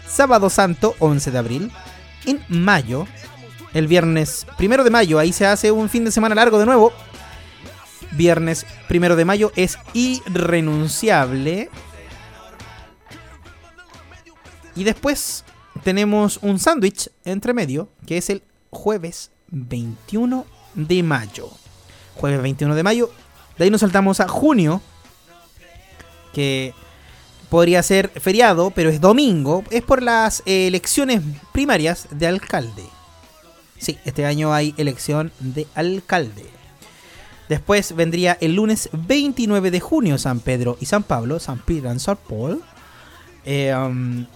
Sábado 0.08 0.50
santo, 0.50 0.96
11 1.00 1.32
de 1.32 1.38
abril. 1.38 1.72
En 2.26 2.44
mayo, 2.50 3.08
el 3.74 3.88
viernes 3.88 4.46
primero 4.58 4.84
de 4.84 4.90
mayo, 4.90 5.20
ahí 5.20 5.32
se 5.32 5.46
hace 5.46 5.72
un 5.72 5.90
fin 5.90 6.06
de 6.06 6.12
semana 6.12 6.36
largo 6.36 6.60
de 6.60 6.66
nuevo. 6.66 6.92
Viernes 8.12 8.66
primero 8.88 9.16
de 9.16 9.26
mayo 9.26 9.52
es 9.56 9.78
irrenunciable. 9.94 11.70
Y 14.76 14.84
después 14.84 15.44
tenemos 15.84 16.40
un 16.42 16.60
sándwich 16.60 17.10
entre 17.26 17.54
medio, 17.54 17.90
que 18.06 18.18
es 18.18 18.30
el 18.30 18.44
jueves 18.70 19.32
21 19.50 20.46
de 20.76 21.04
mayo. 21.04 21.50
Jueves 22.16 22.42
21 22.42 22.76
de 22.76 22.84
mayo. 22.84 23.12
De 23.58 23.66
ahí 23.66 23.70
nos 23.70 23.82
saltamos 23.82 24.20
a 24.20 24.28
junio. 24.28 24.82
Que 26.34 26.74
podría 27.50 27.82
ser 27.84 28.10
feriado, 28.10 28.72
pero 28.72 28.90
es 28.90 29.02
domingo. 29.02 29.64
Es 29.72 29.84
por 29.84 30.04
las 30.04 30.44
elecciones 30.46 31.22
primarias 31.52 32.08
de 32.12 32.28
alcalde. 32.28 32.84
Sí, 33.78 33.98
este 34.06 34.26
año 34.26 34.54
hay 34.54 34.74
elección 34.78 35.32
de 35.40 35.66
alcalde. 35.74 36.46
Después 37.48 37.96
vendría 37.96 38.38
el 38.42 38.56
lunes 38.56 38.90
29 38.94 39.72
de 39.72 39.80
junio 39.80 40.20
San 40.20 40.40
Pedro 40.40 40.78
y 40.80 40.86
San 40.86 41.02
Pablo, 41.02 41.40
San 41.40 41.58
Pedro 41.60 41.92
y 41.94 42.00
San 42.00 42.18
Paul. 42.18 42.62
Eh, 43.44 43.74
um, 43.74 44.28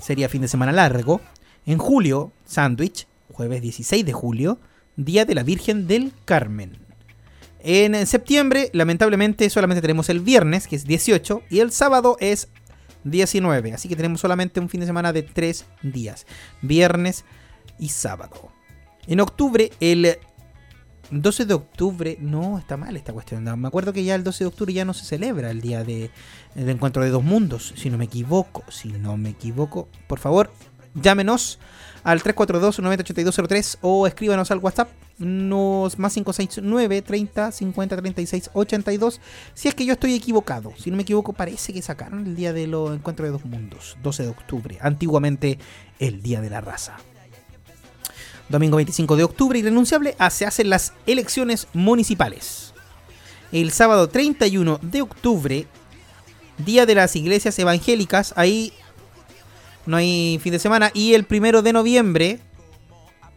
sería 0.00 0.28
fin 0.28 0.42
de 0.42 0.48
semana 0.48 0.72
largo. 0.72 1.20
En 1.64 1.78
julio, 1.78 2.32
sándwich, 2.44 3.06
jueves 3.36 3.60
16 3.60 4.06
de 4.06 4.12
julio. 4.14 4.58
Día 4.96 5.26
de 5.26 5.34
la 5.34 5.42
Virgen 5.42 5.86
del 5.86 6.14
Carmen. 6.24 6.78
En 7.60 8.06
septiembre, 8.06 8.70
lamentablemente, 8.72 9.50
solamente 9.50 9.82
tenemos 9.82 10.08
el 10.08 10.20
viernes, 10.20 10.66
que 10.66 10.76
es 10.76 10.86
18, 10.86 11.42
y 11.50 11.58
el 11.58 11.70
sábado 11.70 12.16
es 12.18 12.48
19. 13.04 13.74
Así 13.74 13.90
que 13.90 13.96
tenemos 13.96 14.22
solamente 14.22 14.58
un 14.58 14.70
fin 14.70 14.80
de 14.80 14.86
semana 14.86 15.12
de 15.12 15.22
3 15.22 15.66
días. 15.82 16.26
Viernes 16.62 17.26
y 17.78 17.90
sábado. 17.90 18.52
En 19.06 19.20
octubre, 19.20 19.70
el 19.80 20.16
12 21.10 21.44
de 21.44 21.52
octubre, 21.52 22.16
no, 22.18 22.58
está 22.58 22.78
mal 22.78 22.96
esta 22.96 23.12
cuestión. 23.12 23.44
Me 23.60 23.68
acuerdo 23.68 23.92
que 23.92 24.02
ya 24.02 24.14
el 24.14 24.24
12 24.24 24.44
de 24.44 24.48
octubre 24.48 24.72
ya 24.72 24.86
no 24.86 24.94
se 24.94 25.04
celebra 25.04 25.50
el 25.50 25.60
día 25.60 25.84
de, 25.84 26.10
de 26.54 26.72
encuentro 26.72 27.04
de 27.04 27.10
dos 27.10 27.22
mundos, 27.22 27.74
si 27.76 27.90
no 27.90 27.98
me 27.98 28.06
equivoco. 28.06 28.64
Si 28.70 28.88
no 28.88 29.18
me 29.18 29.30
equivoco, 29.30 29.88
por 30.06 30.20
favor, 30.20 30.50
llámenos 30.94 31.58
al 32.06 32.22
342-908203 32.22 33.78
o 33.80 34.06
escríbanos 34.06 34.52
al 34.52 34.58
WhatsApp 34.58 34.88
nos, 35.18 35.98
más 35.98 36.14
569 36.14 37.02
30 37.02 37.50
50 37.50 37.96
36 37.96 38.50
82 38.52 39.20
si 39.54 39.66
es 39.66 39.74
que 39.74 39.84
yo 39.84 39.94
estoy 39.94 40.14
equivocado. 40.14 40.72
Si 40.78 40.88
no 40.88 40.96
me 40.96 41.02
equivoco, 41.02 41.32
parece 41.32 41.72
que 41.72 41.82
sacaron 41.82 42.24
el 42.24 42.36
día 42.36 42.52
de 42.52 42.68
los 42.68 42.94
encuentros 42.94 43.26
de 43.26 43.32
dos 43.32 43.44
mundos, 43.44 43.96
12 44.04 44.22
de 44.22 44.28
octubre, 44.28 44.78
antiguamente 44.82 45.58
el 45.98 46.22
día 46.22 46.40
de 46.40 46.48
la 46.48 46.60
raza. 46.60 46.96
Domingo 48.48 48.76
25 48.76 49.16
de 49.16 49.24
octubre, 49.24 49.58
irrenunciable, 49.58 50.14
ah, 50.20 50.30
se 50.30 50.46
hacen 50.46 50.70
las 50.70 50.92
elecciones 51.08 51.66
municipales. 51.72 52.72
El 53.50 53.72
sábado 53.72 54.08
31 54.08 54.78
de 54.80 55.02
octubre, 55.02 55.66
día 56.64 56.86
de 56.86 56.94
las 56.94 57.16
iglesias 57.16 57.58
evangélicas, 57.58 58.32
ahí 58.36 58.72
no 59.86 59.96
hay 59.96 60.38
fin 60.42 60.52
de 60.52 60.58
semana. 60.58 60.90
Y 60.94 61.14
el 61.14 61.24
primero 61.24 61.62
de 61.62 61.72
noviembre 61.72 62.40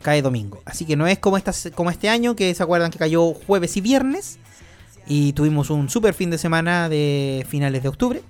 cae 0.02 0.22
domingo. 0.22 0.62
Así 0.66 0.86
que 0.86 0.96
no 0.96 1.08
es 1.08 1.20
como, 1.20 1.38
esta, 1.38 1.54
como 1.72 1.92
este 1.92 2.10
año, 2.10 2.36
que 2.36 2.54
se 2.54 2.64
acuerdan 2.64 2.92
que 2.92 3.00
cayó 3.00 3.34
jueves 3.34 3.78
y 3.78 3.82
viernes. 3.82 4.40
Y 5.08 5.34
tuvimos 5.34 5.70
un 5.70 5.90
super 5.90 6.14
fin 6.14 6.30
de 6.30 6.38
semana 6.38 6.90
de 6.90 7.46
finales 7.50 7.84
de 7.84 7.90
octubre. 7.90 8.22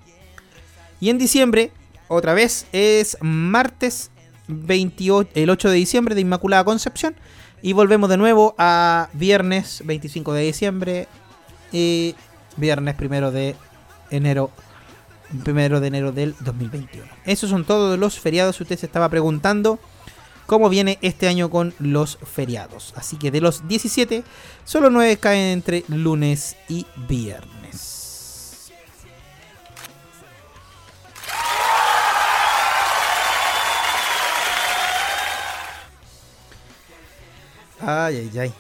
Y 1.00 1.10
en 1.10 1.18
diciembre, 1.18 1.72
otra 2.08 2.34
vez, 2.34 2.66
es 2.72 3.18
martes 3.22 4.12
28, 4.48 5.32
el 5.36 5.50
8 5.50 5.70
de 5.70 5.76
diciembre 5.76 6.16
de 6.16 6.22
Inmaculada 6.22 6.64
Concepción. 6.64 7.16
Y 7.62 7.74
volvemos 7.74 8.10
de 8.10 8.18
nuevo 8.18 8.56
a 8.58 9.10
viernes 9.14 9.82
25 9.86 10.34
de 10.34 10.44
diciembre 10.44 11.08
y 11.72 12.16
viernes 12.58 12.96
1 13.00 13.32
de 13.32 13.56
enero 14.10 14.52
primero 15.44 15.80
de 15.80 15.88
enero 15.88 16.12
del 16.12 16.36
2021. 16.40 17.06
Esos 17.26 17.50
son 17.50 17.66
todos 17.66 17.98
los 17.98 18.20
feriados. 18.20 18.60
Usted 18.60 18.78
se 18.78 18.86
estaba 18.86 19.10
preguntando 19.10 19.80
cómo 20.46 20.70
viene 20.70 20.98
este 21.02 21.28
año 21.28 21.50
con 21.50 21.74
los 21.80 22.18
feriados. 22.18 22.94
Así 22.96 23.18
que 23.18 23.32
de 23.32 23.42
los 23.42 23.68
17, 23.68 24.24
solo 24.66 24.90
9 24.90 25.18
caen 25.18 25.54
entre 25.54 25.84
lunes 25.88 26.56
y 26.68 26.86
viernes. 27.08 28.72
Ay, 37.82 38.30
ay, 38.34 38.40
ay. 38.40 38.54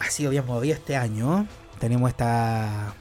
Ha 0.00 0.10
sido 0.10 0.30
bien 0.30 0.44
movido 0.46 0.74
este 0.74 0.96
año. 0.96 1.46
Tenemos 1.78 2.10
esta 2.10 2.94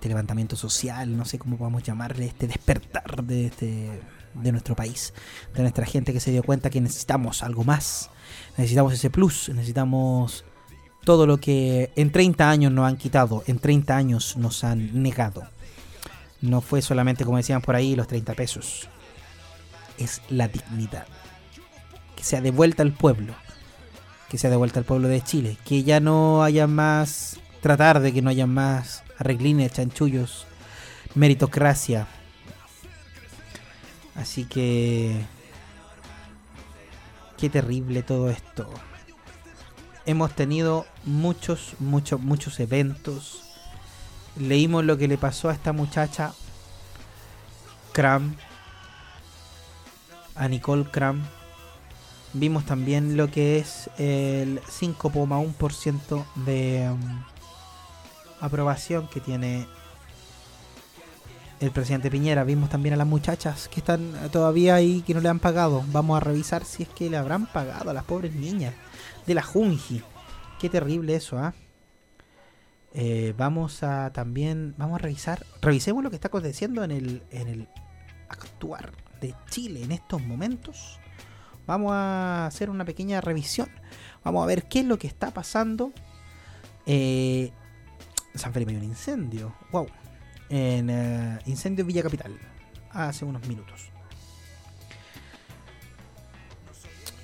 este 0.00 0.08
levantamiento 0.08 0.56
social, 0.56 1.14
no 1.14 1.26
sé 1.26 1.38
cómo 1.38 1.58
podemos 1.58 1.82
llamarle, 1.82 2.24
este 2.24 2.46
despertar 2.46 3.22
de, 3.22 3.48
este, 3.48 4.00
de 4.32 4.50
nuestro 4.50 4.74
país, 4.74 5.12
de 5.54 5.60
nuestra 5.60 5.84
gente 5.84 6.14
que 6.14 6.20
se 6.20 6.30
dio 6.30 6.42
cuenta 6.42 6.70
que 6.70 6.80
necesitamos 6.80 7.42
algo 7.42 7.64
más, 7.64 8.08
necesitamos 8.56 8.94
ese 8.94 9.10
plus, 9.10 9.50
necesitamos 9.50 10.46
todo 11.04 11.26
lo 11.26 11.36
que 11.36 11.92
en 11.96 12.10
30 12.12 12.48
años 12.48 12.72
nos 12.72 12.88
han 12.88 12.96
quitado, 12.96 13.44
en 13.46 13.58
30 13.58 13.94
años 13.94 14.38
nos 14.38 14.64
han 14.64 15.02
negado. 15.02 15.42
No 16.40 16.62
fue 16.62 16.80
solamente, 16.80 17.26
como 17.26 17.36
decían 17.36 17.60
por 17.60 17.76
ahí, 17.76 17.94
los 17.94 18.08
30 18.08 18.32
pesos. 18.32 18.88
Es 19.98 20.22
la 20.30 20.48
dignidad. 20.48 21.04
Que 22.16 22.24
sea 22.24 22.40
devuelta 22.40 22.82
al 22.82 22.92
pueblo. 22.92 23.34
Que 24.30 24.38
sea 24.38 24.48
devuelta 24.48 24.78
al 24.78 24.86
pueblo 24.86 25.08
de 25.08 25.20
Chile. 25.20 25.58
Que 25.66 25.82
ya 25.82 26.00
no 26.00 26.42
haya 26.42 26.66
más... 26.66 27.38
Tratar 27.60 28.00
de 28.00 28.14
que 28.14 28.22
no 28.22 28.30
haya 28.30 28.46
más 28.46 29.02
arreglines, 29.20 29.72
chanchullos, 29.72 30.46
meritocracia. 31.14 32.08
Así 34.16 34.44
que... 34.44 35.24
Qué 37.38 37.48
terrible 37.48 38.02
todo 38.02 38.28
esto. 38.28 38.68
Hemos 40.04 40.34
tenido 40.34 40.86
muchos, 41.04 41.74
muchos, 41.78 42.20
muchos 42.20 42.60
eventos. 42.60 43.42
Leímos 44.36 44.84
lo 44.84 44.98
que 44.98 45.08
le 45.08 45.16
pasó 45.16 45.48
a 45.48 45.54
esta 45.54 45.72
muchacha, 45.72 46.34
Cram, 47.92 48.36
a 50.34 50.48
Nicole 50.48 50.84
Cram. 50.84 51.22
Vimos 52.34 52.66
también 52.66 53.16
lo 53.16 53.30
que 53.30 53.58
es 53.58 53.90
el 53.96 54.60
5,1% 54.60 56.24
de... 56.44 56.90
Um, 56.90 57.39
aprobación 58.40 59.08
que 59.08 59.20
tiene 59.20 59.66
el 61.60 61.70
presidente 61.70 62.10
Piñera. 62.10 62.44
Vimos 62.44 62.70
también 62.70 62.94
a 62.94 62.96
las 62.96 63.06
muchachas 63.06 63.68
que 63.68 63.80
están 63.80 64.12
todavía 64.32 64.74
ahí 64.74 65.02
que 65.02 65.14
no 65.14 65.20
le 65.20 65.28
han 65.28 65.38
pagado. 65.38 65.84
Vamos 65.88 66.16
a 66.16 66.20
revisar 66.20 66.64
si 66.64 66.84
es 66.84 66.88
que 66.88 67.10
le 67.10 67.16
habrán 67.16 67.46
pagado 67.46 67.90
a 67.90 67.94
las 67.94 68.04
pobres 68.04 68.34
niñas 68.34 68.74
de 69.26 69.34
la 69.34 69.42
Junji. 69.42 70.02
Qué 70.58 70.68
terrible 70.68 71.14
eso, 71.14 71.38
¿ah? 71.38 71.54
¿eh? 72.94 73.34
vamos 73.36 73.82
a 73.82 74.10
también, 74.12 74.74
vamos 74.76 74.96
a 74.96 74.98
revisar, 74.98 75.46
revisemos 75.60 76.02
lo 76.02 76.10
que 76.10 76.16
está 76.16 76.28
aconteciendo 76.28 76.82
en 76.84 76.90
el, 76.90 77.22
en 77.30 77.48
el 77.48 77.68
actuar 78.28 78.92
de 79.20 79.34
Chile 79.50 79.82
en 79.82 79.92
estos 79.92 80.22
momentos. 80.22 80.98
Vamos 81.66 81.92
a 81.92 82.46
hacer 82.46 82.70
una 82.70 82.84
pequeña 82.84 83.20
revisión. 83.20 83.68
Vamos 84.24 84.42
a 84.42 84.46
ver 84.46 84.64
qué 84.64 84.80
es 84.80 84.86
lo 84.86 84.98
que 84.98 85.06
está 85.06 85.30
pasando 85.30 85.92
eh, 86.86 87.52
San 88.34 88.52
Felipe 88.52 88.72
hay 88.72 88.78
un 88.78 88.84
incendio. 88.84 89.54
Wow. 89.72 89.86
En 90.48 90.90
eh, 90.90 91.38
incendio 91.46 91.82
en 91.82 91.88
Villa 91.88 92.02
Capital. 92.02 92.38
Hace 92.90 93.24
unos 93.24 93.46
minutos. 93.46 93.90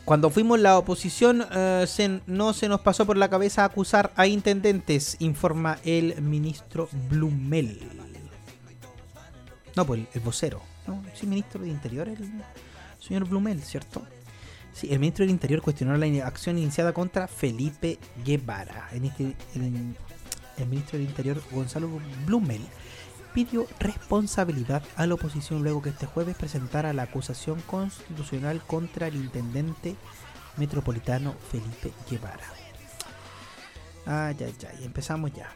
Cuando 0.06 0.30
fuimos 0.30 0.60
la 0.60 0.78
oposición, 0.78 1.44
eh, 1.50 2.20
no 2.28 2.52
se 2.52 2.68
nos 2.68 2.80
pasó 2.80 3.06
por 3.06 3.16
la 3.16 3.28
cabeza 3.28 3.64
acusar 3.64 4.12
a 4.14 4.28
intendentes, 4.28 5.16
informa 5.18 5.78
el 5.84 6.22
ministro 6.22 6.88
Blumel. 7.10 7.80
No, 9.74 9.84
pues 9.84 10.02
el, 10.14 10.20
vocero. 10.20 10.62
¿no? 10.86 11.02
Sí, 11.12 11.26
ministro 11.26 11.60
de 11.60 11.70
Interior, 11.70 12.08
el 12.08 12.18
señor 13.00 13.24
Blumel, 13.24 13.60
¿cierto? 13.62 14.06
Sí, 14.72 14.92
el 14.92 15.00
ministro 15.00 15.24
del 15.24 15.30
Interior 15.30 15.60
cuestionó 15.60 15.96
la 15.96 16.06
acción 16.24 16.56
iniciada 16.56 16.92
contra 16.92 17.26
Felipe 17.26 17.98
Guevara. 18.24 18.88
En 18.92 19.06
este, 19.06 19.34
el 20.58 20.66
ministro 20.66 20.98
del 20.98 21.08
Interior 21.08 21.42
Gonzalo 21.50 21.88
Blumel 22.24 22.62
pidió 23.34 23.66
responsabilidad 23.78 24.82
a 24.96 25.06
la 25.06 25.14
oposición 25.14 25.62
luego 25.62 25.82
que 25.82 25.90
este 25.90 26.06
jueves 26.06 26.36
presentara 26.36 26.92
la 26.92 27.02
acusación 27.02 27.60
constitucional 27.62 28.62
contra 28.66 29.08
el 29.08 29.16
intendente 29.16 29.94
metropolitano 30.56 31.34
Felipe 31.50 31.92
Guevara. 32.10 32.46
Ay, 34.06 34.36
ay, 34.40 34.54
ay, 34.70 34.84
empezamos 34.84 35.32
ya. 35.34 35.50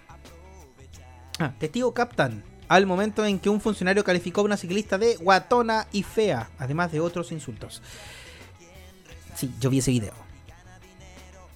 Ah, 1.38 1.54
testigo 1.58 1.94
captan 1.94 2.44
al 2.68 2.84
momento 2.86 3.24
en 3.24 3.38
que 3.38 3.48
un 3.48 3.60
funcionario 3.60 4.04
calificó 4.04 4.42
a 4.42 4.44
una 4.44 4.56
ciclista 4.56 4.98
de 4.98 5.16
guatona 5.16 5.86
y 5.90 6.02
fea, 6.02 6.50
además 6.58 6.92
de 6.92 7.00
otros 7.00 7.32
insultos. 7.32 7.80
Sí, 9.34 9.52
yo 9.58 9.70
vi 9.70 9.78
ese 9.78 9.90
video. 9.90 10.12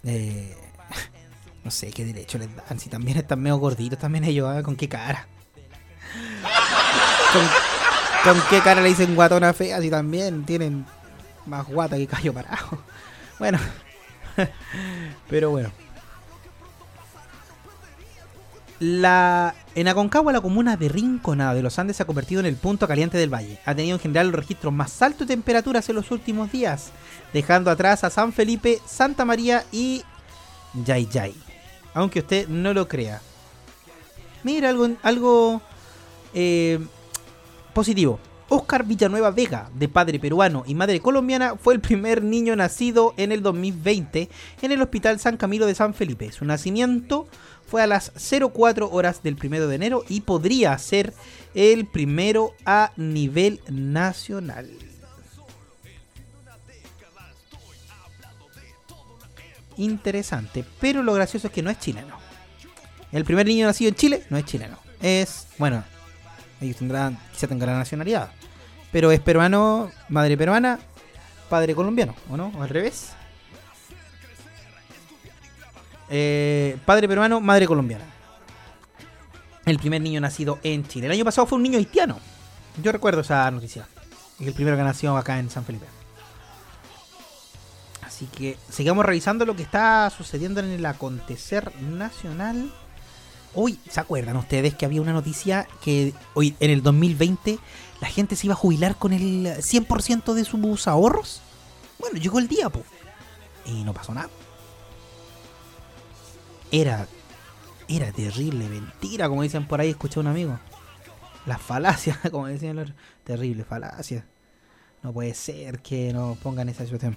Eh, 0.04 0.56
no 1.64 1.70
sé 1.70 1.90
qué 1.90 2.04
derecho 2.04 2.38
les 2.38 2.54
dan. 2.54 2.78
Si 2.78 2.90
también 2.90 3.16
están 3.16 3.40
medio 3.40 3.56
gorditos, 3.56 3.98
también 3.98 4.24
ellos, 4.24 4.54
¿eh? 4.56 4.62
¿con 4.62 4.76
qué 4.76 4.88
cara? 4.88 5.26
¿Con, 8.22 8.40
qué 8.50 8.60
cara 8.60 8.82
le 8.82 8.90
dicen 8.90 9.14
guatona 9.14 9.52
fea? 9.52 9.80
Si 9.80 9.90
también 9.90 10.44
tienen 10.44 10.84
más 11.46 11.66
guata 11.66 11.96
que 11.96 12.06
callo 12.06 12.32
parado. 12.32 12.78
Bueno, 13.36 13.58
pero 15.28 15.50
bueno. 15.50 15.72
La, 18.78 19.56
en 19.74 19.88
Aconcagua, 19.88 20.32
la 20.32 20.40
comuna 20.40 20.76
de 20.76 20.88
Rinconada 20.88 21.52
de 21.52 21.62
los 21.62 21.76
Andes 21.80 21.96
se 21.96 22.04
ha 22.04 22.06
convertido 22.06 22.38
en 22.38 22.46
el 22.46 22.54
punto 22.54 22.86
caliente 22.86 23.18
del 23.18 23.34
valle. 23.34 23.58
Ha 23.66 23.74
tenido 23.74 23.96
en 23.96 24.00
general 24.00 24.28
los 24.28 24.36
registros 24.36 24.72
más 24.72 25.02
altos 25.02 25.26
de 25.26 25.34
temperaturas 25.34 25.88
en 25.88 25.96
los 25.96 26.12
últimos 26.12 26.52
días, 26.52 26.92
dejando 27.32 27.72
atrás 27.72 28.04
a 28.04 28.10
San 28.10 28.32
Felipe, 28.32 28.78
Santa 28.86 29.24
María 29.24 29.64
y 29.72 30.04
Yay 30.74 31.06
Yay 31.06 31.43
aunque 31.94 32.20
usted 32.20 32.48
no 32.48 32.74
lo 32.74 32.88
crea. 32.88 33.22
Mira, 34.42 34.68
algo, 34.68 34.90
algo 35.02 35.62
eh, 36.34 36.78
positivo. 37.72 38.18
Oscar 38.50 38.84
Villanueva 38.84 39.30
Vega, 39.30 39.70
de 39.74 39.88
padre 39.88 40.18
peruano 40.18 40.64
y 40.66 40.74
madre 40.74 41.00
colombiana, 41.00 41.56
fue 41.56 41.74
el 41.74 41.80
primer 41.80 42.22
niño 42.22 42.54
nacido 42.54 43.14
en 43.16 43.32
el 43.32 43.42
2020 43.42 44.28
en 44.60 44.72
el 44.72 44.82
Hospital 44.82 45.18
San 45.18 45.38
Camilo 45.38 45.66
de 45.66 45.74
San 45.74 45.94
Felipe. 45.94 46.30
Su 46.30 46.44
nacimiento 46.44 47.26
fue 47.66 47.82
a 47.82 47.86
las 47.86 48.12
04 48.52 48.90
horas 48.90 49.22
del 49.22 49.36
1 49.42 49.66
de 49.66 49.74
enero 49.74 50.04
y 50.08 50.20
podría 50.20 50.76
ser 50.78 51.14
el 51.54 51.86
primero 51.86 52.52
a 52.66 52.92
nivel 52.96 53.60
nacional. 53.70 54.68
Interesante. 59.76 60.64
Pero 60.80 61.02
lo 61.02 61.14
gracioso 61.14 61.48
es 61.48 61.52
que 61.52 61.62
no 61.62 61.70
es 61.70 61.78
chileno. 61.78 62.16
El 63.12 63.24
primer 63.24 63.46
niño 63.46 63.66
nacido 63.66 63.88
en 63.88 63.94
Chile 63.94 64.24
no 64.30 64.36
es 64.36 64.44
chileno. 64.44 64.78
Es, 65.00 65.46
bueno, 65.58 65.84
ellos 66.60 66.76
tendrán, 66.76 67.18
quizá 67.32 67.46
tengan 67.46 67.68
la 67.70 67.78
nacionalidad. 67.78 68.30
Pero 68.90 69.12
es 69.12 69.20
peruano, 69.20 69.90
madre 70.08 70.36
peruana, 70.36 70.78
padre 71.48 71.74
colombiano, 71.74 72.14
¿o 72.30 72.36
no? 72.36 72.52
¿O 72.56 72.62
al 72.62 72.68
revés? 72.68 73.10
Eh, 76.10 76.76
padre 76.84 77.08
peruano, 77.08 77.40
madre 77.40 77.66
colombiana. 77.66 78.04
El 79.64 79.78
primer 79.78 80.00
niño 80.02 80.20
nacido 80.20 80.58
en 80.62 80.86
Chile. 80.86 81.06
El 81.06 81.12
año 81.12 81.24
pasado 81.24 81.46
fue 81.46 81.56
un 81.56 81.62
niño 81.62 81.78
haitiano. 81.78 82.18
Yo 82.82 82.92
recuerdo 82.92 83.22
esa 83.22 83.50
noticia. 83.50 83.86
El 84.40 84.52
primero 84.52 84.76
que 84.76 84.82
nació 84.82 85.16
acá 85.16 85.38
en 85.38 85.48
San 85.48 85.64
Felipe. 85.64 85.86
Así 88.06 88.26
que 88.26 88.56
sigamos 88.70 89.04
revisando 89.04 89.44
lo 89.44 89.56
que 89.56 89.62
está 89.62 90.10
sucediendo 90.10 90.60
en 90.60 90.70
el 90.70 90.84
acontecer 90.86 91.72
nacional. 91.80 92.72
Hoy, 93.54 93.78
¿se 93.88 94.00
acuerdan 94.00 94.36
ustedes 94.36 94.74
que 94.74 94.84
había 94.84 95.00
una 95.00 95.12
noticia 95.12 95.66
que 95.82 96.12
hoy 96.34 96.56
en 96.60 96.70
el 96.70 96.82
2020 96.82 97.58
la 98.00 98.08
gente 98.08 98.36
se 98.36 98.46
iba 98.46 98.54
a 98.54 98.58
jubilar 98.58 98.96
con 98.96 99.12
el 99.12 99.46
100% 99.46 100.34
de 100.34 100.44
sus 100.44 100.88
ahorros? 100.88 101.40
Bueno, 101.98 102.18
llegó 102.18 102.38
el 102.38 102.48
día, 102.48 102.68
pues. 102.68 102.84
Y 103.64 103.84
no 103.84 103.94
pasó 103.94 104.12
nada. 104.12 104.28
Era 106.70 107.06
era 107.88 108.10
terrible, 108.12 108.68
mentira, 108.68 109.28
como 109.28 109.42
dicen 109.42 109.66
por 109.66 109.80
ahí, 109.80 109.90
escuché 109.90 110.18
a 110.18 110.22
un 110.22 110.28
amigo. 110.28 110.58
Las 111.46 111.60
falacias, 111.60 112.18
como 112.30 112.46
decían 112.46 112.76
los 112.76 112.92
terrible 113.24 113.64
falacia. 113.64 114.26
No 115.02 115.12
puede 115.12 115.34
ser 115.34 115.80
que 115.80 116.12
nos 116.12 116.38
pongan 116.38 116.68
esa 116.68 116.84
situación. 116.84 117.16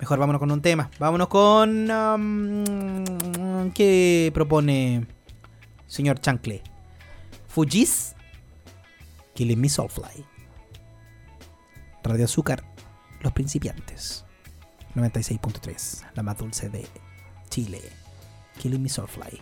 Mejor 0.00 0.18
vámonos 0.18 0.40
con 0.40 0.50
un 0.50 0.62
tema. 0.62 0.90
Vámonos 0.98 1.28
con. 1.28 1.90
Um, 1.90 3.70
¿Qué 3.72 4.30
propone 4.34 5.06
señor 5.86 6.20
Chancle? 6.20 6.62
Fujis. 7.48 8.14
Killing 9.34 9.60
Me 9.60 9.68
Soulfly. 9.68 10.24
Radio 12.02 12.24
Azúcar. 12.24 12.64
Los 13.20 13.32
principiantes. 13.32 14.24
96.3. 14.94 16.06
La 16.14 16.22
más 16.22 16.38
dulce 16.38 16.68
de 16.68 16.86
Chile. 17.50 17.80
Killing 18.58 18.82
Me 18.82 18.88
Soulfly 18.88 19.40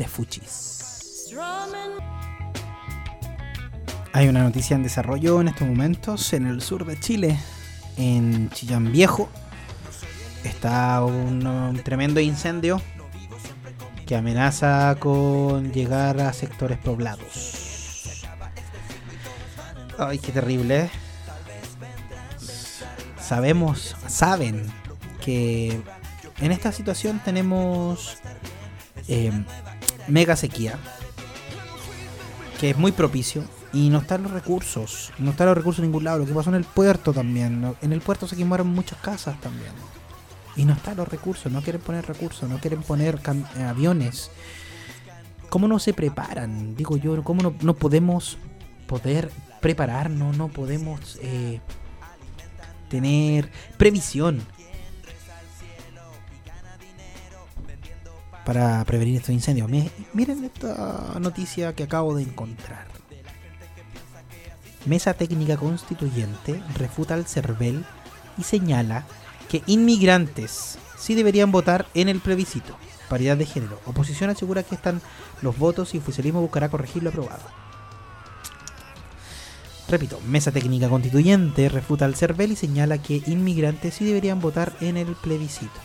de 0.00 0.08
Fuchis. 0.08 1.34
Hay 4.12 4.28
una 4.28 4.42
noticia 4.42 4.74
en 4.74 4.82
desarrollo 4.82 5.42
en 5.42 5.48
estos 5.48 5.68
momentos 5.68 6.32
en 6.32 6.46
el 6.46 6.62
sur 6.62 6.86
de 6.86 6.98
Chile, 6.98 7.38
en 7.96 8.50
Chillán 8.50 8.92
Viejo. 8.92 9.28
Está 10.44 11.04
un, 11.04 11.80
tremendo 11.84 12.20
incendio 12.20 12.80
que 14.06 14.16
amenaza 14.16 14.96
con 14.98 15.72
llegar 15.72 16.20
a 16.20 16.32
sectores 16.32 16.78
poblados. 16.78 18.24
Ay, 19.98 20.18
qué 20.18 20.32
terrible. 20.32 20.84
¿eh? 20.84 20.90
Sabemos, 23.20 23.96
saben 24.08 24.66
que 25.24 25.80
en 26.40 26.52
esta 26.52 26.72
situación 26.72 27.20
tenemos 27.24 28.16
eh, 29.08 29.30
mega 30.08 30.36
sequía, 30.36 30.78
que 32.58 32.70
es 32.70 32.78
muy 32.78 32.92
propicio, 32.92 33.44
y 33.72 33.88
no 33.88 33.98
están 33.98 34.22
los 34.22 34.32
recursos, 34.32 35.12
no 35.18 35.30
están 35.30 35.46
los 35.46 35.56
recursos 35.56 35.80
en 35.80 35.90
ningún 35.90 36.04
lado. 36.04 36.18
Lo 36.18 36.26
que 36.26 36.32
pasó 36.32 36.50
en 36.50 36.56
el 36.56 36.64
puerto 36.64 37.12
también, 37.12 37.74
en 37.80 37.92
el 37.92 38.00
puerto 38.00 38.26
se 38.26 38.36
quemaron 38.36 38.68
muchas 38.68 38.98
casas 39.00 39.40
también. 39.40 39.72
Y 40.56 40.64
no 40.64 40.72
están 40.72 40.96
los 40.96 41.08
recursos, 41.08 41.50
no 41.50 41.62
quieren 41.62 41.80
poner 41.80 42.06
recursos, 42.06 42.48
no 42.48 42.58
quieren 42.58 42.82
poner 42.82 43.20
eh, 43.56 43.62
aviones. 43.62 44.30
¿Cómo 45.48 45.68
no 45.68 45.78
se 45.78 45.94
preparan? 45.94 46.74
Digo 46.74 46.96
yo, 46.96 47.22
¿cómo 47.22 47.42
no, 47.42 47.54
no 47.60 47.74
podemos 47.74 48.38
poder 48.86 49.30
prepararnos? 49.60 50.36
No 50.36 50.48
podemos 50.48 51.18
eh, 51.22 51.60
tener 52.88 53.50
previsión 53.78 54.42
para 58.44 58.84
prevenir 58.84 59.16
estos 59.16 59.30
incendios. 59.30 59.70
Miren 60.12 60.44
esta 60.44 61.16
noticia 61.20 61.72
que 61.74 61.84
acabo 61.84 62.16
de 62.16 62.24
encontrar. 62.24 62.89
Mesa 64.86 65.12
Técnica 65.12 65.58
Constituyente 65.58 66.62
refuta 66.74 67.14
al 67.14 67.26
CERVEL 67.26 67.84
y 68.38 68.44
señala 68.44 69.04
que 69.48 69.62
inmigrantes 69.66 70.78
sí 70.98 71.14
deberían 71.14 71.52
votar 71.52 71.86
en 71.94 72.08
el 72.08 72.20
plebiscito. 72.20 72.76
Paridad 73.08 73.36
de 73.36 73.44
género. 73.44 73.78
Oposición 73.84 74.30
asegura 74.30 74.62
que 74.62 74.74
están 74.74 75.02
los 75.42 75.58
votos 75.58 75.94
y 75.94 75.98
oficialismo 75.98 76.40
buscará 76.40 76.70
corregir 76.70 77.02
lo 77.02 77.10
aprobado. 77.10 77.42
Repito, 79.88 80.20
Mesa 80.26 80.52
Técnica 80.52 80.88
Constituyente 80.88 81.68
refuta 81.68 82.04
al 82.04 82.14
CERVEL 82.14 82.52
y 82.52 82.56
señala 82.56 83.02
que 83.02 83.22
inmigrantes 83.26 83.94
sí 83.94 84.04
deberían 84.04 84.40
votar 84.40 84.72
en 84.80 84.96
el 84.96 85.14
plebiscito. 85.16 85.80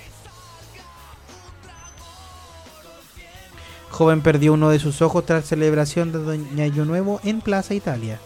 Joven 3.90 4.22
perdió 4.22 4.54
uno 4.54 4.70
de 4.70 4.80
sus 4.80 5.02
ojos 5.02 5.26
tras 5.26 5.46
celebración 5.46 6.12
de 6.12 6.20
Doña 6.20 6.66
Año 6.66 6.86
Nuevo 6.86 7.20
en 7.24 7.42
Plaza 7.42 7.74
Italia. 7.74 8.20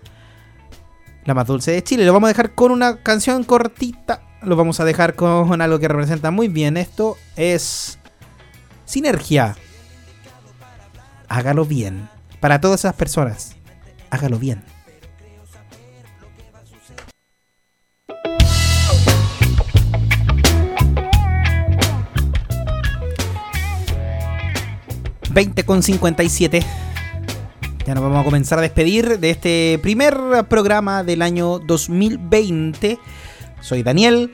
la 1.24 1.34
más 1.34 1.46
dulce 1.46 1.72
de 1.72 1.82
Chile. 1.82 2.04
Lo 2.04 2.12
vamos 2.12 2.28
a 2.28 2.32
dejar 2.32 2.54
con 2.54 2.72
una 2.72 2.96
canción 3.02 3.44
cortita. 3.44 4.22
Lo 4.42 4.56
vamos 4.56 4.80
a 4.80 4.84
dejar 4.84 5.14
con 5.14 5.60
algo 5.60 5.78
que 5.78 5.88
representa 5.88 6.30
muy 6.30 6.48
bien. 6.48 6.76
Esto 6.76 7.16
es 7.36 7.98
Sinergia. 8.84 9.56
Hágalo 11.28 11.64
bien. 11.64 12.08
Para 12.40 12.60
todas 12.60 12.80
esas 12.80 12.94
personas, 12.94 13.54
hágalo 14.10 14.38
bien. 14.38 14.64
20 25.32 25.64
con 25.64 25.82
57. 25.82 26.64
Ya 27.86 27.94
nos 27.94 28.04
vamos 28.04 28.20
a 28.20 28.24
comenzar 28.24 28.58
a 28.58 28.62
despedir 28.62 29.18
de 29.18 29.30
este 29.30 29.80
primer 29.82 30.16
programa 30.48 31.02
del 31.02 31.22
año 31.22 31.58
2020. 31.58 32.98
Soy 33.60 33.82
Daniel. 33.82 34.32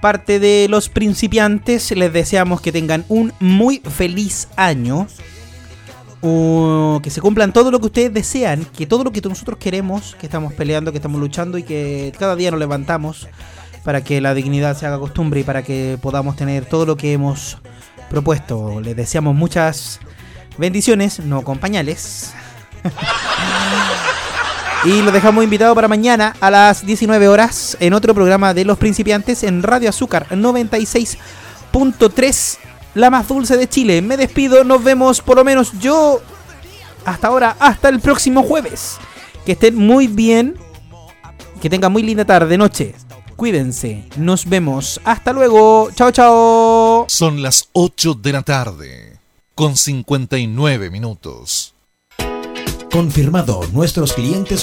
parte 0.00 0.38
de 0.40 0.66
los 0.70 0.88
principiantes, 0.88 1.90
les 1.90 2.10
deseamos 2.10 2.62
que 2.62 2.72
tengan 2.72 3.04
un 3.08 3.34
muy 3.38 3.80
feliz 3.80 4.48
año. 4.56 5.06
que 6.22 7.10
se 7.10 7.20
cumplan 7.20 7.52
todo 7.52 7.70
lo 7.70 7.80
que 7.80 7.86
ustedes 7.86 8.14
desean, 8.14 8.64
que 8.64 8.86
todo 8.86 9.04
lo 9.04 9.12
que 9.12 9.20
nosotros 9.20 9.58
queremos, 9.58 10.16
que 10.18 10.26
estamos 10.26 10.52
peleando, 10.54 10.92
que 10.92 10.98
estamos 10.98 11.20
luchando 11.20 11.58
y 11.58 11.64
que 11.64 12.12
cada 12.18 12.36
día 12.36 12.50
nos 12.50 12.60
levantamos 12.60 13.28
para 13.84 14.04
que 14.04 14.20
la 14.20 14.34
dignidad 14.34 14.76
se 14.76 14.86
haga 14.86 14.98
costumbre 14.98 15.40
y 15.40 15.44
para 15.44 15.62
que 15.62 15.98
podamos 16.00 16.36
tener 16.36 16.66
todo 16.66 16.86
lo 16.86 16.96
que 16.96 17.12
hemos 17.12 17.58
propuesto. 18.08 18.80
Les 18.80 18.96
deseamos 18.96 19.34
muchas 19.34 20.00
bendiciones, 20.58 21.20
no 21.20 21.42
con 21.42 21.58
pañales. 21.58 22.32
y 24.84 25.02
los 25.02 25.12
dejamos 25.12 25.44
invitados 25.44 25.74
para 25.74 25.88
mañana 25.88 26.34
a 26.40 26.50
las 26.50 26.86
19 26.86 27.28
horas 27.28 27.76
en 27.80 27.92
otro 27.92 28.14
programa 28.14 28.54
de 28.54 28.64
Los 28.64 28.78
Principiantes 28.78 29.42
en 29.42 29.62
Radio 29.62 29.90
Azúcar 29.90 30.26
96.3, 30.30 32.58
la 32.94 33.10
más 33.10 33.28
dulce 33.28 33.56
de 33.56 33.68
Chile. 33.68 34.02
Me 34.02 34.16
despido, 34.16 34.64
nos 34.64 34.82
vemos 34.82 35.20
por 35.20 35.36
lo 35.36 35.44
menos 35.44 35.78
yo 35.78 36.20
hasta 37.04 37.28
ahora, 37.28 37.56
hasta 37.58 37.88
el 37.88 38.00
próximo 38.00 38.42
jueves. 38.42 38.96
Que 39.44 39.52
estén 39.52 39.76
muy 39.76 40.06
bien, 40.06 40.56
que 41.60 41.70
tengan 41.70 41.92
muy 41.92 42.02
linda 42.02 42.24
tarde, 42.24 42.58
noche. 42.58 42.94
Cuídense, 43.36 44.04
nos 44.16 44.46
vemos. 44.46 45.00
Hasta 45.04 45.32
luego. 45.32 45.90
Chao, 45.94 46.10
chao. 46.10 47.06
Son 47.08 47.42
las 47.42 47.68
8 47.72 48.14
de 48.14 48.32
la 48.32 48.42
tarde, 48.42 49.09
con 49.60 49.76
59 49.76 50.88
minutos. 50.88 51.74
Confirmado, 52.90 53.60
nuestros 53.74 54.14
clientes 54.14 54.58